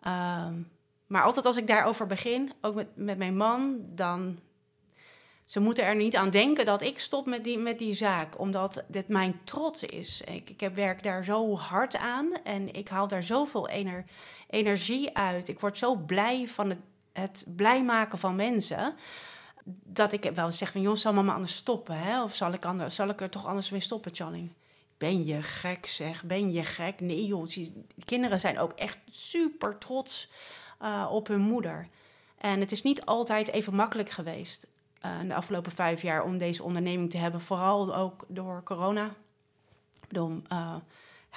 Ehm, 0.01 0.55
maar 1.07 1.23
altijd 1.23 1.47
als 1.47 1.57
ik 1.57 1.67
daarover 1.67 2.07
begin, 2.07 2.53
ook 2.61 2.75
met, 2.75 2.97
met 2.97 3.19
mijn 3.19 3.37
man... 3.37 3.81
dan 3.85 4.39
ze 5.53 5.61
moeten 5.61 5.85
er 5.85 5.97
niet 5.97 6.17
aan 6.17 6.31
denken 6.31 6.65
dat 6.65 6.83
ik 6.83 6.99
stop 6.99 7.27
met 7.27 7.45
die, 7.45 7.59
met 7.59 7.79
die 7.79 7.95
zaak, 7.95 8.39
omdat 8.39 8.85
dit 8.89 9.09
mijn 9.09 9.41
trots 9.45 9.83
is. 9.83 10.21
Ik, 10.21 10.51
ik 10.51 10.71
werk 10.75 11.03
daar 11.03 11.25
zo 11.25 11.57
hard 11.57 11.97
aan 11.97 12.33
en 12.45 12.75
ik 12.75 12.89
haal 12.89 13.09
daar 13.09 13.23
zoveel 13.23 13.69
ener, 13.69 14.05
energie 14.51 15.17
uit. 15.17 15.49
Ik 15.49 15.61
word 15.61 15.79
zo 15.79 15.97
blij 15.97 16.49
van 16.49 16.69
het, 16.69 16.79
het 17.13 17.45
blij 17.57 17.85
maken 17.85 18.19
van 18.19 18.37
mensen. 18.37 18.95
Dat 19.85 20.13
ik 20.13 20.31
wel 20.35 20.53
zeg 20.53 20.73
van, 20.73 20.81
jongens, 20.81 21.01
zal 21.01 21.13
mama 21.13 21.35
anders 21.35 21.57
stoppen? 21.57 21.99
Hè? 21.99 22.23
Of 22.23 22.35
zal 22.35 22.53
ik, 22.53 22.65
anders, 22.65 22.95
zal 22.95 23.09
ik 23.09 23.21
er 23.21 23.31
toch 23.31 23.47
anders 23.47 23.71
mee 23.71 23.81
stoppen, 23.81 24.15
Channing? 24.15 24.53
Ben 24.99 25.25
je 25.25 25.43
gek, 25.43 25.87
zeg? 25.87 26.23
Ben 26.25 26.53
je 26.53 26.65
gek? 26.65 27.01
Nee, 27.01 27.27
joh. 27.27 27.47
Kinderen 28.05 28.41
zijn 28.41 28.59
ook 28.59 28.73
echt 28.73 28.99
super 29.11 29.79
trots 29.79 30.31
uh, 30.83 31.09
op 31.11 31.27
hun 31.27 31.41
moeder. 31.41 31.89
En 32.39 32.61
het 32.61 32.73
is 32.73 32.83
niet 32.83 33.05
altijd 33.05 33.49
even 33.49 33.75
makkelijk 33.75 34.11
geweest. 34.11 34.71
Uh, 35.05 35.29
de 35.29 35.35
afgelopen 35.35 35.73
vijf 35.73 36.03
jaar 36.03 36.25
om 36.25 36.39
deze 36.39 36.63
onderneming 36.63 37.11
te 37.11 37.19
hebben. 37.19 37.41
Vooral 37.41 37.95
ook 37.95 38.25
door 38.29 38.63
corona. 38.65 39.11
Door, 40.09 40.31
uh, 40.53 40.75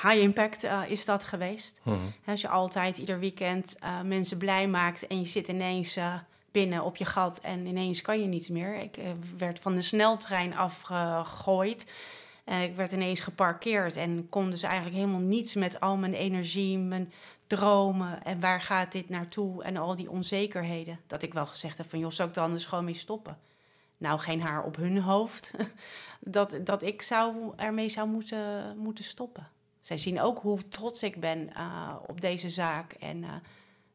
high 0.02 0.22
impact 0.22 0.64
uh, 0.64 0.82
is 0.88 1.06
dat 1.06 1.24
geweest. 1.24 1.82
Mhm. 1.84 1.98
Als 2.26 2.42
je 2.42 2.48
altijd 2.48 2.98
ieder 2.98 3.20
weekend 3.20 3.78
mensen 4.04 4.38
blij 4.38 4.68
maakt 4.68 5.08
en 5.08 5.20
je 5.20 5.26
zit 5.26 5.48
ineens 5.48 6.00
binnen 6.52 6.84
op 6.84 6.96
je 6.96 7.06
gat 7.06 7.40
en 7.40 7.66
ineens 7.66 8.02
kan 8.02 8.20
je 8.20 8.28
niets 8.28 8.50
meer. 8.50 8.76
Ik 8.76 9.00
werd 9.38 9.60
van 9.60 9.76
de 9.76 9.82
sneltrein 9.82 10.56
afgegooid. 10.56 11.92
ik 12.46 12.76
werd 12.76 12.92
ineens 12.92 13.20
geparkeerd 13.20 13.96
en 13.96 14.30
kon 14.30 14.50
dus 14.50 14.64
eigenlijk 14.64 14.96
helemaal 14.96 15.20
niets 15.20 15.54
met 15.54 15.80
al 15.80 15.98
mijn 15.98 16.14
energie, 16.14 16.78
mijn 16.78 17.12
dromen 17.48 18.24
en 18.24 18.40
waar 18.40 18.62
gaat 18.62 18.92
dit 18.92 19.10
naartoe 19.10 19.64
en 19.64 19.78
al 19.78 19.96
die 19.96 20.10
onzekerheden. 20.10 21.00
Dat 21.08 21.24
ik 21.24 21.34
wel 21.34 21.46
gezegd 21.46 21.78
heb 21.78 21.90
van 21.90 22.00
joh, 22.00 22.12
zou 22.12 22.30
ik 22.30 22.36
er 22.36 22.42
anders 22.42 22.66
gewoon 22.66 22.86
mee 22.86 22.94
stoppen? 22.94 23.38
Nou 23.98 24.20
geen 24.20 24.42
haar 24.42 24.64
op 24.64 24.76
hun 24.76 24.98
hoofd, 24.98 25.52
dat, 26.20 26.58
dat 26.64 26.84
ik 26.84 27.02
zou, 27.02 27.36
ermee 27.56 27.90
zou 27.90 28.08
moeten, 28.08 28.78
moeten 28.78 29.04
stoppen. 29.04 29.48
Zij 29.80 29.98
zien 29.98 30.22
ook 30.22 30.40
hoe 30.40 30.68
trots 30.68 31.04
ik 31.04 31.20
ben 31.20 31.50
uh, 31.58 31.96
op 32.08 32.22
deze 32.22 32.50
zaak 32.50 32.94
en 32.94 33.18
uh, 33.18 33.30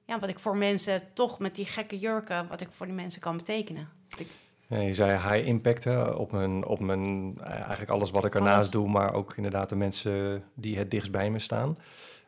ja, 0.05 0.19
wat 0.19 0.29
ik 0.29 0.39
voor 0.39 0.57
mensen 0.57 1.03
toch 1.13 1.39
met 1.39 1.55
die 1.55 1.65
gekke 1.65 1.99
jurken, 1.99 2.49
wat 2.49 2.61
ik 2.61 2.69
voor 2.71 2.87
die 2.87 2.95
mensen 2.95 3.21
kan 3.21 3.37
betekenen. 3.37 3.89
Ik, 4.17 4.27
ja, 4.71 4.79
je 4.79 4.95
zei 4.95 5.11
high 5.11 5.49
impact 5.49 5.85
hè, 5.85 6.03
op, 6.03 6.33
mijn, 6.33 6.65
op 6.65 6.81
mijn, 6.81 7.35
eh, 7.41 7.51
eigenlijk 7.51 7.91
alles 7.91 8.11
wat 8.11 8.25
ik 8.25 8.35
ernaast 8.35 8.73
doe, 8.73 8.89
maar 8.89 9.15
ook 9.15 9.37
inderdaad 9.37 9.69
de 9.69 9.77
mensen 9.77 10.45
die 10.55 10.79
het 10.79 10.91
dichtst 10.91 11.11
bij 11.11 11.31
me 11.31 11.39
staan. 11.39 11.79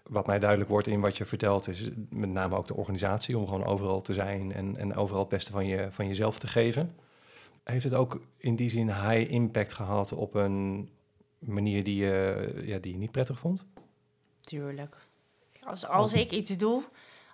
Wat 0.03 0.27
mij 0.27 0.39
duidelijk 0.39 0.71
wordt 0.71 0.87
in 0.87 1.01
wat 1.01 1.17
je 1.17 1.25
vertelt, 1.25 1.69
is 1.69 1.91
met 2.09 2.29
name 2.29 2.57
ook 2.57 2.67
de 2.67 2.77
organisatie, 2.77 3.39
om 3.39 3.47
gewoon 3.47 3.65
overal 3.65 4.01
te 4.01 4.15
zijn 4.15 4.53
en, 4.53 4.77
en 4.77 4.95
overal 4.95 5.21
het 5.21 5.29
beste 5.29 5.53
van, 5.53 5.67
je, 5.67 5.89
van 5.91 6.07
jezelf 6.07 6.39
te 6.39 6.47
geven. 6.47 6.95
Heeft 7.65 7.85
het 7.85 7.95
ook 7.95 8.21
in 8.37 8.57
die 8.57 8.71
zin 8.71 8.87
high 8.87 9.33
impact 9.33 9.73
gehad 9.73 10.13
op 10.13 10.35
een 10.35 10.91
manier 11.39 11.85
die 11.85 11.97
je, 11.97 12.63
ja, 12.65 12.79
die 12.79 12.93
je 12.93 12.99
niet 12.99 13.11
prettig 13.11 13.39
vond? 13.39 13.65
Tuurlijk. 14.41 14.97
Als, 15.63 15.87
als 15.87 16.13
ik 16.13 16.31
iets 16.31 16.57
doe, 16.57 16.83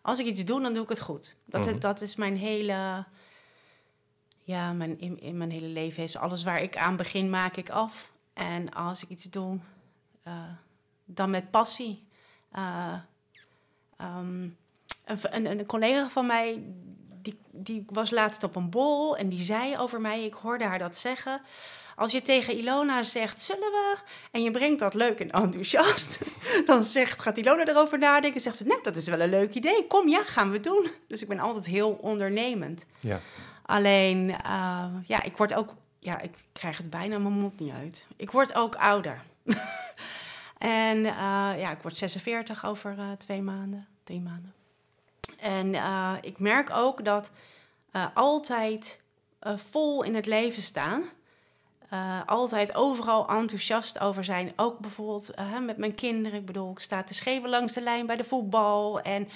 als 0.03 0.19
ik 0.19 0.27
iets 0.27 0.45
doe, 0.45 0.61
dan 0.61 0.75
doe 0.75 0.83
ik 0.83 0.89
het 0.89 1.01
goed. 1.01 1.35
Dat, 1.45 1.67
mhm. 1.67 1.79
dat 1.79 2.01
is 2.01 2.17
mijn 2.17 2.37
hele, 2.37 3.05
ja, 4.43 4.73
mijn, 4.73 5.01
in, 5.01 5.21
in 5.21 5.37
mijn 5.37 5.51
hele 5.51 5.67
leven 5.67 6.03
is 6.03 6.17
alles 6.17 6.45
waar 6.45 6.63
ik 6.63 6.77
aan 6.77 6.97
begin, 6.97 7.31
maak 7.31 7.57
ik 7.57 7.71
af. 7.71 8.13
En 8.33 8.73
als 8.73 9.03
ik 9.03 9.09
iets 9.09 9.25
doe, 9.25 9.59
uh, 10.25 10.33
dan 11.05 11.31
met 11.31 11.51
passie. 11.51 12.07
Uh, 12.57 12.95
um, 14.01 14.57
een, 15.05 15.19
een, 15.33 15.47
een, 15.47 15.67
collega 15.67 16.09
van 16.09 16.27
mij 16.27 16.63
die, 17.29 17.39
die 17.51 17.85
was 17.87 18.11
laatst 18.11 18.43
op 18.43 18.57
een 18.57 18.71
bol 18.71 19.17
en 19.17 19.29
die 19.29 19.39
zei 19.39 19.79
over 19.79 20.01
mij, 20.01 20.25
ik 20.25 20.35
hoorde 20.35 20.65
haar 20.65 20.79
dat 20.79 20.97
zeggen. 20.97 21.41
Als 21.97 22.13
je 22.13 22.23
tegen 22.23 22.55
Ilona 22.55 23.03
zegt, 23.03 23.41
zullen 23.41 23.71
we? 23.71 23.97
En 24.31 24.43
je 24.43 24.51
brengt 24.51 24.79
dat 24.79 24.95
leuk 24.95 25.21
en 25.21 25.31
enthousiast. 25.31 26.19
Dan 26.67 26.85
zegt, 26.85 27.21
gaat 27.21 27.37
Ilona 27.37 27.67
erover 27.67 27.99
nadenken. 27.99 28.41
Zegt 28.41 28.57
ze, 28.57 28.67
nou, 28.67 28.83
dat 28.83 28.97
is 28.97 29.09
wel 29.09 29.21
een 29.21 29.29
leuk 29.29 29.55
idee. 29.55 29.87
Kom, 29.87 30.09
ja, 30.09 30.25
gaan 30.25 30.51
we 30.51 30.61
doen. 30.61 30.87
Dus 31.09 31.23
ik 31.23 31.29
ben 31.29 31.39
altijd 31.39 31.67
heel 31.67 31.91
ondernemend. 31.91 32.87
Ja. 33.01 33.21
Alleen, 33.63 34.29
uh, 34.29 34.85
ja, 35.07 35.23
ik 35.23 35.37
word 35.37 35.55
ook... 35.55 35.75
Ja, 35.99 36.21
ik 36.21 36.37
krijg 36.53 36.77
het 36.77 36.91
bijna 36.91 37.19
mijn 37.19 37.35
mond 37.35 37.61
niet 37.61 37.73
uit. 37.73 38.07
Ik 38.17 38.31
word 38.31 38.55
ook 38.55 38.75
ouder. 38.75 39.23
en 40.59 40.99
uh, 40.99 41.13
ja, 41.59 41.71
ik 41.71 41.83
word 41.83 41.97
46 41.97 42.67
over 42.67 42.95
uh, 42.99 43.11
twee 43.13 43.43
maanden, 43.43 43.87
drie 44.05 44.21
maanden. 44.21 44.53
En 45.37 45.75
uh, 45.75 46.13
ik 46.21 46.39
merk 46.39 46.71
ook 46.71 47.05
dat 47.05 47.31
uh, 47.93 48.07
altijd 48.15 49.01
uh, 49.43 49.57
vol 49.57 50.03
in 50.03 50.15
het 50.15 50.27
leven 50.27 50.63
staan. 50.63 51.05
altijd 52.27 52.75
overal 52.75 53.29
enthousiast 53.29 53.99
over 53.99 54.25
zijn. 54.25 54.53
Ook 54.57 54.79
bijvoorbeeld 54.79 55.35
met 55.63 55.77
mijn 55.77 55.95
kinderen. 55.95 56.39
Ik 56.39 56.47
bedoel, 56.47 56.71
ik 56.71 56.79
sta 56.79 57.03
te 57.03 57.15
scheven 57.15 57.49
langs 57.49 57.73
de 57.73 57.81
lijn 57.81 58.07
bij 58.07 58.17
de 58.17 58.25
voetbal. 58.25 59.01
En 59.01 59.29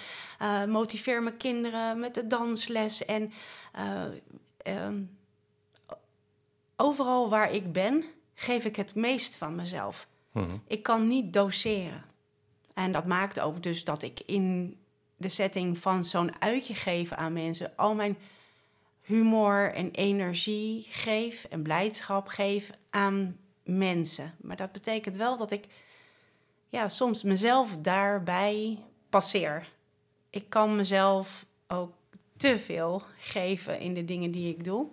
motiveer 0.70 1.22
mijn 1.22 1.36
kinderen 1.36 2.01
met 2.01 2.14
de 2.14 2.26
dansles. 2.26 3.05
En 3.05 3.32
um, 4.66 5.18
overal 6.76 7.28
waar 7.28 7.53
ik 7.53 7.72
ben, 7.72 8.05
geef 8.34 8.64
ik 8.64 8.76
het 8.76 8.95
meest 8.95 9.36
van 9.36 9.55
mezelf. 9.55 10.07
Mhm. 10.32 10.57
Ik 10.66 10.82
kan 10.82 11.07
niet 11.07 11.32
doseren. 11.32 12.05
En 12.74 12.93
dat 12.93 13.07
maakt 13.07 13.40
ook 13.40 13.62
dus 13.62 13.84
dat 13.84 14.03
ik 14.03 14.20
in 14.26 14.76
de 15.23 15.29
setting 15.29 15.79
van 15.79 16.05
zo'n 16.05 16.41
uitje 16.43 16.75
geven 16.75 17.16
aan 17.16 17.33
mensen, 17.33 17.73
al 17.77 17.95
mijn 17.95 18.16
humor 19.03 19.73
en 19.75 19.91
energie 19.91 20.87
geef 20.91 21.45
en 21.45 21.62
blijdschap 21.62 22.27
geef 22.27 22.70
aan 22.91 23.37
mensen. 23.64 24.35
Maar 24.41 24.57
dat 24.57 24.73
betekent 24.73 25.16
wel 25.16 25.37
dat 25.37 25.51
ik 25.51 25.64
ja, 26.68 26.89
soms 26.89 27.23
mezelf 27.23 27.77
daarbij 27.77 28.79
passeer. 29.09 29.68
Ik 30.31 30.49
kan 30.49 30.77
mezelf 30.77 31.47
ook 31.68 31.93
te 32.37 32.59
veel 32.59 33.03
geven 33.18 33.81
in 33.81 33.95
de 33.95 34.05
dingen 34.05 34.31
die 34.31 34.49
ik 34.55 34.64
doe. 34.64 34.87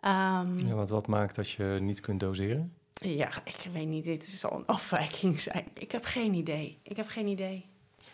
Ehm, 0.00 0.58
Ja, 0.66 0.74
wat, 0.74 0.90
wat 0.90 1.06
maakt 1.06 1.34
dat 1.34 1.50
je 1.50 1.78
niet 1.80 2.00
kunt 2.00 2.20
doseren? 2.20 2.74
ja, 2.94 3.30
ik 3.44 3.68
weet 3.72 3.88
niet, 3.88 4.04
dit 4.04 4.26
zal 4.26 4.52
een 4.52 4.66
afwijking 4.66 5.40
zijn. 5.40 5.64
Ik 5.74 5.92
heb 5.92 6.04
geen 6.04 6.34
idee. 6.34 6.78
Ik 6.82 6.96
heb 6.96 7.06
geen 7.06 7.26
idee. 7.26 7.70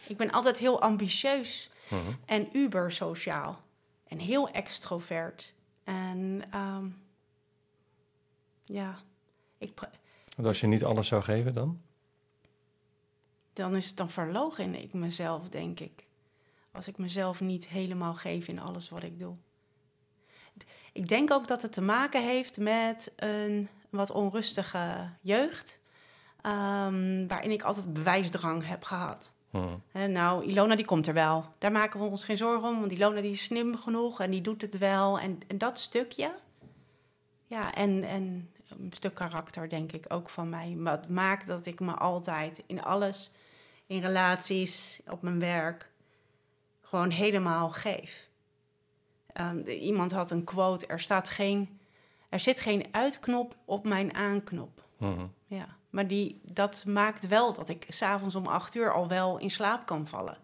Ik 0.08 0.16
ben 0.16 0.30
altijd 0.30 0.58
heel 0.58 0.80
ambitieus 0.80 1.70
Mhm. 1.90 2.12
en 2.24 2.56
uber 2.56 2.92
sociaal. 2.92 3.60
En 4.08 4.18
heel 4.18 4.48
extrovert. 4.48 5.54
En 5.84 6.42
ehm, 6.50 6.86
ja, 8.64 8.98
ik, 9.58 9.72
Want 10.36 10.48
als 10.48 10.60
je 10.60 10.66
niet 10.66 10.84
alles 10.84 11.08
zou 11.08 11.22
geven 11.22 11.54
dan? 11.54 11.80
dan 13.52 13.76
is 13.76 13.86
het 13.86 13.96
dan 13.96 14.10
verlogen 14.10 14.74
ik 14.82 14.92
mezelf, 14.92 15.48
denk 15.48 15.80
ik. 15.80 16.06
Als 16.72 16.88
ik 16.88 16.98
mezelf 16.98 17.40
niet 17.40 17.66
helemaal 17.68 18.14
geef 18.14 18.48
in 18.48 18.58
alles 18.58 18.88
wat 18.88 19.02
ik 19.02 19.18
doe. 19.18 19.36
Ik 20.92 21.08
denk 21.08 21.30
ook 21.30 21.46
dat 21.48 21.62
het 21.62 21.72
te 21.72 21.80
maken 21.80 22.22
heeft 22.24 22.58
met 22.58 23.12
een 23.16 23.68
wat 23.90 24.10
onrustige 24.10 25.10
jeugd. 25.20 25.80
ehm, 26.40 27.26
waarin 27.26 27.50
ik 27.50 27.62
altijd 27.62 27.92
bewijsdrang 27.92 28.66
heb 28.66 28.84
gehad. 28.84 29.32
Mhm. 29.60 29.74
Hè, 29.92 30.06
nou, 30.06 30.44
Ilona 30.44 30.76
die 30.76 30.84
komt 30.84 31.06
er 31.06 31.14
wel. 31.14 31.44
Daar 31.58 31.72
maken 31.72 32.00
we 32.00 32.06
ons 32.06 32.24
geen 32.24 32.36
zorgen 32.36 32.68
om, 32.68 32.80
want 32.80 32.92
Ilona 32.92 33.20
die 33.20 33.30
is 33.30 33.44
slim 33.44 33.76
genoeg 33.76 34.20
en 34.20 34.30
die 34.30 34.40
doet 34.40 34.62
het 34.62 34.78
wel. 34.78 35.18
En, 35.18 35.40
en 35.46 35.58
dat 35.58 35.78
stukje, 35.78 36.34
ja, 37.46 37.74
en, 37.74 38.02
en 38.04 38.50
een 38.68 38.92
stuk 38.92 39.14
karakter 39.14 39.68
denk 39.68 39.92
ik 39.92 40.04
ook 40.08 40.30
van 40.30 40.48
mij. 40.48 40.74
Wat 40.78 41.08
maakt 41.08 41.46
dat 41.46 41.66
ik 41.66 41.80
me 41.80 41.92
altijd 41.94 42.62
in 42.66 42.82
alles, 42.82 43.30
in 43.86 44.00
relaties, 44.00 45.00
op 45.06 45.22
mijn 45.22 45.38
werk, 45.38 45.90
gewoon 46.80 47.10
helemaal 47.10 47.70
geef. 47.70 48.28
Ehm, 49.32 49.62
de- 49.62 49.78
iemand 49.78 50.12
had 50.12 50.30
een 50.30 50.44
quote, 50.44 50.86
er 50.86 51.00
staat 51.00 51.28
geen, 51.28 51.78
er 52.28 52.40
zit 52.40 52.60
geen 52.60 52.84
uitknop 52.90 53.56
op 53.64 53.84
mijn 53.84 54.14
aanknop. 54.14 54.84
Mhm. 54.96 55.26
Ja, 55.46 55.76
maar 55.98 56.06
die, 56.06 56.40
dat 56.42 56.84
maakt 56.86 57.26
wel 57.26 57.52
dat 57.52 57.68
ik 57.68 57.86
s'avonds 57.88 58.34
om 58.34 58.46
acht 58.46 58.74
uur 58.74 58.92
al 58.92 59.08
wel 59.08 59.38
in 59.38 59.50
slaap 59.50 59.86
kan 59.86 60.06
vallen. 60.06 60.36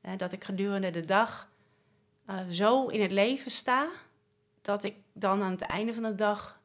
Eh, 0.00 0.12
dat 0.16 0.32
ik 0.32 0.44
gedurende 0.44 0.90
de 0.90 1.04
dag 1.04 1.48
eh, 2.26 2.36
zo 2.50 2.86
in 2.86 3.00
het 3.02 3.10
leven 3.10 3.50
sta, 3.50 3.88
dat 4.62 4.84
ik 4.84 4.94
dan 5.12 5.42
aan 5.42 5.50
het 5.50 5.60
einde 5.60 5.94
van 5.94 6.02
de 6.02 6.14
dag 6.14 6.60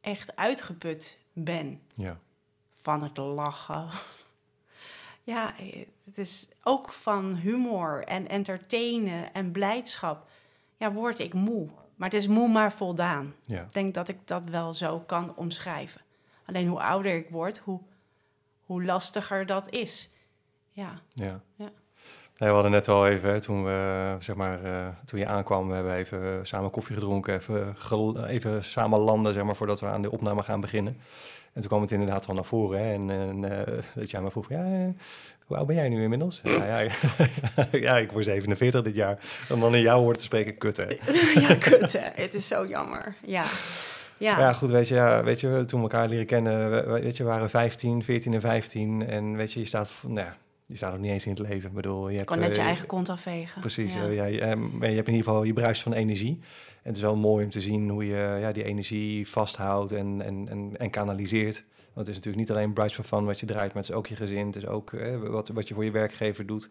echt 0.00 0.36
uitgeput 0.36 1.18
ben 1.32 1.80
Ja. 1.94 2.18
van 2.72 3.02
het 3.02 3.16
lachen. 3.16 3.88
Ja, 5.22 5.56
eh, 5.58 5.86
het 6.04 6.18
is 6.18 6.48
ook 6.62 6.92
van 6.92 7.34
humor 7.34 8.04
en 8.04 8.28
entertainen 8.28 9.32
en 9.32 9.52
blijdschap. 9.52 10.28
Ja, 10.76 10.92
word 10.92 11.18
ik 11.18 11.34
moe. 11.34 11.68
Maar 11.96 12.08
het 12.10 12.18
is 12.20 12.26
moe 12.26 12.48
maar 12.48 12.72
voldaan. 12.72 13.34
Ja. 13.44 13.62
Ik 13.62 13.72
denk 13.72 13.94
dat 13.94 14.08
ik 14.08 14.26
dat 14.26 14.42
wel 14.44 14.74
zo 14.74 15.00
kan 15.00 15.36
omschrijven. 15.36 16.00
Alleen 16.48 16.66
hoe 16.68 16.80
ouder 16.80 17.14
ik 17.14 17.28
word, 17.30 17.58
hoe, 17.58 17.80
hoe 18.60 18.84
lastiger 18.84 19.46
dat 19.46 19.70
is. 19.70 20.10
Ja, 20.72 21.00
Ja. 21.14 21.40
Ja. 21.56 21.70
Nee, 22.38 22.48
we 22.48 22.54
hadden 22.54 22.72
net 22.72 22.88
al 22.88 23.06
even, 23.06 23.30
hè, 23.30 23.40
toen, 23.40 23.64
we, 23.64 24.16
zeg 24.18 24.36
maar, 24.36 24.64
eh, 24.64 24.86
toen 25.04 25.18
je 25.18 25.26
aankwam, 25.26 25.68
we 25.68 25.74
hebben 25.74 25.94
even 25.94 26.22
eh, 26.22 26.38
samen 26.42 26.70
koffie 26.70 26.94
gedronken, 26.94 27.34
even, 27.34 27.74
gel- 27.76 28.24
even 28.24 28.64
samen 28.64 28.98
landen, 28.98 29.34
zeg 29.34 29.42
maar, 29.44 29.56
voordat 29.56 29.80
we 29.80 29.86
aan 29.86 30.02
de 30.02 30.10
opname 30.10 30.42
gaan 30.42 30.60
beginnen. 30.60 30.96
En 31.52 31.60
toen 31.60 31.66
kwam 31.70 31.80
het 31.80 31.90
inderdaad 31.90 32.26
al 32.28 32.34
naar 32.34 32.44
voren. 32.44 32.78
Hè, 32.80 32.92
en 32.92 33.10
en 33.10 33.66
eh, 33.66 33.82
dat 33.94 34.10
jij 34.10 34.20
me 34.20 34.30
vroeg, 34.30 34.48
ja, 34.48 34.64
eh, 34.64 34.88
hoe 35.46 35.56
oud 35.56 35.66
ben 35.66 35.76
jij 35.76 35.88
nu 35.88 36.02
inmiddels? 36.02 36.40
Ja, 36.42 36.80
ja, 36.80 36.90
ja, 37.86 37.98
ik 37.98 38.12
word 38.12 38.24
47 38.24 38.82
dit 38.82 38.94
jaar. 38.94 39.18
Om 39.50 39.60
dan 39.60 39.74
in 39.74 39.80
jou 39.82 40.00
hoort 40.02 40.18
te 40.18 40.24
spreken, 40.24 40.58
kut 40.58 40.76
hè. 40.76 40.86
ja 41.48 41.54
kut 41.54 41.92
hè. 41.92 42.08
Het 42.22 42.34
is 42.34 42.48
zo 42.48 42.66
jammer. 42.66 43.16
Ja, 43.26 43.44
ja. 44.18 44.38
Ja, 44.38 44.52
goed, 44.52 44.70
weet 44.70 44.88
je, 44.88 44.94
ja, 44.94 45.24
weet 45.24 45.40
je, 45.40 45.62
toen 45.66 45.78
we 45.82 45.90
elkaar 45.90 46.08
leren 46.08 46.26
kennen, 46.26 46.70
we- 46.70 46.84
we- 46.86 47.00
weet 47.00 47.16
je, 47.16 47.22
we 47.22 47.28
waren 47.28 47.50
15, 47.50 48.04
14 48.04 48.34
en 48.34 48.40
15. 48.40 49.06
En 49.06 49.36
weet 49.36 49.52
je, 49.52 49.60
je 49.60 49.66
staat, 49.66 49.92
nou 50.06 50.14
ja, 50.26 50.36
je 50.66 50.76
staat 50.76 50.92
nog 50.92 51.00
niet 51.00 51.10
eens 51.10 51.26
in 51.26 51.30
het 51.30 51.48
leven. 51.48 51.68
Ik 51.68 51.74
bedoel, 51.74 52.08
je 52.08 52.16
hebt... 52.16 52.28
kan 52.28 52.38
net 52.38 52.54
je 52.54 52.60
eh, 52.60 52.66
eigen 52.66 52.86
kont 52.86 53.08
afvegen. 53.08 53.60
Precies, 53.60 53.94
Ja. 53.94 54.02
eh, 54.06 54.14
ja, 54.14 54.24
je, 54.24 54.40
eh, 54.40 54.56
maar 54.56 54.88
je 54.88 54.94
hebt 54.96 55.08
in 55.08 55.14
ieder 55.14 55.28
geval, 55.28 55.42
je 55.44 55.52
bruist 55.52 55.82
van 55.82 55.92
energie. 55.92 56.38
En 56.82 56.94
het 56.94 56.96
is 56.96 57.02
wel 57.02 57.16
mooi 57.16 57.44
om 57.44 57.50
te 57.50 57.60
zien 57.60 57.88
hoe 57.88 58.06
je 58.06 58.36
ja, 58.40 58.52
die 58.52 58.64
energie 58.64 59.28
vasthoudt 59.28 59.92
en, 59.92 60.22
en, 60.24 60.46
en, 60.48 60.70
en 60.78 60.90
kanaliseert. 60.90 61.64
Want 61.98 62.10
het 62.10 62.16
is 62.18 62.24
natuurlijk 62.24 62.48
niet 62.48 62.56
alleen 62.56 62.72
bruist 62.74 62.94
van 62.94 63.04
fun 63.04 63.24
wat 63.24 63.40
je 63.40 63.46
draait, 63.46 63.72
maar 63.74 63.82
het 63.82 63.90
is 63.90 63.96
ook 63.96 64.06
je 64.06 64.16
gezin. 64.16 64.46
Het 64.46 64.56
is 64.56 64.66
ook 64.66 64.92
eh, 64.92 65.16
wat, 65.16 65.48
wat 65.48 65.68
je 65.68 65.74
voor 65.74 65.84
je 65.84 65.90
werkgever 65.90 66.46
doet. 66.46 66.68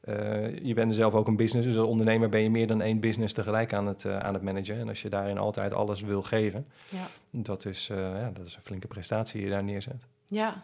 Eh, 0.00 0.58
je 0.58 0.74
bent 0.74 0.94
zelf 0.94 1.14
ook 1.14 1.26
een 1.26 1.36
business, 1.36 1.66
dus 1.66 1.76
als 1.76 1.86
ondernemer 1.88 2.28
ben 2.28 2.42
je 2.42 2.50
meer 2.50 2.66
dan 2.66 2.80
één 2.80 3.00
business 3.00 3.34
tegelijk 3.34 3.72
aan 3.72 3.86
het, 3.86 4.04
eh, 4.04 4.18
aan 4.18 4.34
het 4.34 4.42
managen. 4.42 4.78
En 4.78 4.88
als 4.88 5.02
je 5.02 5.08
daarin 5.08 5.38
altijd 5.38 5.72
alles 5.72 6.00
wil 6.00 6.22
geven, 6.22 6.66
Ja. 6.88 7.06
dat 7.30 7.64
is, 7.64 7.86
ja, 7.86 8.30
dat 8.34 8.46
is 8.46 8.54
een 8.54 8.62
flinke 8.62 8.86
prestatie 8.86 9.40
die 9.40 9.48
je 9.48 9.54
daar 9.54 9.64
neerzet. 9.64 10.06
Ja, 10.26 10.62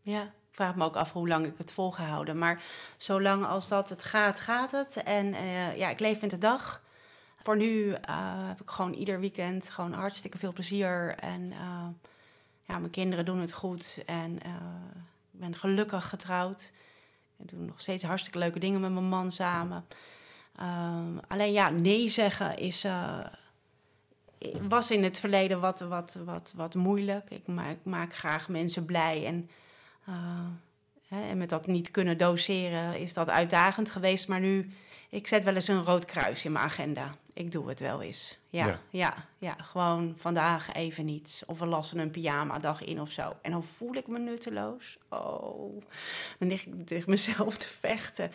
ja. 0.00 0.22
Ik 0.22 0.64
vraag 0.64 0.76
me 0.76 0.84
ook 0.84 0.96
af 0.96 1.12
hoe 1.12 1.28
lang 1.28 1.46
ik 1.46 1.58
het 1.58 1.72
volgehouden. 1.72 2.38
Maar 2.38 2.62
zolang 2.96 3.44
als 3.44 3.68
dat 3.68 3.88
het 3.88 4.04
gaat, 4.04 4.40
gaat 4.40 4.70
het. 4.70 5.02
En 5.02 5.26
ja, 5.76 5.90
ik 5.90 6.00
leef 6.00 6.22
in 6.22 6.28
de 6.28 6.38
dag. 6.38 6.82
Voor 7.42 7.56
nu 7.56 7.92
heb 8.48 8.60
ik 8.60 8.70
gewoon 8.70 8.92
ieder 8.92 9.20
weekend 9.20 9.70
gewoon 9.70 9.92
hartstikke 9.92 10.38
veel 10.38 10.52
plezier. 10.52 11.14
En 11.14 11.52
ja, 12.68 12.78
mijn 12.78 12.90
kinderen 12.90 13.24
doen 13.24 13.40
het 13.40 13.52
goed. 13.52 14.02
En 14.06 14.42
eh, 14.42 14.50
ik 15.32 15.40
ben 15.40 15.54
gelukkig 15.54 16.08
getrouwd. 16.08 16.70
Ik 17.38 17.50
doe 17.50 17.60
nog 17.60 17.80
steeds 17.80 18.02
hartstikke 18.02 18.38
leuke 18.38 18.58
dingen 18.58 18.80
met 18.80 18.92
mijn 18.92 19.08
man 19.08 19.32
samen. 19.32 19.86
Ehm, 20.56 21.18
alleen 21.28 21.52
ja, 21.52 21.68
nee 21.70 22.08
zeggen 22.08 22.58
is, 22.58 22.84
eh, 22.84 23.18
was 24.68 24.90
in 24.90 25.04
het 25.04 25.20
verleden 25.20 25.60
wat, 25.60 25.80
wat, 25.80 26.18
wat, 26.24 26.52
wat 26.56 26.74
moeilijk. 26.74 27.30
Ik 27.30 27.46
maak, 27.46 27.76
maak 27.82 28.14
graag 28.14 28.48
mensen 28.48 28.84
blij. 28.84 29.26
En, 29.26 29.50
eh, 30.04 30.46
hè, 31.08 31.28
en 31.28 31.38
met 31.38 31.48
dat 31.48 31.66
niet 31.66 31.90
kunnen 31.90 32.18
doseren 32.18 32.98
is 32.98 33.14
dat 33.14 33.28
uitdagend 33.28 33.90
geweest. 33.90 34.28
Maar 34.28 34.40
nu, 34.40 34.72
ik 35.08 35.26
zet 35.26 35.44
wel 35.44 35.54
eens 35.54 35.68
een 35.68 35.84
rood 35.84 36.04
kruis 36.04 36.44
in 36.44 36.52
mijn 36.52 36.64
agenda. 36.64 37.14
Ik 37.38 37.52
doe 37.52 37.68
het 37.68 37.80
wel 37.80 38.02
eens. 38.02 38.38
Ja, 38.50 38.66
Ja. 38.66 38.80
ja. 38.90 39.14
ja, 39.38 39.56
gewoon 39.62 40.14
vandaag 40.16 40.72
even 40.72 41.04
niets. 41.04 41.42
Of 41.46 41.58
we 41.58 41.66
lassen 41.66 41.98
een 41.98 42.10
pyjama-dag 42.10 42.84
in 42.84 43.00
of 43.00 43.10
zo. 43.10 43.36
En 43.42 43.50
dan 43.50 43.64
voel 43.64 43.94
ik 43.94 44.06
me 44.06 44.18
nutteloos. 44.18 44.98
Oh, 45.08 45.82
dan 46.38 46.48
lig 46.48 46.66
ik 46.66 46.86
tegen 46.86 47.10
mezelf 47.10 47.56
te 47.56 47.68
vechten. 47.68 48.30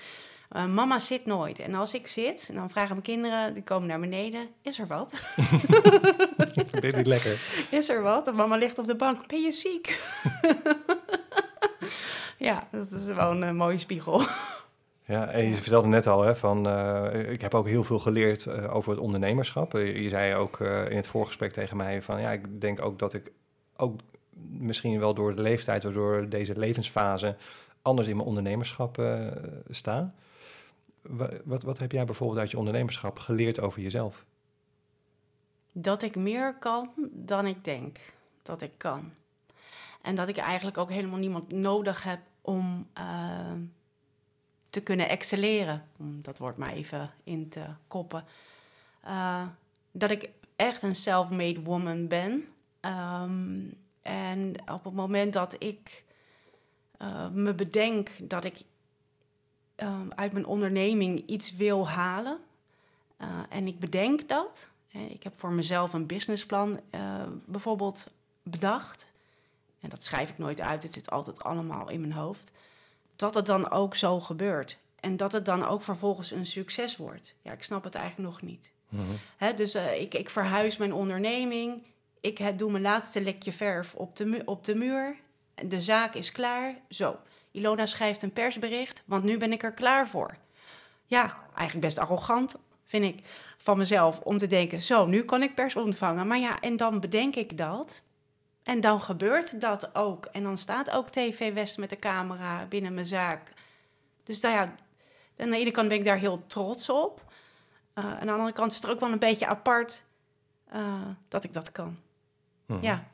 Eh, 0.50 0.66
mama 0.66 1.00
zit 1.00 1.26
nooit. 1.26 1.60
En 1.60 1.76
als 1.76 1.94
ik 1.94 2.08
zit, 2.08 2.54
dan 2.54 2.70
vragen 2.70 2.90
mijn 2.90 3.02
kinderen, 3.02 3.54
die 3.54 3.64
komen 3.64 3.88
naar 3.88 4.00
beneden. 4.00 4.48
Is 4.62 4.80
er 4.80 4.88
wat? 4.88 5.12
Dit 6.54 6.84
is 6.84 6.94
niet 6.94 7.08
lekker. 7.08 7.40
Is 7.70 7.90
er 7.90 8.02
wat? 8.02 8.28
En 8.28 8.36
mama 8.36 8.56
ligt 8.56 8.78
op 8.80 8.88
de 8.88 8.96
bank. 8.96 9.28
Ben 9.28 9.42
je 9.42 9.52
ziek? 9.52 10.00
ja, 12.50 12.68
dat 12.72 12.92
is 12.92 13.06
wel 13.06 13.32
een 13.32 13.44
eh, 13.44 13.52
mooie 13.52 13.78
spiegel. 13.78 14.22
Ja, 15.06 15.28
en 15.30 15.46
je 15.46 15.54
vertelde 15.54 15.88
net 15.88 16.08
al, 16.08 16.22
hè, 16.22 16.36
van, 16.36 16.68
eh, 16.68 17.32
ik 17.32 17.42
heb 17.42 17.54
ook 17.54 17.68
heel 17.68 17.84
veel 17.84 18.00
geleerd 18.00 18.46
eh, 18.46 18.76
over 18.76 18.92
het 18.92 19.00
ondernemerschap. 19.00 19.74
Eh, 19.74 20.02
je 20.02 20.10
zei 20.10 20.36
ook 20.36 20.60
in 20.60 20.96
het 20.96 21.08
voorgesprek 21.08 21.52
tegen 21.52 21.78
mij 21.78 22.02
van, 22.02 22.22
ja, 22.22 22.32
ik 22.32 22.62
denk 22.62 22.82
ook 22.82 23.00
dat 23.00 23.14
ik 23.14 23.32
ook 23.76 24.00
misschien 24.50 25.00
wel 25.00 25.14
door 25.14 25.36
de 25.36 25.42
leeftijd 25.42 25.86
of 25.86 25.94
door 25.94 26.30
deze 26.30 26.60
levensfase 26.60 27.36
anders 27.82 28.08
in 28.08 28.16
mijn 28.16 28.28
ondernemerschap 28.28 29.04
sta. 29.70 30.14
Wa- 31.02 31.30
Wat, 31.44 31.64
wat 31.64 31.78
heb 31.78 31.92
jij 31.92 32.06
bijvoorbeeld 32.06 32.40
uit 32.40 32.52
je 32.52 32.58
ondernemerschap 32.58 33.20
geleerd 33.20 33.60
over 33.60 33.82
jezelf? 33.82 34.26
Dat 35.72 36.02
ik 36.02 36.16
meer 36.16 36.56
kan 36.60 36.90
dan 37.12 37.46
ik 37.46 37.64
denk 37.64 37.98
dat 38.44 38.62
ik 38.62 38.72
kan. 38.78 39.12
En 40.02 40.16
dat 40.16 40.28
ik 40.28 40.38
eigenlijk 40.38 40.78
ook 40.78 40.90
helemaal 40.90 41.20
niemand 41.20 41.52
nodig 41.52 42.04
heb 42.04 42.20
om 42.42 42.88
te 44.74 44.82
kunnen 44.82 45.10
excelleren. 45.10 45.88
Om 45.98 46.22
dat 46.22 46.38
woord 46.38 46.58
maar 46.58 46.72
even 46.72 47.12
in 47.24 47.50
te 47.50 47.66
koppen. 47.88 48.26
Eh, 49.02 49.48
dat 49.92 50.12
ik 50.12 50.30
echt 50.56 50.84
een 50.84 50.96
self-made 50.96 51.62
woman 51.62 52.08
ben. 52.08 52.48
Ehm, 52.80 53.60
en 54.02 54.56
op 54.72 54.84
het 54.84 54.94
moment 54.94 55.34
dat 55.34 55.56
ik 55.64 56.04
eh, 56.98 57.30
me 57.30 57.54
bedenk 57.54 58.10
dat 58.22 58.46
ik 58.46 58.58
ehm, 59.76 60.10
uit 60.16 60.32
mijn 60.32 60.46
onderneming 60.46 61.28
iets 61.28 61.56
wil 61.56 61.90
halen. 61.90 62.40
eh, 63.18 63.28
en 63.50 63.68
ik 63.68 63.80
bedenk 63.80 64.28
dat. 64.30 64.70
Ik 64.88 65.24
heb 65.24 65.40
voor 65.40 65.52
mezelf 65.52 65.94
een 65.94 66.08
businessplan 66.08 66.80
bijvoorbeeld 67.46 68.12
bedacht. 68.44 69.08
En 69.80 69.90
dat 69.90 70.04
schrijf 70.04 70.30
ik 70.30 70.38
nooit 70.38 70.62
uit. 70.62 70.84
Het 70.84 70.94
zit 70.94 71.10
altijd 71.10 71.44
allemaal 71.44 71.90
in 71.90 72.00
mijn 72.00 72.14
hoofd. 72.14 72.52
Dat 73.16 73.34
het 73.34 73.46
dan 73.46 73.72
ook 73.72 73.96
zo 73.96 74.20
gebeurt. 74.20 74.78
En 75.00 75.18
dat 75.18 75.32
het 75.32 75.46
dan 75.46 75.66
ook 75.66 75.82
vervolgens 75.82 76.32
een 76.32 76.46
succes 76.46 76.98
wordt. 76.98 77.36
Ja, 77.42 77.52
ik 77.52 77.64
snap 77.64 77.84
het 77.84 77.96
eigenlijk 77.96 78.30
nog 78.30 78.42
niet. 78.42 78.72
Hè, 79.38 79.54
dus 79.54 79.74
eh, 79.74 80.02
ik, 80.02 80.14
ik 80.14 80.30
verhuis 80.30 80.78
mijn 80.78 80.94
onderneming. 80.94 81.84
ik 82.22 82.58
doe 82.58 82.72
mijn 82.72 82.84
laatste 82.84 83.22
lekje 83.22 83.52
verf 83.52 83.96
op 83.96 84.16
de, 84.16 84.42
op 84.46 84.64
de 84.64 84.76
muur. 84.76 85.16
De 85.66 85.82
zaak 85.82 86.14
is 86.14 86.32
klaar. 86.32 86.76
Zo, 86.90 87.18
Ilona 87.52 87.86
schrijft 87.86 88.24
een 88.24 88.34
persbericht, 88.34 89.04
want 89.06 89.24
nu 89.24 89.38
ben 89.38 89.52
ik 89.52 89.64
er 89.64 89.74
klaar 89.74 90.08
voor. 90.08 90.38
Ja, 91.06 91.38
eigenlijk 91.56 91.88
best 91.88 92.00
arrogant, 92.00 92.56
vind 92.84 93.06
ik, 93.06 93.26
van 93.58 93.78
mezelf. 93.78 94.20
Om 94.20 94.38
te 94.38 94.48
denken, 94.48 94.82
zo, 94.82 95.06
nu 95.06 95.24
kan 95.24 95.44
ik 95.44 95.56
pers 95.56 95.76
ontvangen. 95.76 96.28
Maar 96.28 96.40
ja, 96.40 96.60
en 96.60 96.78
dan 96.78 97.00
bedenk 97.00 97.36
ik 97.36 97.58
dat. 97.58 98.02
En 98.64 98.82
dan 98.82 99.02
gebeurt 99.02 99.62
dat 99.62 99.96
ook. 99.96 100.26
En 100.26 100.44
dan 100.44 100.58
staat 100.58 100.90
ook 100.90 101.10
TV 101.10 101.54
West 101.54 101.78
met 101.78 101.90
de 101.90 102.00
camera 102.00 102.66
binnen 102.66 102.94
mijn 102.94 103.06
zaak. 103.06 103.54
Dus 104.24 104.42
nou 104.42 104.56
ja, 104.56 104.76
aan 105.38 105.50
de 105.50 105.58
ene 105.58 105.72
kant 105.72 105.88
ben 105.88 105.98
ik 105.98 106.06
daar 106.06 106.18
heel 106.18 106.46
trots 106.48 106.90
op. 106.90 107.32
Uh, 107.96 108.20
aan 108.20 108.26
de 108.26 108.32
andere 108.32 108.52
kant 108.52 108.72
is 108.72 108.78
het 108.78 108.86
er 108.86 108.92
ook 108.92 109.00
wel 109.00 109.12
een 109.12 109.20
beetje 109.20 109.48
apart 109.48 110.04
uh, 110.74 111.02
dat 111.28 111.44
ik 111.44 111.54
dat 111.54 111.72
kan. 111.72 111.98
Mhm. 112.66 112.84
Ja, 112.84 113.08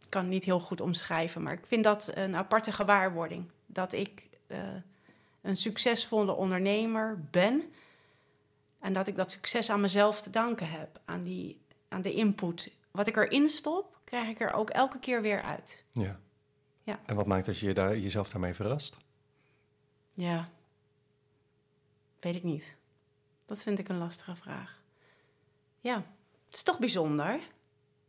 ik 0.00 0.06
kan 0.08 0.22
het 0.22 0.30
niet 0.30 0.44
heel 0.44 0.60
goed 0.60 0.80
omschrijven, 0.80 1.42
maar 1.42 1.52
ik 1.52 1.66
vind 1.66 1.84
dat 1.84 2.10
een 2.14 2.36
aparte 2.36 2.72
gewaarwording. 2.72 3.50
Dat 3.66 3.92
ik 3.92 4.28
uh, 4.46 4.58
een 5.42 5.56
succesvolle 5.56 6.32
ondernemer 6.32 7.20
ben. 7.30 7.62
En 8.80 8.92
dat 8.92 9.06
ik 9.06 9.16
dat 9.16 9.30
succes 9.30 9.70
aan 9.70 9.80
mezelf 9.80 10.22
te 10.22 10.30
danken 10.30 10.70
heb. 10.70 11.00
Aan, 11.04 11.22
die, 11.22 11.60
aan 11.88 12.02
de 12.02 12.12
input. 12.12 12.70
Wat 12.96 13.06
ik 13.06 13.16
erin 13.16 13.48
stop, 13.48 13.98
krijg 14.04 14.28
ik 14.28 14.40
er 14.40 14.52
ook 14.52 14.70
elke 14.70 14.98
keer 14.98 15.22
weer 15.22 15.42
uit. 15.42 15.84
Ja. 15.92 16.20
Ja. 16.82 17.00
En 17.06 17.16
wat 17.16 17.26
maakt 17.26 17.46
dat 17.46 17.58
je 17.58 17.74
daar, 17.74 17.98
jezelf 17.98 18.30
daarmee 18.30 18.54
verrast? 18.54 18.96
Ja, 20.12 20.48
weet 22.20 22.34
ik 22.34 22.42
niet. 22.42 22.74
Dat 23.46 23.62
vind 23.62 23.78
ik 23.78 23.88
een 23.88 23.98
lastige 23.98 24.36
vraag. 24.36 24.80
Ja, 25.80 25.94
het 26.46 26.54
is 26.54 26.62
toch 26.62 26.78
bijzonder. 26.78 27.40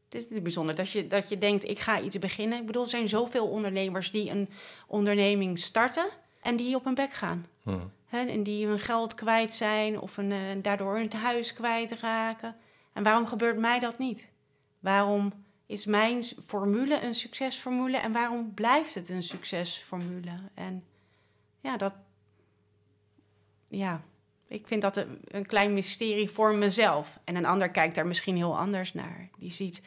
Het 0.03 0.15
is 0.15 0.29
niet 0.29 0.43
bijzonder 0.43 0.75
dat 0.75 0.91
je, 0.91 1.07
dat 1.07 1.29
je 1.29 1.37
denkt, 1.37 1.63
ik 1.63 1.79
ga 1.79 1.99
iets 1.99 2.19
beginnen. 2.19 2.59
Ik 2.59 2.65
bedoel, 2.65 2.83
er 2.83 2.89
zijn 2.89 3.07
zoveel 3.07 3.47
ondernemers 3.47 4.11
die 4.11 4.29
een 4.29 4.49
onderneming 4.87 5.59
starten 5.59 6.09
en 6.41 6.55
die 6.55 6.75
op 6.75 6.83
hun 6.83 6.93
bek 6.93 7.13
gaan. 7.13 7.45
Hè, 8.05 8.25
en 8.25 8.43
die 8.43 8.67
hun 8.67 8.79
geld 8.79 9.13
kwijt 9.13 9.53
zijn 9.53 9.99
of 9.99 10.17
een, 10.17 10.31
uh, 10.31 10.61
daardoor 10.61 10.95
hun 10.95 11.11
huis 11.13 11.53
kwijtraken. 11.53 12.55
En 12.93 13.03
waarom 13.03 13.27
gebeurt 13.27 13.57
mij 13.57 13.79
dat 13.79 13.97
niet? 13.97 14.29
Waarom 14.87 15.33
is 15.65 15.85
mijn 15.85 16.23
formule 16.45 17.01
een 17.01 17.15
succesformule 17.15 17.97
en 17.97 18.11
waarom 18.11 18.53
blijft 18.53 18.95
het 18.95 19.09
een 19.09 19.23
succesformule? 19.23 20.39
En 20.53 20.83
ja, 21.59 21.77
dat. 21.77 21.93
Ja, 23.67 24.01
ik 24.47 24.67
vind 24.67 24.81
dat 24.81 24.97
een, 24.97 25.19
een, 25.27 25.45
klein 25.45 25.73
mysterie 25.73 26.29
voor 26.29 26.55
mezelf. 26.55 27.19
En 27.23 27.35
een 27.35 27.45
ander 27.45 27.71
kijkt 27.71 27.95
daar 27.95 28.07
misschien 28.07 28.35
heel 28.35 28.57
anders 28.57 28.93
naar. 28.93 29.29
Die 29.37 29.51
ziet 29.51 29.81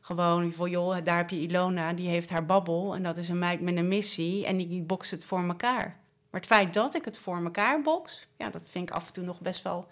gewoon 0.00 0.52
van, 0.52 0.70
joh, 0.70 1.04
daar 1.04 1.16
heb 1.16 1.30
je 1.30 1.40
Ilona, 1.40 1.92
die 1.92 2.08
heeft 2.08 2.30
haar 2.30 2.46
babbel. 2.46 2.94
En 2.94 3.02
dat 3.02 3.16
is 3.16 3.28
een 3.28 3.38
meid 3.38 3.60
met 3.60 3.76
een 3.76 3.88
missie 3.88 4.46
en 4.46 4.56
die 4.56 4.82
bokst 4.82 5.10
het 5.10 5.24
voor 5.24 5.48
elkaar. 5.48 6.00
Maar 6.30 6.40
het 6.40 6.46
feit 6.46 6.74
dat 6.74 6.94
ik 6.94 7.04
het 7.04 7.18
voor 7.18 7.44
elkaar 7.44 7.82
box, 7.82 8.26
ja, 8.36 8.50
dat 8.50 8.62
vind 8.64 8.88
ik 8.88 8.94
af 8.94 9.06
en 9.06 9.12
toe 9.12 9.24
nog 9.24 9.40
best 9.40 9.62
wel 9.62 9.88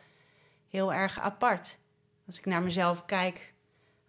heel 0.68 0.92
erg 0.92 1.20
apart. 1.20 1.78
Als 2.26 2.38
ik 2.38 2.46
naar 2.46 2.62
mezelf 2.62 3.04
kijk 3.04 3.53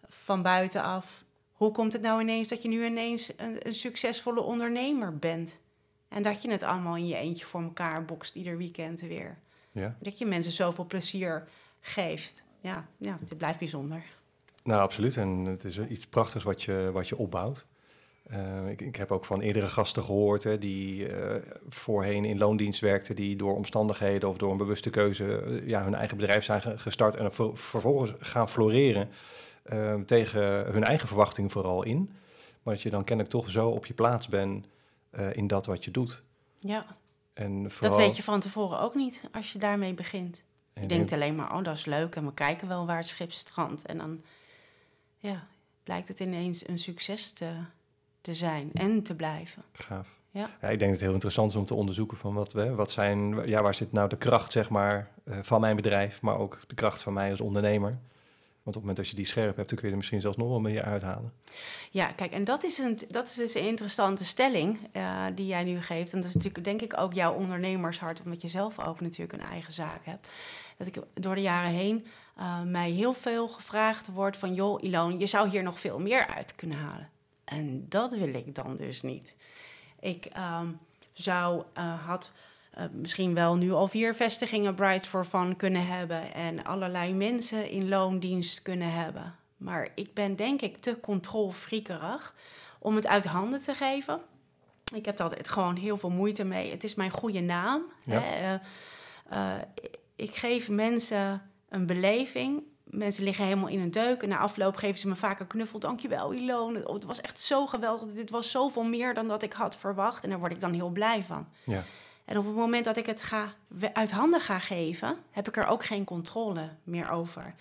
van 0.08 0.42
buitenaf, 0.42 1.24
hoe 1.52 1.72
komt 1.72 1.92
het 1.92 2.02
nou 2.02 2.20
ineens 2.20 2.48
dat 2.48 2.62
je 2.62 2.68
nu 2.68 2.84
ineens 2.84 3.32
een, 3.36 3.66
een 3.66 3.74
succesvolle 3.74 4.40
ondernemer 4.40 5.18
bent? 5.18 5.60
En 6.08 6.22
dat 6.22 6.42
je 6.42 6.50
het 6.50 6.62
allemaal 6.62 6.96
in 6.96 7.06
je 7.06 7.16
eentje 7.16 7.46
voor 7.46 7.62
elkaar 7.62 8.04
bokst 8.04 8.34
ieder 8.34 8.56
weekend 8.56 9.00
weer. 9.00 9.38
Ja. 9.72 9.96
Dat 10.00 10.18
je 10.18 10.26
mensen 10.26 10.52
zoveel 10.52 10.86
plezier 10.86 11.48
geeft. 11.80 12.44
Ja, 12.60 12.86
ja 12.96 13.18
het 13.20 13.38
blijft 13.38 13.58
bijzonder. 13.58 14.04
Nou, 14.64 14.80
absoluut. 14.80 15.16
En 15.16 15.28
het 15.28 15.64
is 15.64 15.78
iets 15.78 16.06
prachtigs 16.06 16.44
wat 16.44 16.62
je, 16.62 16.90
wat 16.92 17.08
je 17.08 17.16
opbouwt. 17.16 17.66
Uh, 18.32 18.68
ik, 18.68 18.80
ik, 18.80 18.96
heb 18.96 19.12
ook 19.12 19.24
van 19.24 19.40
eerdere 19.40 19.68
gasten 19.68 20.02
gehoord 20.02 20.42
hè, 20.42 20.58
die 20.58 21.08
uh, 21.08 21.34
voorheen 21.68 22.24
in 22.24 22.38
loondienst 22.38 22.80
werkten, 22.80 23.16
die 23.16 23.36
door 23.36 23.54
omstandigheden 23.54 24.28
of 24.28 24.36
door 24.36 24.50
een 24.50 24.56
bewuste 24.56 24.90
keuze 24.90 25.24
uh, 25.24 25.68
ja, 25.68 25.84
hun 25.84 25.94
eigen 25.94 26.16
bedrijf 26.16 26.44
zijn 26.44 26.78
gestart 26.78 27.14
en 27.14 27.32
ver, 27.32 27.56
vervolgens 27.56 28.12
gaan 28.18 28.48
floreren 28.48 29.08
tegen 30.06 30.42
hun 30.72 30.84
eigen 30.84 31.08
verwachting 31.08 31.52
vooral 31.52 31.82
in. 31.82 32.10
Maar 32.62 32.74
dat 32.74 32.82
je 32.82 32.90
dan 32.90 33.04
kennelijk 33.04 33.34
toch 33.34 33.50
zo 33.50 33.68
op 33.68 33.86
je 33.86 33.94
plaats 33.94 34.28
bent 34.28 34.66
in 35.32 35.46
dat 35.46 35.66
wat 35.66 35.84
je 35.84 35.90
doet. 35.90 36.22
Ja, 36.58 36.86
en 37.34 37.70
vooral... 37.70 37.90
dat 37.90 38.06
weet 38.06 38.16
je 38.16 38.22
van 38.22 38.40
tevoren 38.40 38.80
ook 38.80 38.94
niet 38.94 39.22
als 39.32 39.52
je 39.52 39.58
daarmee 39.58 39.94
begint. 39.94 40.42
Je 40.74 40.80
en 40.80 40.86
denkt 40.86 41.12
alleen 41.12 41.34
maar, 41.34 41.56
oh 41.56 41.64
dat 41.64 41.76
is 41.76 41.84
leuk 41.84 42.14
en 42.14 42.24
we 42.24 42.34
kijken 42.34 42.68
wel 42.68 42.86
waar 42.86 42.96
het 42.96 43.06
schip 43.06 43.32
strandt. 43.32 43.86
En 43.86 43.98
dan 43.98 44.20
ja, 45.18 45.46
blijkt 45.82 46.08
het 46.08 46.20
ineens 46.20 46.68
een 46.68 46.78
succes 46.78 47.32
te 47.32 47.52
te 48.26 48.34
zijn 48.34 48.70
en 48.72 49.02
te 49.02 49.14
blijven. 49.14 49.62
Gaaf. 49.72 50.08
Ja. 50.30 50.50
ja. 50.60 50.68
ik 50.68 50.78
denk 50.78 50.80
dat 50.80 50.90
het 50.90 51.00
heel 51.00 51.12
interessant 51.12 51.50
is 51.50 51.56
om 51.56 51.64
te 51.64 51.74
onderzoeken 51.74 52.16
van 52.16 52.34
wat, 52.34 52.52
we, 52.52 52.74
wat 52.74 52.90
zijn, 52.90 53.48
ja, 53.48 53.62
waar 53.62 53.74
zit 53.74 53.92
nou 53.92 54.08
de 54.08 54.16
kracht 54.16 54.52
zeg 54.52 54.70
maar, 54.70 55.10
uh, 55.24 55.36
van 55.42 55.60
mijn 55.60 55.76
bedrijf, 55.76 56.22
maar 56.22 56.38
ook 56.38 56.58
de 56.66 56.74
kracht 56.74 57.02
van 57.02 57.12
mij 57.12 57.30
als 57.30 57.40
ondernemer. 57.40 57.98
Want 58.66 58.78
op 58.78 58.82
het 58.82 58.90
moment 58.90 58.96
dat 58.96 59.08
je 59.08 59.16
die 59.16 59.32
scherp 59.32 59.56
hebt, 59.56 59.68
dan 59.68 59.78
kun 59.78 59.86
je 59.86 59.90
er 59.90 59.96
misschien 59.96 60.20
zelfs 60.20 60.36
nog 60.36 60.48
wel 60.48 60.60
meer 60.60 60.82
uithalen. 60.82 61.32
Ja, 61.90 62.06
kijk, 62.06 62.32
en 62.32 62.44
dat 62.44 62.64
is, 62.64 62.78
een, 62.78 62.98
dat 63.08 63.26
is 63.26 63.34
dus 63.34 63.54
een 63.54 63.66
interessante 63.66 64.24
stelling 64.24 64.78
uh, 64.92 65.24
die 65.34 65.46
jij 65.46 65.64
nu 65.64 65.80
geeft. 65.80 66.12
En 66.12 66.20
dat 66.20 66.28
is 66.28 66.34
natuurlijk, 66.34 66.64
denk 66.64 66.82
ik, 66.82 67.00
ook 67.00 67.12
jouw 67.12 67.34
ondernemershart, 67.34 68.22
omdat 68.24 68.42
je 68.42 68.48
zelf 68.48 68.78
ook 68.78 69.00
natuurlijk 69.00 69.32
een 69.32 69.48
eigen 69.48 69.72
zaak 69.72 70.04
hebt. 70.04 70.30
Dat 70.76 70.86
ik 70.86 70.98
door 71.14 71.34
de 71.34 71.40
jaren 71.40 71.70
heen 71.70 72.06
uh, 72.38 72.62
mij 72.62 72.90
heel 72.90 73.12
veel 73.12 73.48
gevraagd 73.48 74.08
wordt 74.12 74.36
van... 74.36 74.54
joh, 74.54 74.82
Ilon, 74.82 75.18
je 75.18 75.26
zou 75.26 75.48
hier 75.48 75.62
nog 75.62 75.80
veel 75.80 75.98
meer 75.98 76.26
uit 76.26 76.54
kunnen 76.54 76.78
halen. 76.78 77.10
En 77.44 77.88
dat 77.88 78.14
wil 78.14 78.34
ik 78.34 78.54
dan 78.54 78.76
dus 78.76 79.02
niet. 79.02 79.34
Ik 80.00 80.28
um, 80.60 80.78
zou, 81.12 81.62
uh, 81.78 82.06
had 82.06 82.32
uh, 82.78 82.84
misschien 82.92 83.34
wel 83.34 83.56
nu 83.56 83.72
al 83.72 83.88
vier 83.88 84.14
vestigingen 84.14 84.74
Brights 84.74 85.06
for 85.06 85.24
Fun 85.24 85.56
kunnen 85.56 85.86
hebben 85.86 86.34
en 86.34 86.64
allerlei 86.64 87.14
mensen 87.14 87.70
in 87.70 87.88
loondienst 87.88 88.62
kunnen 88.62 88.92
hebben. 88.92 89.34
Maar 89.56 89.88
ik 89.94 90.14
ben 90.14 90.36
denk 90.36 90.60
ik 90.60 90.76
te 90.76 91.00
controlfriekerig 91.00 92.34
om 92.78 92.96
het 92.96 93.06
uit 93.06 93.24
handen 93.24 93.62
te 93.62 93.74
geven. 93.74 94.20
Ik 94.94 95.04
heb 95.04 95.16
daar 95.16 95.28
altijd 95.28 95.48
gewoon 95.48 95.76
heel 95.76 95.96
veel 95.96 96.10
moeite 96.10 96.44
mee. 96.44 96.70
Het 96.70 96.84
is 96.84 96.94
mijn 96.94 97.10
goede 97.10 97.40
naam. 97.40 97.82
Ja. 98.04 98.20
Hè? 98.20 98.58
Uh, 99.32 99.62
ik 100.16 100.34
geef 100.34 100.68
mensen 100.68 101.42
een 101.68 101.86
beleving 101.86 102.62
mensen 102.96 103.24
liggen 103.24 103.44
helemaal 103.44 103.68
in 103.68 103.80
een 103.80 103.90
deuk. 103.90 104.22
En 104.22 104.28
na 104.28 104.38
afloop 104.38 104.76
geven 104.76 104.98
ze 104.98 105.08
me 105.08 105.16
vaak 105.16 105.40
een 105.40 105.46
knuffel. 105.46 105.78
Dankjewel, 105.78 106.32
Ilone. 106.32 106.88
Oh, 106.88 106.94
het 106.94 107.04
was 107.04 107.20
echt 107.20 107.40
zo 107.40 107.66
geweldig. 107.66 108.12
Dit 108.12 108.30
was 108.30 108.50
zoveel 108.50 108.84
meer 108.84 109.14
dan 109.14 109.28
dat 109.28 109.42
ik 109.42 109.52
had 109.52 109.76
verwacht. 109.76 110.24
En 110.24 110.30
daar 110.30 110.38
word 110.38 110.52
ik 110.52 110.60
dan 110.60 110.72
heel 110.72 110.90
blij 110.90 111.22
van. 111.22 111.48
Ja. 111.64 111.84
En 112.26 112.38
op 112.38 112.44
het 112.44 112.54
moment 112.54 112.84
dat 112.84 112.96
ik 112.96 113.06
het 113.06 113.22
ga, 113.22 113.52
uit 113.92 114.10
handen 114.10 114.40
ga 114.40 114.58
geven... 114.58 115.16
heb 115.30 115.48
ik 115.48 115.56
er 115.56 115.66
ook 115.66 115.84
geen 115.84 116.04
controle 116.04 116.68
meer 116.84 117.10
over. 117.10 117.54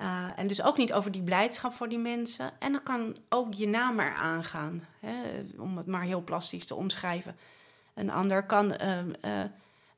Uh, 0.00 0.24
en 0.36 0.46
dus 0.46 0.62
ook 0.62 0.76
niet 0.76 0.92
over 0.92 1.10
die 1.10 1.22
blijdschap 1.22 1.72
voor 1.72 1.88
die 1.88 1.98
mensen. 1.98 2.50
En 2.58 2.72
dan 2.72 2.82
kan 2.82 3.16
ook 3.28 3.54
je 3.54 3.68
naam 3.68 3.98
er 3.98 4.14
aangaan. 4.14 4.86
Hè, 5.00 5.44
om 5.58 5.76
het 5.76 5.86
maar 5.86 6.02
heel 6.02 6.22
plastisch 6.22 6.66
te 6.66 6.74
omschrijven. 6.74 7.36
Een 7.94 8.10
ander 8.10 8.46
kan... 8.46 8.74
Uh, 8.82 8.98
uh, 8.98 9.44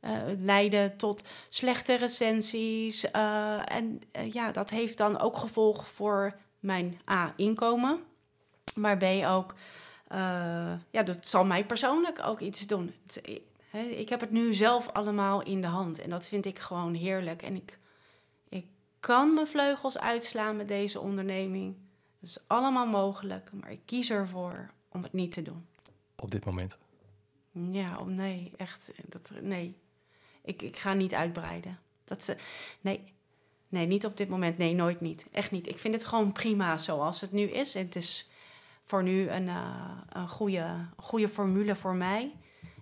uh, 0.00 0.20
leiden 0.38 0.96
tot 0.96 1.24
slechte 1.48 1.94
recensies. 1.94 3.10
En 3.64 4.02
ja, 4.32 4.52
dat 4.52 4.70
heeft 4.70 4.98
dan 4.98 5.18
ook 5.18 5.36
gevolg 5.36 5.88
voor 5.88 6.36
mijn 6.60 7.00
A, 7.10 7.32
inkomen. 7.36 8.00
Maar 8.74 8.96
B, 8.96 9.04
ook, 9.26 9.54
ja, 10.90 11.02
dat 11.04 11.26
zal 11.26 11.44
mij 11.44 11.64
persoonlijk 11.64 12.20
ook 12.24 12.40
iets 12.40 12.66
doen. 12.66 12.94
He, 13.70 13.80
ik 13.80 14.08
heb 14.08 14.20
het 14.20 14.30
nu 14.30 14.54
zelf 14.54 14.88
allemaal 14.88 15.42
in 15.42 15.60
de 15.60 15.66
hand 15.66 15.98
en 15.98 16.10
dat 16.10 16.28
vind 16.28 16.46
ik 16.46 16.58
gewoon 16.58 16.94
heerlijk. 16.94 17.42
En 17.42 17.56
ik, 17.56 17.78
ik 18.48 18.66
kan 19.00 19.34
mijn 19.34 19.46
vleugels 19.46 19.98
uitslaan 19.98 20.56
met 20.56 20.68
deze 20.68 21.00
onderneming. 21.00 21.76
Dat 22.20 22.28
is 22.28 22.38
allemaal 22.46 22.86
mogelijk, 22.86 23.52
maar 23.52 23.70
ik 23.70 23.80
kies 23.84 24.10
ervoor 24.10 24.70
om 24.88 25.02
het 25.02 25.12
niet 25.12 25.32
te 25.32 25.42
doen. 25.42 25.66
Op 26.16 26.30
dit 26.30 26.44
moment? 26.44 26.78
Ja, 27.52 27.98
oh 27.98 28.06
nee, 28.06 28.52
echt, 28.56 28.92
dat, 29.08 29.30
nee. 29.40 29.76
Ik, 30.42 30.62
ik 30.62 30.76
ga 30.76 30.92
niet 30.92 31.14
uitbreiden. 31.14 31.78
Dat 32.04 32.24
ze, 32.24 32.36
nee, 32.80 33.12
nee, 33.68 33.86
niet 33.86 34.06
op 34.06 34.16
dit 34.16 34.28
moment. 34.28 34.58
Nee, 34.58 34.74
nooit 34.74 35.00
niet. 35.00 35.26
Echt 35.30 35.50
niet. 35.50 35.68
Ik 35.68 35.78
vind 35.78 35.94
het 35.94 36.04
gewoon 36.04 36.32
prima 36.32 36.78
zoals 36.78 37.20
het 37.20 37.32
nu 37.32 37.42
is. 37.42 37.74
Het 37.74 37.96
is 37.96 38.28
voor 38.84 39.02
nu 39.02 39.28
een, 39.28 39.46
uh, 39.46 39.98
een 40.08 40.28
goede, 40.28 40.86
goede 40.96 41.28
formule 41.28 41.76
voor 41.76 41.94
mij. 41.94 42.32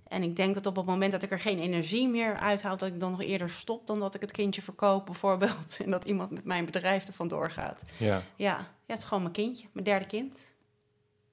En 0.08 0.22
ik 0.22 0.36
denk 0.36 0.54
dat 0.54 0.66
op 0.66 0.76
het 0.76 0.86
moment 0.86 1.12
dat 1.12 1.22
ik 1.22 1.30
er 1.30 1.40
geen 1.40 1.58
energie 1.58 2.08
meer 2.08 2.36
uithaal... 2.36 2.76
dat 2.76 2.88
ik 2.88 3.00
dan 3.00 3.10
nog 3.10 3.22
eerder 3.22 3.50
stop 3.50 3.86
dan 3.86 4.00
dat 4.00 4.14
ik 4.14 4.20
het 4.20 4.30
kindje 4.30 4.62
verkoop 4.62 5.06
bijvoorbeeld. 5.10 5.78
En 5.84 5.90
dat 5.90 6.04
iemand 6.04 6.30
met 6.30 6.44
mijn 6.44 6.64
bedrijf 6.64 7.06
er 7.06 7.12
vandoor 7.12 7.50
gaat. 7.50 7.84
Ja. 7.96 8.22
ja. 8.36 8.66
Ja, 8.86 8.94
het 8.94 8.98
is 8.98 9.04
gewoon 9.04 9.22
mijn 9.22 9.34
kindje. 9.34 9.66
Mijn 9.72 9.84
derde 9.84 10.06
kind. 10.06 10.54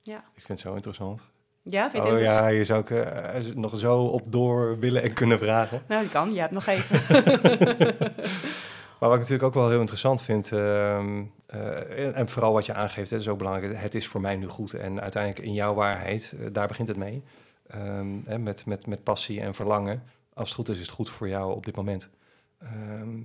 Ja. 0.02 0.18
Ik 0.18 0.46
vind 0.46 0.48
het 0.48 0.60
zo 0.60 0.74
interessant. 0.74 1.28
Ja, 1.62 1.90
vind 1.92 2.06
je 2.06 2.12
oh, 2.12 2.20
ja, 2.20 2.48
je 2.48 2.64
zou 2.64 2.82
ik 2.82 2.90
uh, 2.90 3.56
nog 3.56 3.78
zo 3.78 4.04
op 4.06 4.32
door 4.32 4.80
willen 4.80 5.04
en 5.04 5.14
kunnen 5.22 5.40
vragen. 5.40 5.84
Nou, 5.88 6.02
dat 6.02 6.12
kan. 6.12 6.34
Je 6.34 6.40
hebt 6.40 6.52
nog 6.52 6.66
even. 6.66 7.02
Maar 9.00 9.10
wat 9.10 9.24
ik 9.24 9.30
natuurlijk 9.30 9.44
ook 9.44 9.62
wel 9.62 9.70
heel 9.70 9.80
interessant 9.80 10.22
vind, 10.22 10.52
ehm, 10.52 11.24
eh, 11.48 12.06
en, 12.06 12.14
en 12.14 12.30
vooral 12.30 12.54
wat 12.54 12.66
je 12.66 12.74
aangeeft, 12.74 13.10
het 13.10 13.22
is 13.22 13.28
ook 13.28 13.38
belangrijk, 13.38 13.78
het 13.78 13.96
is 13.96 14.08
voor 14.08 14.22
mij 14.22 14.36
nu 14.36 14.48
goed. 14.48 14.74
En 14.74 15.02
uiteindelijk 15.02 15.46
in 15.46 15.54
jouw 15.54 15.74
waarheid, 15.74 16.34
eh, 16.40 16.48
daar 16.52 16.68
begint 16.68 16.88
het 16.88 16.98
mee. 16.98 17.24
Ehm, 17.68 18.44
met, 18.44 18.66
met, 18.66 18.86
met 18.88 19.04
passie 19.04 19.42
en 19.42 19.54
verlangen. 19.54 20.04
Als 20.34 20.48
het 20.48 20.58
goed 20.58 20.70
is, 20.70 20.76
is 20.76 20.86
het 20.86 20.96
goed 20.96 21.10
voor 21.10 21.28
jou 21.28 21.56
op 21.56 21.66
dit 21.66 21.76
moment. 21.76 22.10
Ehm, 22.58 23.22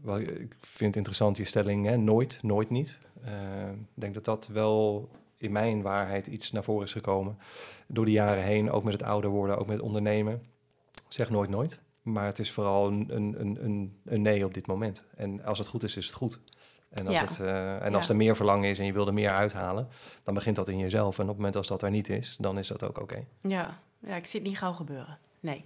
wel, 0.00 0.18
ik 0.18 0.56
vind 0.60 0.94
het 0.94 0.96
interessant, 0.96 1.40
stelling, 1.42 1.86
hè, 1.86 1.96
nooit, 1.96 2.38
nooit 2.42 2.70
niet. 2.70 2.98
Ehm, 3.24 3.72
Ik 3.72 4.02
denk 4.02 4.14
dat 4.14 4.24
dat 4.24 4.46
wel 4.46 5.08
in 5.36 5.52
mijn 5.52 5.82
waarheid 5.82 6.26
iets 6.26 6.52
naar 6.52 6.64
voren 6.64 6.86
is 6.86 6.92
gekomen. 6.92 7.38
Door 7.86 8.04
de 8.04 8.10
jaren 8.10 8.44
heen, 8.44 8.70
ook 8.70 8.84
met 8.84 8.92
het 8.92 9.02
ouder 9.02 9.30
worden, 9.30 9.58
ook 9.58 9.66
met 9.66 9.80
ondernemen. 9.80 10.42
Zeg 11.08 11.30
nooit 11.30 11.50
nooit. 11.50 11.80
Maar 12.02 12.26
het 12.26 12.38
is 12.38 12.52
vooral 12.52 12.86
een, 12.86 13.06
een, 13.08 13.64
een, 13.64 14.00
een 14.04 14.22
nee 14.22 14.44
op 14.44 14.54
dit 14.54 14.66
moment. 14.66 15.04
En 15.16 15.44
als 15.44 15.58
het 15.58 15.68
goed 15.68 15.82
is, 15.82 15.96
is 15.96 16.06
het 16.06 16.14
goed. 16.14 16.40
En 16.98 17.06
als, 17.06 17.14
Ja. 17.14 17.24
het, 17.24 17.40
eh, 17.40 17.84
en 17.84 17.94
als 17.94 18.04
Ja. 18.04 18.10
er 18.10 18.16
meer 18.16 18.36
verlangen 18.36 18.70
is 18.70 18.78
en 18.78 18.84
je 18.86 18.92
wil 18.92 19.06
er 19.06 19.14
meer 19.14 19.30
uithalen, 19.30 19.88
dan 20.22 20.34
begint 20.34 20.56
dat 20.56 20.68
in 20.68 20.78
jezelf. 20.78 21.16
En 21.16 21.22
op 21.22 21.28
het 21.28 21.36
moment 21.36 21.56
als 21.56 21.66
dat 21.66 21.82
er 21.82 21.90
niet 21.90 22.08
is, 22.08 22.36
dan 22.40 22.58
is 22.58 22.66
dat 22.68 22.84
ook 22.84 23.00
oké. 23.00 23.24
Ja. 23.40 23.78
ja, 23.98 24.14
ik 24.16 24.26
zie 24.26 24.40
het 24.40 24.48
niet 24.48 24.58
gauw 24.58 24.72
gebeuren. 24.72 25.18
Nee. 25.40 25.64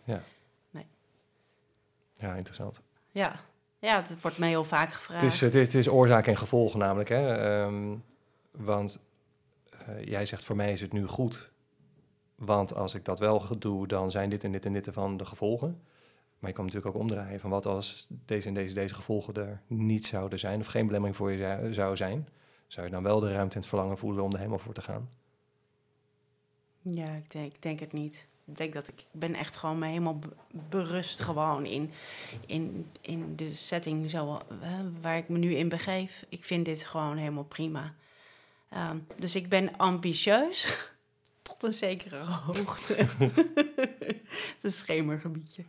Ja, 2.17 2.35
interessant. 2.35 2.81
Ja. 3.11 3.41
ja, 3.79 3.97
het 3.97 4.21
wordt 4.21 4.39
mij 4.39 4.49
heel 4.49 4.65
vaak 4.65 4.93
gevraagd. 4.93 5.21
Het 5.23 5.33
is, 5.33 5.41
het, 5.41 5.55
is, 5.55 5.67
het 5.67 5.75
is 5.75 5.89
oorzaak 5.89 6.27
en 6.27 6.37
gevolg 6.37 6.75
namelijk. 6.75 7.09
Hè? 7.09 7.35
Ehm, 7.37 7.97
want 8.51 8.99
eh, 9.71 10.05
jij 10.05 10.27
zegt 10.27 10.45
voor 10.45 10.57
mij 10.57 10.73
is 10.73 10.81
het 10.81 10.93
nu 10.93 11.07
goed. 11.07 11.51
Want 12.35 12.75
als 12.75 12.95
ik 12.95 13.05
dat 13.05 13.19
wel 13.19 13.59
doe, 13.59 13.87
dan 13.87 14.11
zijn 14.11 14.31
dit 14.31 14.45
en 14.45 14.53
dit 14.53 14.67
en 14.67 14.73
dit 14.73 14.87
ervan 14.87 15.17
de 15.17 15.25
gevolgen. 15.25 15.81
Maar 16.41 16.51
je 16.51 16.57
kan 16.57 16.65
natuurlijk 16.65 16.95
ook 16.95 17.01
omdraaien 17.03 17.41
van 17.41 17.51
wat 17.51 17.67
als 17.67 18.07
deze 18.25 18.49
en 18.49 18.55
deze, 18.55 18.75
deze 18.75 18.95
gevolgen 18.95 19.35
er 19.35 19.61
niet 19.67 20.07
zouden 20.07 20.39
zijn. 20.39 20.61
Of 20.61 20.67
geen 20.67 20.87
belemmering 20.87 21.17
voor 21.17 21.33
je 21.33 21.69
zou- 21.73 21.97
zijn. 21.97 22.29
Zou 22.67 22.87
je 22.87 22.93
dan 22.93 23.03
wel 23.03 23.21
de 23.21 23.33
ruimte 23.33 23.55
en 23.55 23.61
het 23.61 23.69
verlangen 23.69 23.99
voelen 23.99 24.25
om 24.25 24.31
er 24.33 24.39
helemaal 24.39 24.59
voor 24.59 24.75
te 24.75 24.83
gaan? 24.83 25.09
Ja, 26.83 27.13
ik 27.13 27.31
denk, 27.31 27.55
ik 27.55 27.63
denk 27.63 27.81
het 27.81 27.93
niet. 27.93 28.29
Ik 28.45 28.57
denk 28.57 28.73
dat 28.73 28.89
ik, 28.89 29.05
ben 29.13 29.35
echt 29.35 29.57
gewoon 29.57 29.79
me 29.79 29.87
helemaal 29.87 30.19
be- 30.19 30.37
berust 30.69 31.21
gewoon 31.21 31.67
in, 31.67 31.91
in, 32.47 32.87
in 33.01 33.37
de 33.37 33.55
setting 33.55 34.11
zo, 34.11 34.41
eh, 34.61 34.79
waar 35.01 35.17
ik 35.17 35.29
me 35.29 35.39
nu 35.39 35.55
in 35.55 35.69
begeef. 35.69 36.25
Ik 36.29 36.45
vind 36.45 36.65
dit 36.65 36.85
gewoon 36.85 37.17
helemaal 37.17 37.45
prima. 37.45 37.95
Ehm, 38.69 38.97
dus 39.17 39.35
ik 39.35 39.49
ben 39.49 39.77
ambitieus 39.77 40.91
tot 41.43 41.63
een 41.63 41.73
zekere 41.73 42.25
hoogte. 42.25 42.97
het 44.63 44.71
is 44.71 44.79
een 44.79 44.85
schemergebiedje. 44.85 45.63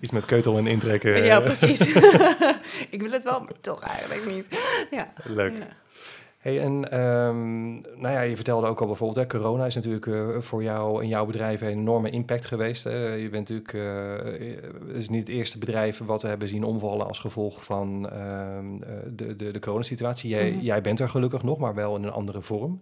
Iets 0.00 0.12
met 0.12 0.24
keutel 0.24 0.58
en 0.58 0.66
intrekken. 0.66 1.24
Ja, 1.24 1.40
precies. 1.50 1.80
ik 2.90 3.00
wil 3.00 3.10
het 3.10 3.24
wel, 3.24 3.40
maar 3.40 3.60
toch 3.60 3.80
eigenlijk 3.80 4.26
niet. 4.26 4.46
Ja. 4.90 5.12
Leuk. 5.24 5.56
Ja. 5.56 5.66
Hey, 6.38 6.60
en 6.60 6.90
ehm, 6.90 7.70
nou 7.72 8.14
ja, 8.14 8.20
je 8.20 8.34
vertelde 8.34 8.66
ook 8.66 8.80
al 8.80 8.86
bijvoorbeeld, 8.86 9.18
hè, 9.32 9.38
corona 9.38 9.66
is 9.66 9.74
natuurlijk 9.74 10.06
eh, 10.06 10.28
voor 10.38 10.62
jou 10.62 11.02
en 11.02 11.08
jouw 11.08 11.26
bedrijf 11.26 11.60
een 11.60 11.68
enorme 11.68 12.10
impact 12.10 12.46
geweest. 12.46 12.84
Hè. 12.84 13.14
Je 13.14 13.28
bent 13.28 13.48
natuurlijk, 13.48 13.72
eh, 13.74 14.86
het 14.86 14.96
is 14.96 15.08
niet 15.08 15.20
het 15.20 15.36
eerste 15.36 15.58
bedrijf 15.58 15.98
wat 15.98 16.22
we 16.22 16.28
hebben 16.28 16.48
zien 16.48 16.64
omvallen 16.64 17.06
als 17.06 17.18
gevolg 17.18 17.64
van 17.64 18.10
ehm, 18.10 18.82
eh, 18.82 18.90
de, 19.10 19.36
de, 19.36 19.50
de 19.50 19.58
coronasituatie. 19.58 20.30
Jij, 20.30 20.50
Mhm. 20.50 20.60
jij 20.60 20.80
bent 20.80 21.00
er 21.00 21.08
gelukkig 21.08 21.42
nog, 21.42 21.58
maar 21.58 21.74
wel 21.74 21.96
in 21.96 22.02
een 22.02 22.12
andere 22.12 22.42
vorm. 22.42 22.80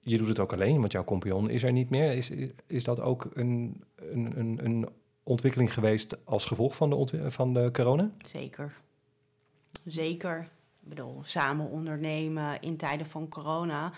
Je 0.00 0.18
doet 0.18 0.28
het 0.28 0.38
ook 0.38 0.52
alleen, 0.52 0.80
want 0.80 0.92
jouw 0.92 1.04
compagnon 1.04 1.50
is 1.50 1.62
er 1.62 1.72
niet 1.72 1.90
meer. 1.90 2.12
Is, 2.12 2.30
is, 2.66 2.84
dat 2.84 3.00
ook 3.00 3.28
een, 3.32 3.82
een, 3.94 4.38
een, 4.38 4.64
een 4.64 4.88
ontwikkeling 5.22 5.72
geweest 5.72 6.16
als 6.24 6.44
gevolg 6.44 6.76
van 6.76 6.90
de, 6.90 7.30
van 7.30 7.54
de 7.54 7.70
corona? 7.72 8.10
Zeker. 8.18 8.72
Zeker. 9.84 10.48
Ik 10.82 10.88
bedoel, 10.88 11.20
samen 11.22 11.68
ondernemen 11.68 12.60
in 12.60 12.76
tijden 12.76 13.06
van 13.06 13.28
corona. 13.28 13.92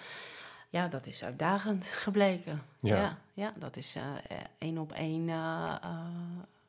Ja, 0.70 0.88
dat 0.88 1.06
is 1.06 1.24
uitdagend 1.24 1.86
gebleken. 1.86 2.62
Ja. 2.78 2.96
Ja, 2.96 3.18
ja, 3.34 3.52
dat 3.58 3.76
is 3.76 3.96
eh, 3.96 4.36
één 4.58 4.78
op 4.78 4.92
één 4.92 5.28
eh, 5.28 5.74
eh, 5.82 5.90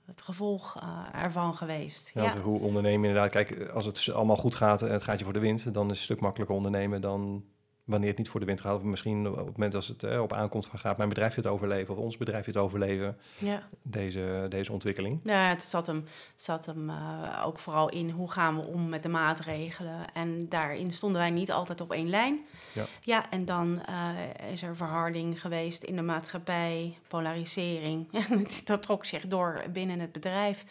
het 0.06 0.22
gevolg 0.22 0.82
ervan 1.14 1.56
geweest. 1.56 2.12
Ja, 2.14 2.38
Hoe 2.38 2.60
ondernemen 2.60 3.10
inderdaad. 3.10 3.32
Kijk, 3.32 3.70
als 3.70 3.86
het 3.86 4.10
allemaal 4.10 4.38
goed 4.38 4.56
gaat 4.56 4.82
en 4.82 4.92
het 4.92 5.04
gaat 5.04 5.18
je 5.20 5.24
voor 5.24 5.34
de 5.34 5.40
wind, 5.40 5.74
dan 5.74 5.84
is 5.84 5.90
het 5.90 5.90
een 5.90 5.96
stuk 5.96 6.20
makkelijker 6.20 6.56
ondernemen 6.56 7.02
dan 7.02 7.44
wanneer 7.92 8.10
het 8.10 8.18
niet 8.18 8.30
voor 8.30 8.40
de 8.40 8.46
wind 8.46 8.62
gaat. 8.62 8.76
Of 8.76 8.84
misschien 8.84 9.28
op 9.28 9.36
het 9.36 9.58
moment 9.58 9.76
als 9.76 9.88
het 9.88 10.04
eh, 10.04 10.22
op 10.22 10.34
aankomt 10.34 10.66
van 10.66 10.80
gaat 10.80 10.98
mijn 10.98 11.10
bedrijf 11.10 11.34
dit 11.34 11.48
overleven 11.48 11.96
of 11.96 12.04
ons 12.04 12.18
bedrijf 12.18 12.46
dit 12.46 12.58
overleven, 12.58 13.18
ja. 13.38 13.64
deze, 13.82 14.46
deze 14.50 14.72
ontwikkeling. 14.72 15.20
Ja, 15.24 15.46
het 15.46 15.64
zat 15.64 15.88
hem, 15.88 16.06
zat 16.36 16.66
hem 16.66 16.90
eh, 16.90 17.44
ook 17.46 17.60
vooral 17.60 17.90
in 17.90 18.10
hoe 18.10 18.32
gaan 18.32 18.56
we 18.56 18.66
om 18.66 18.90
met 18.90 19.04
de 19.04 19.10
maatregelen. 19.10 20.14
En 20.14 20.50
daarin 20.50 20.92
stonden 20.92 21.22
wij 21.22 21.30
niet 21.30 21.52
altijd 21.52 21.82
op 21.82 21.92
één 21.92 22.10
lijn. 22.10 22.40
Ja. 22.74 22.86
ja 23.02 23.30
en 23.30 23.46
dan 23.46 23.82
eh, 23.86 24.52
is 24.52 24.62
er 24.62 24.76
verharding 24.76 25.42
geweest 25.42 25.84
in 25.84 25.96
de 25.96 26.02
maatschappij, 26.02 26.98
polarisering. 27.08 28.08
dat 28.64 28.84
trok 28.84 29.06
zich 29.06 29.28
door 29.28 29.64
binnen 29.74 30.00
het 30.00 30.12
bedrijf. 30.12 30.66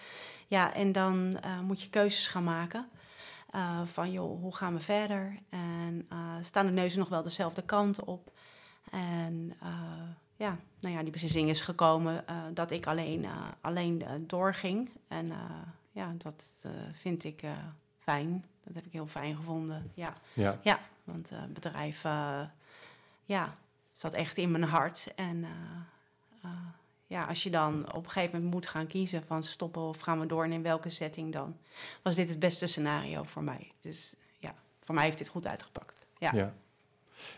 Ja, 0.46 0.74
en 0.74 0.92
dan 0.92 1.38
moet 1.66 1.82
je 1.82 1.90
keuzes 1.90 2.26
gaan 2.26 2.44
maken. 2.44 2.88
Eh, 3.50 3.80
van 3.84 4.10
joh, 4.12 4.40
hoe 4.40 4.56
gaan 4.56 4.74
we 4.74 4.80
verder? 4.80 5.38
En 5.48 6.06
eh, 6.08 6.34
staan 6.40 6.66
de 6.66 6.72
neuzen 6.72 6.98
nog 6.98 7.08
wel 7.08 7.22
dezelfde 7.22 7.62
kant 7.62 8.04
op? 8.04 8.32
En 8.90 9.54
eh, 9.60 9.68
ja, 10.36 10.56
nou 10.80 10.94
ja, 10.94 11.02
die 11.02 11.12
beslissing 11.12 11.48
is 11.48 11.60
gekomen 11.60 12.24
dat 12.54 12.70
ik 12.70 12.86
alleen, 12.86 13.26
alleen 13.60 14.24
doorging. 14.26 14.90
En 15.08 15.32
ja, 15.92 16.14
dat 16.18 16.64
vind 16.92 17.24
ik 17.24 17.42
fijn. 17.98 18.44
Dat 18.64 18.74
heb 18.74 18.84
ik 18.84 18.92
heel 18.92 19.06
fijn 19.06 19.36
gevonden. 19.36 19.90
Ja, 19.94 20.14
Ja, 20.32 20.58
ja 20.62 20.80
want 21.04 21.30
het 21.30 21.52
bedrijf 21.52 22.02
ja, 23.24 23.56
zat 23.92 24.12
echt 24.12 24.38
in 24.38 24.50
mijn 24.50 24.64
hart. 24.64 25.12
En 25.16 25.46
ja, 27.10 27.24
als 27.24 27.42
je 27.42 27.50
dan 27.50 27.92
op 27.92 28.04
een 28.04 28.10
gegeven 28.10 28.34
moment 28.34 28.54
moet 28.54 28.66
gaan 28.66 28.86
kiezen 28.86 29.24
van 29.24 29.42
stoppen 29.42 29.82
of 29.82 30.00
gaan 30.00 30.20
we 30.20 30.26
door 30.26 30.44
en 30.44 30.52
in 30.52 30.62
welke 30.62 30.90
setting 30.90 31.32
dan, 31.32 31.56
was 32.02 32.14
dit 32.14 32.28
het 32.28 32.38
beste 32.38 32.66
scenario 32.66 33.22
voor 33.22 33.42
mij. 33.42 33.72
Dus 33.80 34.14
ja, 34.38 34.54
voor 34.80 34.94
mij 34.94 35.04
heeft 35.04 35.18
dit 35.18 35.28
goed 35.28 35.46
uitgepakt. 35.46 36.06
Ja. 36.18 36.30
ja. 36.34 36.54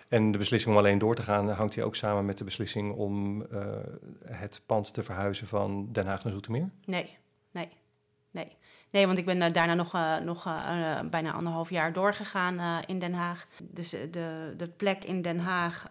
En 0.08 0.32
de 0.32 0.38
beslissing 0.38 0.72
om 0.72 0.78
alleen 0.78 0.98
door 0.98 1.14
te 1.14 1.22
gaan 1.22 1.48
hangt 1.48 1.74
hier 1.74 1.84
ook 1.84 1.96
samen 1.96 2.26
met 2.26 2.38
de 2.38 2.44
beslissing 2.44 2.94
om 2.94 3.42
eh, 3.42 3.66
het 4.24 4.62
pand 4.66 4.92
te 4.92 5.04
verhuizen 5.04 5.46
van 5.46 5.92
Den 5.92 6.06
Haag 6.06 6.24
naar 6.24 6.32
Zoetermeer. 6.32 6.70
Nee, 6.84 7.18
nee, 7.50 7.68
nee. 8.30 8.56
Nee, 8.92 9.06
want 9.06 9.18
ik 9.18 9.24
ben 9.24 9.42
eh, 9.42 9.52
daarna 9.52 9.74
nog, 9.74 9.94
eh, 9.94 10.16
nog 10.16 10.46
eh, 10.46 11.00
bijna 11.10 11.32
anderhalf 11.32 11.70
jaar 11.70 11.92
doorgegaan 11.92 12.82
in 12.86 12.98
Den 12.98 13.14
Haag. 13.14 13.46
Dus 13.62 13.90
de, 13.90 14.54
de 14.56 14.68
plek 14.76 15.04
in 15.04 15.22
Den 15.22 15.38
Haag 15.38 15.90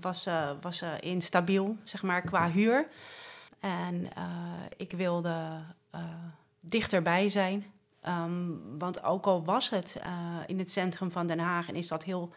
was, 0.00 0.26
was 0.60 0.84
instabiel, 1.00 1.76
zeg 1.84 2.02
maar, 2.02 2.22
qua 2.22 2.50
huur. 2.50 2.86
En 3.60 4.08
ik 4.76 4.92
wilde 4.92 5.60
dichterbij 6.60 7.28
zijn. 7.28 7.66
Ehm, 8.00 8.50
want 8.78 9.02
ook 9.02 9.26
al 9.26 9.44
was 9.44 9.70
het 9.70 10.00
in 10.46 10.58
het 10.58 10.70
centrum 10.70 11.10
van 11.10 11.26
Den 11.26 11.38
Haag 11.38 11.68
en 11.68 11.74
is 11.74 11.88
dat 11.88 12.04
heel 12.04 12.32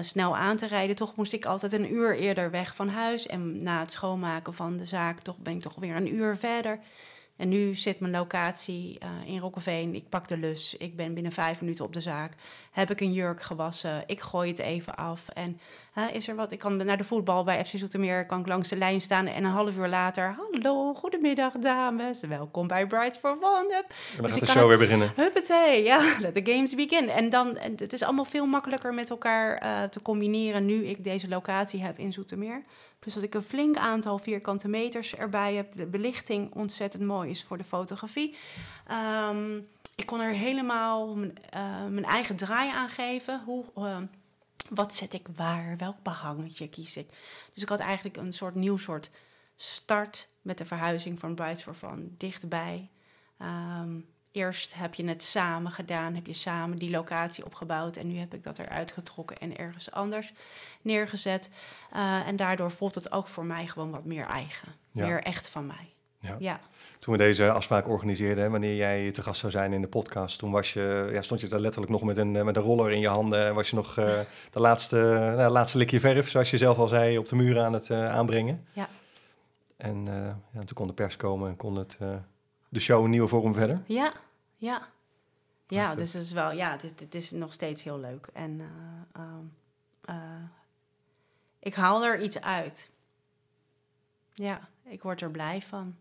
snel 0.00 0.36
aan 0.36 0.56
te 0.56 0.66
rijden, 0.66 0.96
toch 0.96 1.16
moest 1.16 1.32
ik 1.32 1.44
altijd 1.44 1.72
een 1.72 1.92
uur 1.92 2.16
eerder 2.16 2.50
weg 2.50 2.74
van 2.74 2.88
huis. 2.88 3.26
En 3.26 3.62
na 3.62 3.80
het 3.80 3.92
schoonmaken 3.92 4.54
van 4.54 4.76
de 4.76 4.86
zaak 4.86 5.20
toch, 5.20 5.38
ben 5.38 5.54
ik 5.54 5.62
toch 5.62 5.74
weer 5.74 5.96
een 5.96 6.14
uur 6.14 6.36
verder. 6.36 6.78
En 7.36 7.48
nu 7.48 7.74
zit 7.74 8.00
mijn 8.00 8.12
locatie 8.12 8.98
eh, 8.98 9.08
in 9.32 9.38
Rokkeveen. 9.38 9.94
Ik 9.94 10.08
pak 10.08 10.28
de 10.28 10.36
lus. 10.38 10.76
Ik 10.78 10.96
ben 10.96 11.14
binnen 11.14 11.32
vijf 11.32 11.60
minuten 11.60 11.84
op 11.84 11.92
de 11.92 12.00
zaak. 12.00 12.32
Heb 12.72 12.90
ik 12.90 13.00
een 13.00 13.12
jurk 13.12 13.42
gewassen. 13.42 14.02
Ik 14.06 14.20
gooi 14.20 14.50
het 14.50 14.58
even 14.58 14.94
af. 14.96 15.28
En 15.28 15.60
is 16.12 16.28
er 16.28 16.34
wat? 16.34 16.52
Ik 16.52 16.58
kan 16.58 16.76
naar 16.76 16.96
de 16.96 17.04
voetbal 17.04 17.44
bij 17.44 17.64
FC 17.64 17.72
Zoetermeer. 17.76 18.26
Kan 18.26 18.40
ik 18.40 18.46
langs 18.46 18.68
de 18.68 18.76
lijn 18.76 19.00
staan. 19.00 19.26
En 19.26 19.44
een 19.44 19.50
half 19.50 19.76
uur 19.76 19.88
later. 19.88 20.36
Hallo, 20.38 20.94
goedemiddag 20.94 21.52
dames. 21.52 22.20
Welkom 22.20 22.66
bij 22.66 22.86
Brides 22.86 23.16
for 23.16 23.30
One. 23.30 23.66
Hup. 23.74 23.84
En 23.88 23.94
dan 24.16 24.22
Dus 24.22 24.32
gaat 24.32 24.40
de 24.40 24.46
show 24.46 24.56
het- 24.58 24.68
weer 24.68 24.78
beginnen. 24.78 25.12
Huppatee, 25.16 25.84
ja, 25.84 25.98
let 26.20 26.34
the 26.44 26.52
games 26.52 26.74
begin. 26.74 27.08
En 27.08 27.30
dan, 27.30 27.56
en 27.56 27.72
het 27.76 27.92
is 27.92 28.02
allemaal 28.02 28.24
veel 28.24 28.46
makkelijker 28.46 28.94
met 28.94 29.10
elkaar 29.10 29.56
eh, 29.56 29.82
te 29.82 30.02
combineren 30.02 30.66
nu 30.66 30.84
ik 30.84 31.04
deze 31.04 31.28
locatie 31.28 31.82
heb 31.82 31.98
in 31.98 32.12
Zoetermeer. 32.12 32.62
Plus 33.04 33.14
dat 33.14 33.22
ik 33.22 33.34
een 33.34 33.42
flink 33.42 33.76
aantal 33.76 34.18
vierkante 34.18 34.68
meters 34.68 35.14
erbij 35.14 35.54
heb. 35.54 35.72
De 35.72 35.86
belichting 35.86 36.54
ontzettend 36.54 37.02
mooi 37.02 37.30
is 37.30 37.44
voor 37.44 37.58
de 37.58 37.64
fotografie. 37.64 38.36
Ehm, 38.86 39.56
ik 39.94 40.06
kon 40.06 40.20
er 40.20 40.32
helemaal 40.32 41.14
mijn, 41.14 41.38
eh, 41.50 41.86
mijn 41.86 42.04
eigen 42.04 42.36
draai 42.36 42.70
aan 42.70 42.88
geven. 42.88 43.42
Hoe, 43.44 43.64
eh, 43.74 43.98
wat 44.70 44.94
zet 44.94 45.12
ik 45.12 45.26
waar? 45.36 45.76
Welk 45.76 46.02
behangetje 46.02 46.68
kies 46.68 46.96
ik? 46.96 47.08
Dus 47.52 47.62
ik 47.62 47.68
had 47.68 47.80
eigenlijk 47.80 48.16
een 48.16 48.32
soort 48.32 48.54
nieuw 48.54 48.76
soort 48.76 49.10
start 49.56 50.28
met 50.42 50.58
de 50.58 50.64
verhuizing 50.64 51.20
van 51.20 51.34
Brides 51.34 51.62
for 51.62 51.98
dichtbij. 51.98 52.90
Ehm, 53.38 54.00
eerst 54.34 54.74
heb 54.74 54.94
je 54.94 55.04
het 55.04 55.22
samen 55.22 55.72
gedaan, 55.72 56.14
heb 56.14 56.26
je 56.26 56.32
samen 56.32 56.78
die 56.78 56.90
locatie 56.90 57.44
opgebouwd 57.44 57.96
en 57.96 58.06
nu 58.06 58.18
heb 58.18 58.34
ik 58.34 58.42
dat 58.42 58.58
eruit 58.58 58.92
getrokken 58.92 59.38
en 59.38 59.56
ergens 59.56 59.90
anders 59.90 60.32
neergezet. 60.82 61.50
Eh, 61.92 62.26
en 62.26 62.36
daardoor 62.36 62.70
voelt 62.70 62.94
het 62.94 63.12
ook 63.12 63.28
voor 63.28 63.44
mij 63.44 63.66
gewoon 63.66 63.90
wat 63.90 64.04
meer 64.04 64.26
eigen, 64.26 64.68
Ja. 64.90 65.06
meer 65.06 65.22
echt 65.22 65.48
van 65.48 65.66
mij. 65.66 65.92
Ja. 66.18 66.36
Ja. 66.38 66.60
Toen 66.98 67.12
we 67.12 67.18
deze 67.18 67.50
afspraak 67.50 67.88
organiseerden, 67.88 68.50
wanneer 68.50 68.76
jij 68.76 69.10
te 69.12 69.22
gast 69.22 69.40
zou 69.40 69.52
zijn 69.52 69.72
in 69.72 69.80
de 69.80 69.88
podcast, 69.88 70.38
toen 70.38 70.50
was 70.50 70.72
je, 70.72 71.10
ja, 71.12 71.22
stond 71.22 71.40
je 71.40 71.48
daar 71.48 71.60
letterlijk 71.60 71.92
nog 71.92 72.02
met 72.02 72.16
een, 72.16 72.36
eh, 72.36 72.44
met 72.44 72.56
een 72.56 72.62
roller 72.62 72.90
in 72.90 73.00
je 73.00 73.08
handen. 73.08 73.46
En 73.46 73.54
was 73.54 73.70
je 73.70 73.76
nog 73.76 73.98
eh, 73.98 74.18
de 74.52 74.60
laatste, 74.60 74.96
nou, 75.36 75.50
laatste 75.52 75.78
likje 75.78 76.00
verf, 76.00 76.30
zoals 76.30 76.50
je 76.50 76.58
zelf 76.58 76.78
al 76.78 76.88
zei, 76.88 77.18
op 77.18 77.28
de 77.28 77.36
muur 77.36 77.60
aan 77.60 77.72
het 77.72 77.90
aanbrengen. 77.90 78.66
Ja. 78.72 78.88
En 79.76 80.04
ja, 80.52 80.58
toen 80.58 80.74
kon 80.74 80.86
de 80.86 80.92
pers 80.92 81.16
komen 81.16 81.48
en 81.48 81.56
kon 81.56 81.76
het, 81.76 81.98
de 82.74 82.80
show 82.80 83.04
een 83.04 83.10
nieuwe 83.10 83.28
vorm 83.28 83.54
verder. 83.54 83.82
Ja, 83.86 84.12
ja. 84.56 84.88
Ja, 85.68 85.80
Prachtig. 85.80 85.98
dus 86.00 86.12
het 86.12 86.22
is 86.22 86.32
wel, 86.32 86.52
ja, 86.52 86.70
het 86.70 86.82
is, 86.84 86.90
het 86.90 87.14
is 87.14 87.30
nog 87.30 87.52
steeds 87.52 87.82
heel 87.82 87.98
leuk. 87.98 88.26
En 88.32 88.60
eh, 88.60 89.20
ehm, 89.22 89.44
eh, 90.04 90.44
ik 91.58 91.74
haal 91.74 92.04
er 92.04 92.22
iets 92.22 92.40
uit. 92.40 92.90
Ja, 94.32 94.68
ik 94.82 95.02
word 95.02 95.20
er 95.20 95.30
blij 95.30 95.62
van. 95.62 95.96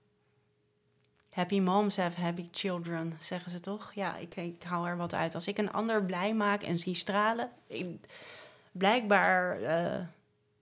Happy 1.29 1.59
moms 1.59 1.97
have 1.97 2.21
happy 2.21 2.47
children, 2.51 3.15
zeggen 3.19 3.51
ze 3.51 3.59
toch? 3.59 3.93
Ja, 3.93 4.15
ik, 4.15 4.35
ik 4.35 4.63
haal 4.63 4.85
er 4.87 4.97
wat 4.97 5.13
uit. 5.13 5.35
Als 5.35 5.47
ik 5.47 5.57
een 5.57 5.71
ander 5.71 6.03
blij 6.05 6.33
maak 6.33 6.61
en 6.63 6.79
zie 6.79 6.95
stralen, 6.95 7.49
ik- 7.67 8.05
blijkbaar 8.71 9.61
eh, 9.61 10.05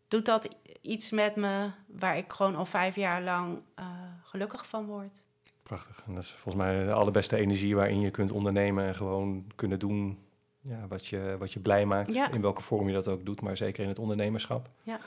doet 0.08 0.26
dat 0.26 0.48
iets 0.82 1.10
met 1.10 1.36
me 1.36 1.70
waar 1.86 2.18
ik 2.18 2.32
gewoon 2.32 2.56
al 2.56 2.66
vijf 2.66 2.96
jaar 2.96 3.22
lang 3.22 3.62
gelukkig 4.24 4.68
van 4.68 4.86
word. 4.86 5.22
Prachtig. 5.72 6.04
En 6.08 6.14
dat 6.14 6.24
is 6.24 6.32
volgens 6.32 6.64
mij 6.64 6.86
de 6.86 6.94
allerbeste 6.94 7.38
energie 7.38 7.76
waarin 7.76 8.00
je 8.00 8.12
kunt 8.12 8.32
ondernemen 8.32 8.86
en 8.86 8.96
gewoon 8.96 9.46
kunnen 9.56 9.80
doen 9.80 10.18
ja, 10.62 10.88
wat, 10.88 11.06
je, 11.08 11.36
wat 11.40 11.54
je 11.54 11.60
blij 11.60 11.86
maakt. 11.86 12.14
Ja. 12.14 12.32
In 12.32 12.42
welke 12.42 12.62
vorm 12.62 12.88
je 12.88 12.94
dat 12.94 13.08
ook 13.08 13.26
doet, 13.26 13.42
maar 13.42 13.58
zeker 13.58 13.84
in 13.84 13.90
het 13.90 14.00
ondernemerschap. 14.00 14.70
Ja. 14.84 15.00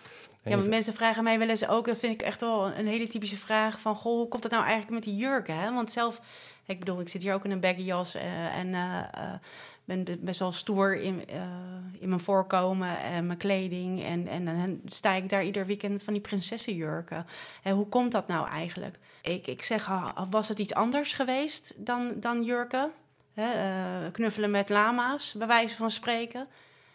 En 0.43 0.51
Ja, 0.51 0.57
want 0.57 0.69
mensen 0.69 0.93
vragen 0.95 1.25
mij 1.25 1.39
wel 1.39 1.49
eens 1.49 1.69
ook, 1.69 1.87
dat 1.87 1.99
vind 1.99 2.15
ik 2.15 2.23
echt 2.23 2.41
wel 2.41 2.73
een 2.73 2.87
hele 2.87 3.07
typische 3.07 3.37
vraag 3.37 3.81
van, 3.81 3.97
goh, 3.97 4.17
hoe 4.17 4.29
komt 4.29 4.43
het 4.43 4.53
nou 4.53 4.65
eigenlijk 4.65 4.95
met 4.95 5.03
die 5.03 5.17
jurken? 5.17 5.59
Hè? 5.59 5.73
Want 5.73 5.91
zelf, 5.91 6.21
ik 6.67 6.79
bedoel, 6.79 7.01
ik 7.01 7.09
zit 7.09 7.23
hier 7.23 7.35
ook 7.35 7.45
in 7.45 7.51
een 7.51 7.61
baggyjas 7.61 8.15
eh, 8.15 8.59
en 8.59 8.75
eh, 8.75 8.99
eh, 8.99 9.33
ben 9.85 10.05
be- 10.05 10.17
best 10.21 10.39
wel 10.39 10.53
stoer 10.53 10.97
in, 10.97 11.29
in 11.99 12.09
mijn 12.09 12.21
voorkomen 12.21 12.99
en 12.99 13.27
mijn 13.27 13.39
kleding. 13.39 14.03
En, 14.03 14.29
en 14.29 14.45
dan 14.45 14.81
sta 14.87 15.13
ik 15.13 15.29
daar 15.29 15.45
ieder 15.45 15.67
weekend 15.67 16.03
van 16.03 16.13
die 16.13 16.23
prinsessenjurken. 16.23 17.27
En 17.63 17.75
hoe 17.75 17.89
komt 17.89 18.13
dat 18.13 18.27
nou 18.29 18.49
eigenlijk? 18.49 18.99
Ik, 19.23 19.47
ik 19.47 19.63
zeg, 19.63 19.89
was 20.31 20.49
het 20.49 20.59
iets 20.59 20.75
anders 20.75 21.13
geweest 21.13 21.75
dan, 21.77 22.13
dan 22.17 22.43
jurken? 22.43 22.91
Hè, 23.35 23.53
eh, 23.53 24.13
knuffelen 24.13 24.51
met 24.51 24.69
lama's, 24.69 25.33
bij 25.33 25.47
wijze 25.47 25.77
van 25.77 25.91
spreken. 25.91 26.47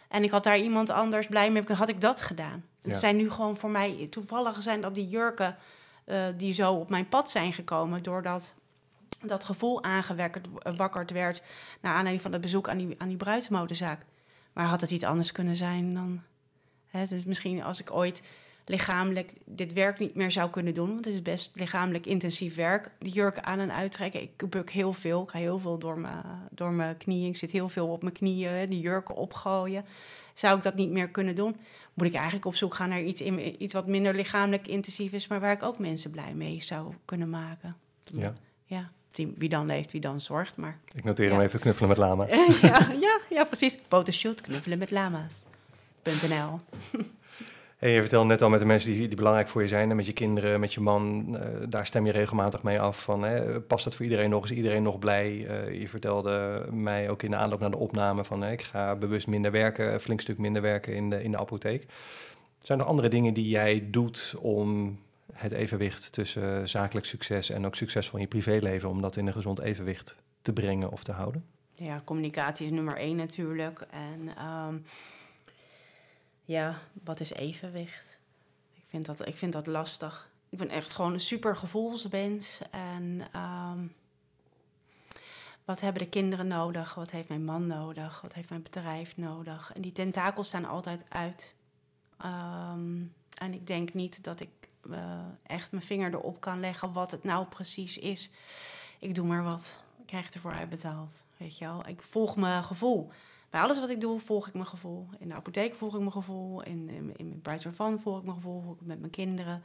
En 0.08 0.22
ik 0.22 0.30
had 0.30 0.44
daar 0.44 0.58
iemand 0.58 0.90
anders 0.90 1.26
blij 1.26 1.50
mee, 1.50 1.62
had 1.72 1.88
ik 1.88 2.00
dat 2.00 2.20
gedaan. 2.20 2.64
Het 2.82 2.92
Ja. 2.92 2.98
zijn 2.98 3.16
nu 3.16 3.30
gewoon 3.30 3.56
voor 3.56 3.70
mij 3.70 4.06
toevallig 4.10 4.62
zijn 4.62 4.80
dat 4.80 4.94
die 4.94 5.08
jurken 5.08 5.56
eh, 6.04 6.26
die 6.36 6.52
zo 6.54 6.72
op 6.72 6.90
mijn 6.90 7.08
pad 7.08 7.30
zijn 7.30 7.52
gekomen 7.52 8.02
doordat 8.02 8.54
dat 9.22 9.44
gevoel 9.44 9.82
aangewakkerd 9.82 11.10
werd 11.10 11.42
naar 11.80 11.92
aanleiding 11.92 12.22
van 12.22 12.32
het 12.32 12.40
bezoek 12.40 12.68
aan 12.68 12.78
die, 12.78 12.94
aan 12.98 13.08
die 13.08 13.16
bruidsmodezaak. 13.16 14.00
Maar 14.52 14.66
had 14.66 14.80
het 14.80 14.90
iets 14.90 15.04
anders 15.04 15.32
kunnen 15.32 15.56
zijn 15.56 15.94
dan. 15.94 16.22
Hè, 16.86 17.06
dus 17.06 17.24
misschien 17.24 17.62
als 17.62 17.80
ik 17.80 17.90
ooit 17.92 18.22
lichamelijk 18.64 19.32
dit 19.44 19.72
werk 19.72 19.98
niet 19.98 20.14
meer 20.14 20.30
zou 20.30 20.50
kunnen 20.50 20.74
doen, 20.74 20.92
want 20.92 21.04
het 21.04 21.14
is 21.14 21.22
best 21.22 21.52
lichamelijk 21.54 22.06
intensief 22.06 22.54
werk. 22.54 22.90
Die 22.98 23.12
jurken 23.12 23.44
aan 23.44 23.58
en 23.58 23.72
uittrekken. 23.72 24.22
Ik 24.22 24.50
buk 24.50 24.70
heel 24.70 24.92
veel. 24.92 25.22
Ik 25.22 25.30
ga 25.30 25.38
heel 25.38 25.58
veel 25.58 25.78
door 25.78 25.98
mijn, 25.98 26.24
door 26.50 26.72
mijn 26.72 26.96
knieën. 26.96 27.28
Ik 27.28 27.36
zit 27.36 27.50
heel 27.50 27.68
veel 27.68 27.88
op 27.88 28.02
mijn 28.02 28.14
knieën. 28.14 28.70
Die 28.70 28.80
jurken 28.80 29.14
opgooien. 29.14 29.84
Zou 30.34 30.56
ik 30.56 30.62
dat 30.62 30.74
niet 30.74 30.90
meer 30.90 31.08
kunnen 31.08 31.34
doen? 31.34 31.56
Moet 31.94 32.06
ik 32.06 32.14
eigenlijk 32.14 32.44
op 32.44 32.54
zoek 32.54 32.74
gaan 32.74 32.88
naar 32.88 33.02
iets, 33.02 33.20
in, 33.20 33.62
iets 33.62 33.74
wat 33.74 33.86
minder 33.86 34.14
lichamelijk 34.14 34.66
intensief 34.66 35.12
is, 35.12 35.26
maar 35.28 35.40
waar 35.40 35.52
ik 35.52 35.62
ook 35.62 35.78
mensen 35.78 36.10
blij 36.10 36.34
mee 36.34 36.60
zou 36.62 36.94
kunnen 37.04 37.30
maken. 37.30 37.76
Ja. 38.04 38.32
Ja, 38.64 38.90
wie 39.36 39.48
dan 39.48 39.66
leeft, 39.66 39.92
wie 39.92 40.00
dan 40.00 40.20
zorgt. 40.20 40.56
Maar 40.56 40.78
Ik 40.94 41.04
noteer 41.04 41.26
Ja. 41.28 41.32
hem 41.32 41.40
even 41.40 41.60
knuffelen 41.60 41.88
met 41.88 41.98
lama. 41.98 42.26
ja, 42.62 42.92
ja, 43.00 43.18
ja, 43.30 43.44
precies. 43.44 43.78
Fotoshoot, 43.88 44.40
knuffelen 44.40 44.78
met 44.78 44.90
lama's.nl. 44.90 46.60
Hey, 47.80 47.92
je 47.92 48.00
vertelde 48.00 48.26
net 48.26 48.42
al 48.42 48.48
met 48.48 48.60
de 48.60 48.66
mensen 48.66 48.90
die, 48.90 49.08
die 49.08 49.16
belangrijk 49.16 49.48
voor 49.48 49.62
je 49.62 49.68
zijn, 49.68 49.90
en 49.90 49.96
met 49.96 50.06
je 50.06 50.12
kinderen, 50.12 50.60
met 50.60 50.74
je 50.74 50.80
man, 50.80 51.36
eh, 51.36 51.46
daar 51.68 51.86
stem 51.86 52.06
je 52.06 52.12
regelmatig 52.12 52.62
mee 52.62 52.80
af 52.80 53.02
van, 53.02 53.22
hè, 53.22 53.60
past 53.60 53.84
het 53.84 53.94
voor 53.94 54.04
iedereen 54.04 54.30
nog, 54.30 54.44
is 54.44 54.50
iedereen 54.50 54.82
nog 54.82 54.98
blij? 54.98 55.46
Eh, 55.46 55.80
je 55.80 55.88
vertelde 55.88 56.66
mij 56.70 57.10
ook 57.10 57.22
in 57.22 57.30
de 57.30 57.36
aanloop 57.36 57.60
naar 57.60 57.70
de 57.70 57.76
opname 57.76 58.24
van, 58.24 58.42
hè, 58.42 58.52
ik 58.52 58.62
ga 58.62 58.96
bewust 58.96 59.26
minder 59.26 59.50
werken, 59.50 59.92
een 59.92 60.00
flink 60.00 60.20
stuk 60.20 60.38
minder 60.38 60.62
werken 60.62 60.94
in 60.94 61.10
de, 61.10 61.22
in 61.22 61.30
de 61.30 61.38
apotheek. 61.38 61.86
Zijn 62.62 62.78
er 62.78 62.84
andere 62.84 63.08
dingen 63.08 63.34
die 63.34 63.48
jij 63.48 63.88
doet 63.90 64.34
om 64.38 64.98
het 65.32 65.52
evenwicht 65.52 66.12
tussen 66.12 66.68
zakelijk 66.68 67.06
succes 67.06 67.50
en 67.50 67.66
ook 67.66 67.74
succesvol 67.74 68.18
in 68.18 68.24
je 68.24 68.30
privéleven, 68.30 68.88
om 68.88 69.00
dat 69.00 69.16
in 69.16 69.26
een 69.26 69.32
gezond 69.32 69.60
evenwicht 69.60 70.16
te 70.42 70.52
brengen 70.52 70.90
of 70.90 71.02
te 71.02 71.12
houden? 71.12 71.44
Ja, 71.72 72.02
communicatie 72.04 72.66
is 72.66 72.72
nummer 72.72 72.96
één 72.96 73.16
natuurlijk. 73.16 73.86
En 73.90 74.36
ehm, 74.36 74.74
ja, 76.50 76.78
wat 77.02 77.20
is 77.20 77.32
evenwicht? 77.32 78.18
Ik 78.74 78.84
vind, 78.88 79.06
dat, 79.06 79.26
ik 79.26 79.36
vind 79.36 79.52
dat 79.52 79.66
lastig. 79.66 80.30
Ik 80.48 80.58
ben 80.58 80.68
echt 80.68 80.92
gewoon 80.92 81.12
een 81.12 81.20
super 81.20 81.56
gevoelsmens. 81.56 82.60
En 82.70 83.28
ehm, 83.32 83.86
wat 85.64 85.80
hebben 85.80 86.02
de 86.02 86.08
kinderen 86.08 86.46
nodig? 86.46 86.94
Wat 86.94 87.10
heeft 87.10 87.28
mijn 87.28 87.44
man 87.44 87.66
nodig? 87.66 88.20
Wat 88.20 88.32
heeft 88.32 88.48
mijn 88.48 88.62
bedrijf 88.62 89.16
nodig? 89.16 89.72
En 89.74 89.80
die 89.80 89.92
tentakels 89.92 90.46
staan 90.48 90.64
altijd 90.64 91.04
uit. 91.08 91.54
Ehm, 92.18 93.02
en 93.34 93.52
ik 93.52 93.66
denk 93.66 93.94
niet 93.94 94.24
dat 94.24 94.40
ik 94.40 94.50
eh, 94.90 95.20
echt 95.42 95.72
mijn 95.72 95.84
vinger 95.84 96.12
erop 96.12 96.40
kan 96.40 96.60
leggen 96.60 96.92
wat 96.92 97.10
het 97.10 97.24
nou 97.24 97.46
precies 97.46 97.98
is. 97.98 98.30
Ik 98.98 99.14
doe 99.14 99.26
maar 99.26 99.44
wat. 99.44 99.82
Ik 99.98 100.06
krijg 100.06 100.30
ervoor 100.30 100.52
uitbetaald. 100.52 101.22
Weet 101.36 101.58
je 101.58 101.64
wel? 101.64 101.88
Ik 101.88 102.02
volg 102.02 102.36
mijn 102.36 102.64
gevoel. 102.64 103.10
Bij 103.50 103.60
alles 103.60 103.80
wat 103.80 103.90
ik 103.90 104.00
doe, 104.00 104.20
volg 104.20 104.46
ik 104.46 104.54
mijn 104.54 104.66
gevoel. 104.66 105.08
In 105.18 105.28
de 105.28 105.34
apotheek 105.34 105.74
volg 105.74 105.94
ik 105.94 106.00
mijn 106.00 106.12
gevoel. 106.12 106.62
In, 106.62 106.88
in, 106.88 107.16
in 107.16 107.40
mijn 107.42 107.60
Fun 107.60 108.00
volg 108.00 108.18
ik 108.18 108.24
mijn 108.24 108.36
gevoel. 108.36 108.62
Hoe 108.62 108.74
ik 108.74 108.80
met 108.80 108.98
mijn 108.98 109.10
kinderen 109.10 109.62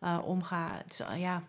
eh, 0.00 0.18
omga. 0.24 0.68
Het 0.72 0.92
is, 0.92 1.00
eh, 1.00 1.20
ja, 1.20 1.42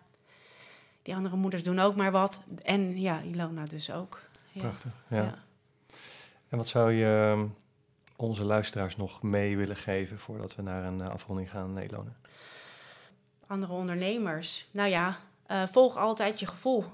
die 1.02 1.14
andere 1.14 1.36
moeders 1.36 1.62
doen 1.64 1.78
ook 1.78 1.96
maar 1.96 2.10
wat. 2.10 2.40
En 2.62 3.00
ja, 3.00 3.20
Ilona 3.20 3.64
dus 3.64 3.90
ook. 3.90 4.20
Ja. 4.52 4.60
Prachtig. 4.60 4.92
Ja. 5.08 5.22
Ja. 5.22 5.34
En 6.48 6.56
wat 6.56 6.68
zou 6.68 6.92
je 6.92 7.32
ehm, 7.32 7.46
onze 8.16 8.44
luisteraars 8.44 8.96
nog 8.96 9.22
mee 9.22 9.56
willen 9.56 9.76
geven 9.76 10.18
voordat 10.18 10.54
we 10.54 10.62
naar 10.62 10.84
een 10.84 11.00
eh, 11.00 11.08
afronding 11.08 11.50
gaan, 11.50 11.78
Elone? 11.78 12.10
andere 13.46 13.72
ondernemers. 13.72 14.68
Nou 14.70 14.88
ja, 14.88 15.18
volg 15.66 15.96
altijd 15.96 16.40
je 16.40 16.46
gevoel. 16.46 16.84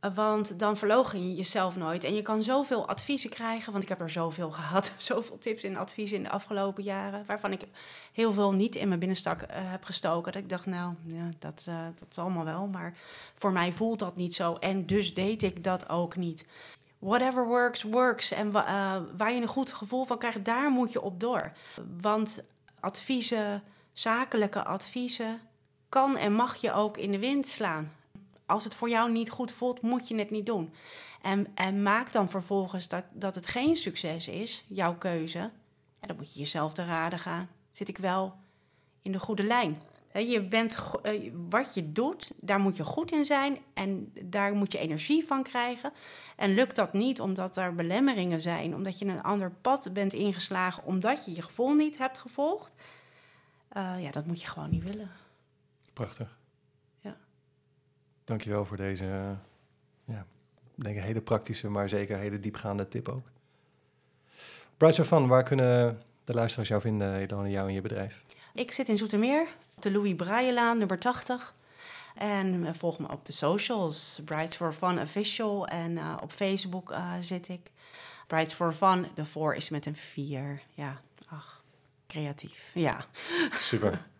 Want 0.00 0.58
dan 0.58 0.76
verloochen 0.76 1.28
je 1.28 1.34
jezelf 1.34 1.76
nooit. 1.76 2.04
En 2.04 2.14
je 2.14 2.22
kan 2.22 2.42
zoveel 2.42 2.88
adviezen 2.88 3.30
krijgen. 3.30 3.72
Want 3.72 3.82
ik 3.82 3.88
heb 3.88 4.00
er 4.00 4.10
zoveel 4.10 4.50
gehad. 4.60 4.92
Zoveel 4.96 5.38
tips 5.38 5.62
en 5.62 5.76
adviezen 5.76 6.16
in 6.16 6.22
de 6.22 6.30
afgelopen 6.30 6.82
jaren. 6.82 7.24
Waarvan 7.26 7.52
ik 7.52 7.60
heel 8.12 8.32
veel 8.32 8.52
niet 8.52 8.76
in 8.76 8.88
mijn 8.88 9.00
binnenstak 9.00 9.42
eh, 9.42 9.70
heb 9.70 9.84
gestoken. 9.84 10.32
Dat 10.32 10.42
ik 10.42 10.48
dacht, 10.48 10.66
nou, 10.66 10.94
ja, 11.04 11.30
dat, 11.38 11.64
eh, 11.68 11.84
dat 11.98 12.08
is 12.10 12.18
allemaal 12.18 12.44
wel. 12.44 12.66
Maar 12.66 12.94
voor 13.34 13.52
mij 13.52 13.72
voelt 13.72 13.98
dat 13.98 14.16
niet 14.16 14.34
zo. 14.34 14.54
En 14.54 14.86
dus 14.86 15.14
deed 15.14 15.42
ik 15.42 15.64
dat 15.64 15.88
ook 15.88 16.16
niet. 16.16 16.46
Whatever 16.98 17.46
works, 17.46 17.82
works. 17.82 18.30
En 18.30 18.46
eh, 18.54 18.96
waar 19.16 19.32
je 19.32 19.40
een 19.40 19.46
goed 19.46 19.72
gevoel 19.72 20.04
van 20.04 20.18
krijgt, 20.18 20.44
daar 20.44 20.70
moet 20.70 20.92
je 20.92 21.00
op 21.00 21.20
door. 21.20 21.52
Want 22.00 22.44
adviezen, 22.80 23.62
zakelijke 23.92 24.64
adviezen, 24.64 25.40
kan 25.88 26.16
en 26.16 26.32
mag 26.32 26.56
je 26.56 26.72
ook 26.72 26.96
in 26.96 27.10
de 27.10 27.18
wind 27.18 27.46
slaan. 27.46 27.92
Als 28.46 28.64
het 28.64 28.74
voor 28.74 28.88
jou 28.88 29.12
niet 29.12 29.30
goed 29.30 29.52
voelt, 29.52 29.82
moet 29.82 30.08
je 30.08 30.16
het 30.16 30.30
niet 30.30 30.46
doen. 30.46 30.72
En, 31.22 31.46
en 31.54 31.82
maak 31.82 32.12
dan 32.12 32.30
vervolgens 32.30 32.88
dat, 32.88 33.04
dat 33.12 33.34
het 33.34 33.46
geen 33.46 33.76
succes 33.76 34.28
is, 34.28 34.64
jouw 34.68 34.94
keuze. 34.98 35.38
Ja, 36.00 36.06
dan 36.06 36.16
moet 36.16 36.32
je 36.32 36.38
jezelf 36.38 36.74
te 36.74 36.84
raden 36.84 37.18
gaan. 37.18 37.48
Zit 37.70 37.88
ik 37.88 37.98
wel 37.98 38.34
in 39.02 39.12
de 39.12 39.20
goede 39.20 39.42
lijn? 39.42 39.82
Je 40.12 40.42
bent, 40.42 40.90
eh, 41.02 41.32
wat 41.48 41.74
je 41.74 41.92
doet, 41.92 42.30
daar 42.36 42.60
moet 42.60 42.76
je 42.76 42.84
goed 42.84 43.12
in 43.12 43.24
zijn 43.24 43.58
en 43.74 44.12
daar 44.22 44.54
moet 44.54 44.72
je 44.72 44.78
energie 44.78 45.26
van 45.26 45.42
krijgen. 45.42 45.92
En 46.36 46.54
lukt 46.54 46.76
dat 46.76 46.92
niet 46.92 47.20
omdat 47.20 47.56
er 47.56 47.74
belemmeringen 47.74 48.40
zijn, 48.40 48.74
omdat 48.74 48.98
je 48.98 49.06
een 49.06 49.22
ander 49.22 49.50
pad 49.50 49.92
bent 49.92 50.12
ingeslagen, 50.12 50.84
omdat 50.84 51.24
je 51.24 51.34
je 51.34 51.42
gevoel 51.42 51.74
niet 51.74 51.98
hebt 51.98 52.18
gevolgd, 52.18 52.74
eh, 53.68 54.02
ja, 54.02 54.10
dat 54.10 54.26
moet 54.26 54.40
je 54.40 54.46
gewoon 54.46 54.70
niet 54.70 54.82
willen. 54.82 55.10
Prachtig. 55.92 56.38
Dankjewel 58.26 58.64
voor 58.64 58.76
deze, 58.76 59.04
eh, 59.04 59.30
ja, 60.04 60.26
ik 60.76 60.84
denk 60.84 60.96
een 60.96 61.02
hele 61.02 61.20
praktische, 61.20 61.68
maar 61.68 61.88
zeker 61.88 62.18
hele 62.18 62.40
diepgaande 62.40 62.88
tip 62.88 63.08
ook. 63.08 63.26
Brights 64.76 64.98
of 64.98 65.06
Fun, 65.06 65.26
waar 65.26 65.42
kunnen 65.42 66.02
de 66.24 66.34
luisteraars 66.34 66.68
jou 66.68 66.80
vinden, 66.80 67.14
Elone, 67.14 67.50
jou 67.50 67.68
en 67.68 67.74
je 67.74 67.80
bedrijf? 67.80 68.24
Ik 68.54 68.72
zit 68.72 68.88
in 68.88 68.96
Zoetermeer, 68.96 69.48
op 69.76 69.82
de 69.82 69.92
Louis 69.92 70.14
Braillelaan, 70.14 70.78
nummer 70.78 70.98
80. 70.98 71.54
En 72.14 72.66
eh, 72.66 72.74
volg 72.74 72.98
me 72.98 73.08
op 73.10 73.24
de 73.24 73.32
socials, 73.32 74.20
Brides 74.24 74.56
for 74.56 74.72
Fun 74.72 75.00
Official. 75.00 75.66
En 75.66 75.98
eh, 75.98 76.16
op 76.22 76.32
Facebook 76.32 76.94
zit 77.20 77.48
ik. 77.48 77.70
Brides 78.26 78.52
for 78.52 78.72
Fun, 78.72 79.06
de 79.14 79.26
voor 79.26 79.54
is 79.54 79.70
met 79.70 79.86
een 79.86 79.96
4. 79.96 80.62
Ja, 80.74 81.00
ach, 81.28 81.62
creatief. 82.06 82.70
Ja. 82.74 83.04
Super. 83.50 84.06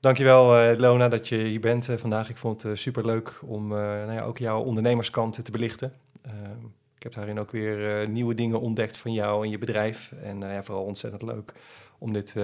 Dankjewel 0.00 0.70
uh, 0.72 0.78
Lona 0.78 1.08
dat 1.08 1.28
je 1.28 1.36
hier 1.36 1.60
bent 1.60 1.88
vandaag. 1.96 2.28
Ik 2.28 2.36
vond 2.36 2.62
het 2.62 2.78
super 2.78 3.06
leuk 3.06 3.38
om 3.42 3.68
nou 3.68 4.12
ja, 4.12 4.22
ook 4.22 4.38
jouw 4.38 4.62
ondernemerskant 4.62 5.44
te 5.44 5.50
belichten. 5.50 5.92
Ehm, 6.22 6.64
ik 6.96 7.02
heb 7.02 7.14
daarin 7.14 7.38
ook 7.38 7.50
weer 7.50 8.08
nieuwe 8.08 8.34
dingen 8.34 8.60
ontdekt 8.60 8.96
van 8.96 9.12
jou 9.12 9.44
en 9.44 9.50
je 9.50 9.58
bedrijf. 9.58 10.12
En 10.22 10.40
ja, 10.40 10.62
vooral 10.62 10.84
ontzettend 10.84 11.22
leuk 11.22 11.52
om 11.98 12.12
dit 12.12 12.34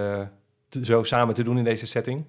zo 0.83 1.03
samen 1.03 1.35
te 1.35 1.43
doen 1.43 1.59
in 1.59 1.65
deze 1.65 1.87
setting. 1.87 2.25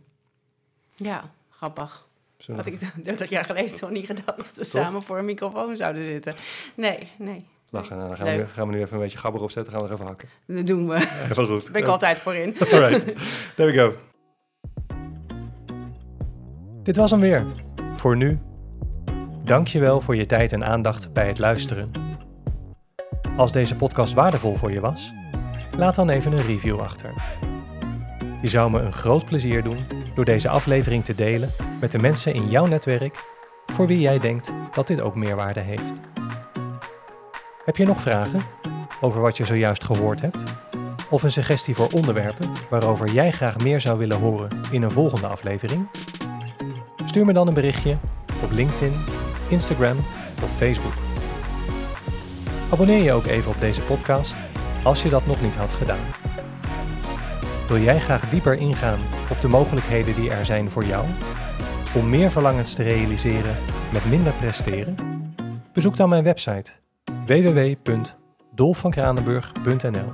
Ja, 0.95 1.29
grappig. 1.49 2.07
Had 2.55 2.65
ik 2.65 2.79
30 3.03 3.29
jaar 3.29 3.45
geleden 3.45 3.75
toch 3.75 3.89
niet 3.89 4.05
gedacht 4.05 4.37
dat 4.37 4.55
we 4.55 4.63
samen 4.63 5.01
voor 5.01 5.17
een 5.17 5.25
microfoon 5.25 5.75
zouden 5.75 6.03
zitten. 6.03 6.35
Nee, 6.75 7.11
nee. 7.17 7.45
Lachen, 7.69 7.97
nou, 7.97 8.07
dan 8.07 8.17
gaan 8.17 8.25
we, 8.25 8.31
nu, 8.31 8.45
gaan 8.45 8.67
we, 8.67 8.73
nu, 8.73 8.81
even 8.81 8.93
een 8.93 9.01
beetje 9.01 9.17
gabber 9.17 9.41
opzetten, 9.41 9.73
gaan 9.73 9.81
we 9.81 9.87
er 9.87 9.93
even 9.93 10.05
hakken. 10.05 10.29
Dat 10.45 10.67
doen 10.67 10.87
we. 10.87 10.95
Even 11.29 11.45
goed. 11.45 11.63
Daar 11.63 11.71
ben 11.71 11.81
ik 11.81 11.87
altijd 11.87 12.19
voor 12.19 12.35
in. 12.35 12.55
Alright, 12.59 13.05
there 13.55 13.71
we 13.71 13.73
go. 13.73 13.93
Dit 16.85 16.95
was 16.95 17.11
hem 17.11 17.19
weer. 17.19 17.45
Voor 17.95 18.17
nu. 18.17 18.39
Dankjewel 19.43 20.01
voor 20.01 20.15
je 20.15 20.25
tijd 20.25 20.51
en 20.51 20.65
aandacht 20.65 21.13
bij 21.13 21.27
het 21.27 21.39
luisteren. 21.39 21.91
Als 23.37 23.51
deze 23.51 23.75
podcast 23.75 24.13
waardevol 24.13 24.55
voor 24.55 24.71
je 24.71 24.79
was, 24.79 25.13
laat 25.77 25.95
dan 25.95 26.09
even 26.09 26.31
een 26.31 26.45
review 26.45 26.79
achter. 26.79 27.13
Je 28.41 28.47
zou 28.47 28.71
me 28.71 28.79
een 28.79 28.93
groot 28.93 29.25
plezier 29.25 29.63
doen 29.63 29.85
door 30.15 30.25
deze 30.25 30.49
aflevering 30.49 31.05
te 31.05 31.15
delen 31.15 31.49
met 31.81 31.91
de 31.91 31.99
mensen 31.99 32.33
in 32.33 32.49
jouw 32.49 32.65
netwerk 32.65 33.23
voor 33.65 33.87
wie 33.87 33.99
jij 33.99 34.19
denkt 34.19 34.51
dat 34.71 34.87
dit 34.87 35.01
ook 35.01 35.15
meerwaarde 35.15 35.59
heeft. 35.59 35.99
Heb 37.65 37.77
je 37.77 37.85
nog 37.85 38.01
vragen 38.01 38.41
over 39.01 39.21
wat 39.21 39.37
je 39.37 39.45
zojuist 39.45 39.83
gehoord 39.83 40.21
hebt? 40.21 40.43
Of 41.09 41.23
een 41.23 41.31
suggestie 41.31 41.75
voor 41.75 41.89
onderwerpen 41.91 42.51
waarover 42.69 43.11
jij 43.11 43.31
graag 43.31 43.57
meer 43.57 43.81
zou 43.81 43.97
willen 43.97 44.19
horen 44.19 44.49
in 44.71 44.81
een 44.81 44.91
volgende 44.91 45.27
aflevering? 45.27 45.87
Stuur 47.15 47.27
me 47.27 47.33
dan 47.33 47.47
een 47.47 47.53
berichtje 47.53 47.97
op 48.43 48.51
LinkedIn, 48.51 48.93
Instagram 49.49 49.97
of 50.43 50.55
Facebook. 50.55 50.93
Abonneer 52.71 53.03
je 53.03 53.11
ook 53.11 53.25
even 53.25 53.51
op 53.51 53.59
deze 53.59 53.81
podcast 53.81 54.35
als 54.83 55.03
je 55.03 55.09
dat 55.09 55.25
nog 55.25 55.41
niet 55.41 55.55
had 55.55 55.73
gedaan. 55.73 56.05
Wil 57.67 57.77
jij 57.77 57.99
graag 57.99 58.29
dieper 58.29 58.53
ingaan 58.53 58.99
op 59.29 59.41
de 59.41 59.47
mogelijkheden 59.47 60.15
die 60.15 60.29
er 60.29 60.45
zijn 60.45 60.71
voor 60.71 60.85
jou? 60.85 61.05
Om 61.95 62.09
meer 62.09 62.31
verlangens 62.31 62.73
te 62.73 62.83
realiseren 62.83 63.55
met 63.91 64.09
minder 64.09 64.33
presteren? 64.33 64.95
Bezoek 65.73 65.97
dan 65.97 66.09
mijn 66.09 66.23
website 66.23 66.71
www.dolfvankranenburg.nl 67.25 70.11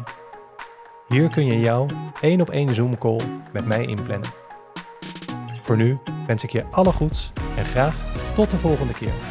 Hier 1.08 1.30
kun 1.30 1.46
je 1.46 1.60
jouw 1.60 1.86
één 2.22 2.42
op 2.42 2.50
één 2.50 2.76
Zoom 2.76 2.98
call 2.98 3.20
met 3.54 3.66
mij 3.66 3.86
inplannen. 3.86 4.41
Voor 5.72 5.80
nu 5.80 5.98
wens 6.28 6.44
ik 6.44 6.50
je 6.50 6.66
alle 6.72 6.92
goeds 6.92 7.32
en 7.58 7.66
graag 7.66 7.96
tot 8.36 8.50
de 8.50 8.58
volgende 8.58 8.94
keer. 8.94 9.31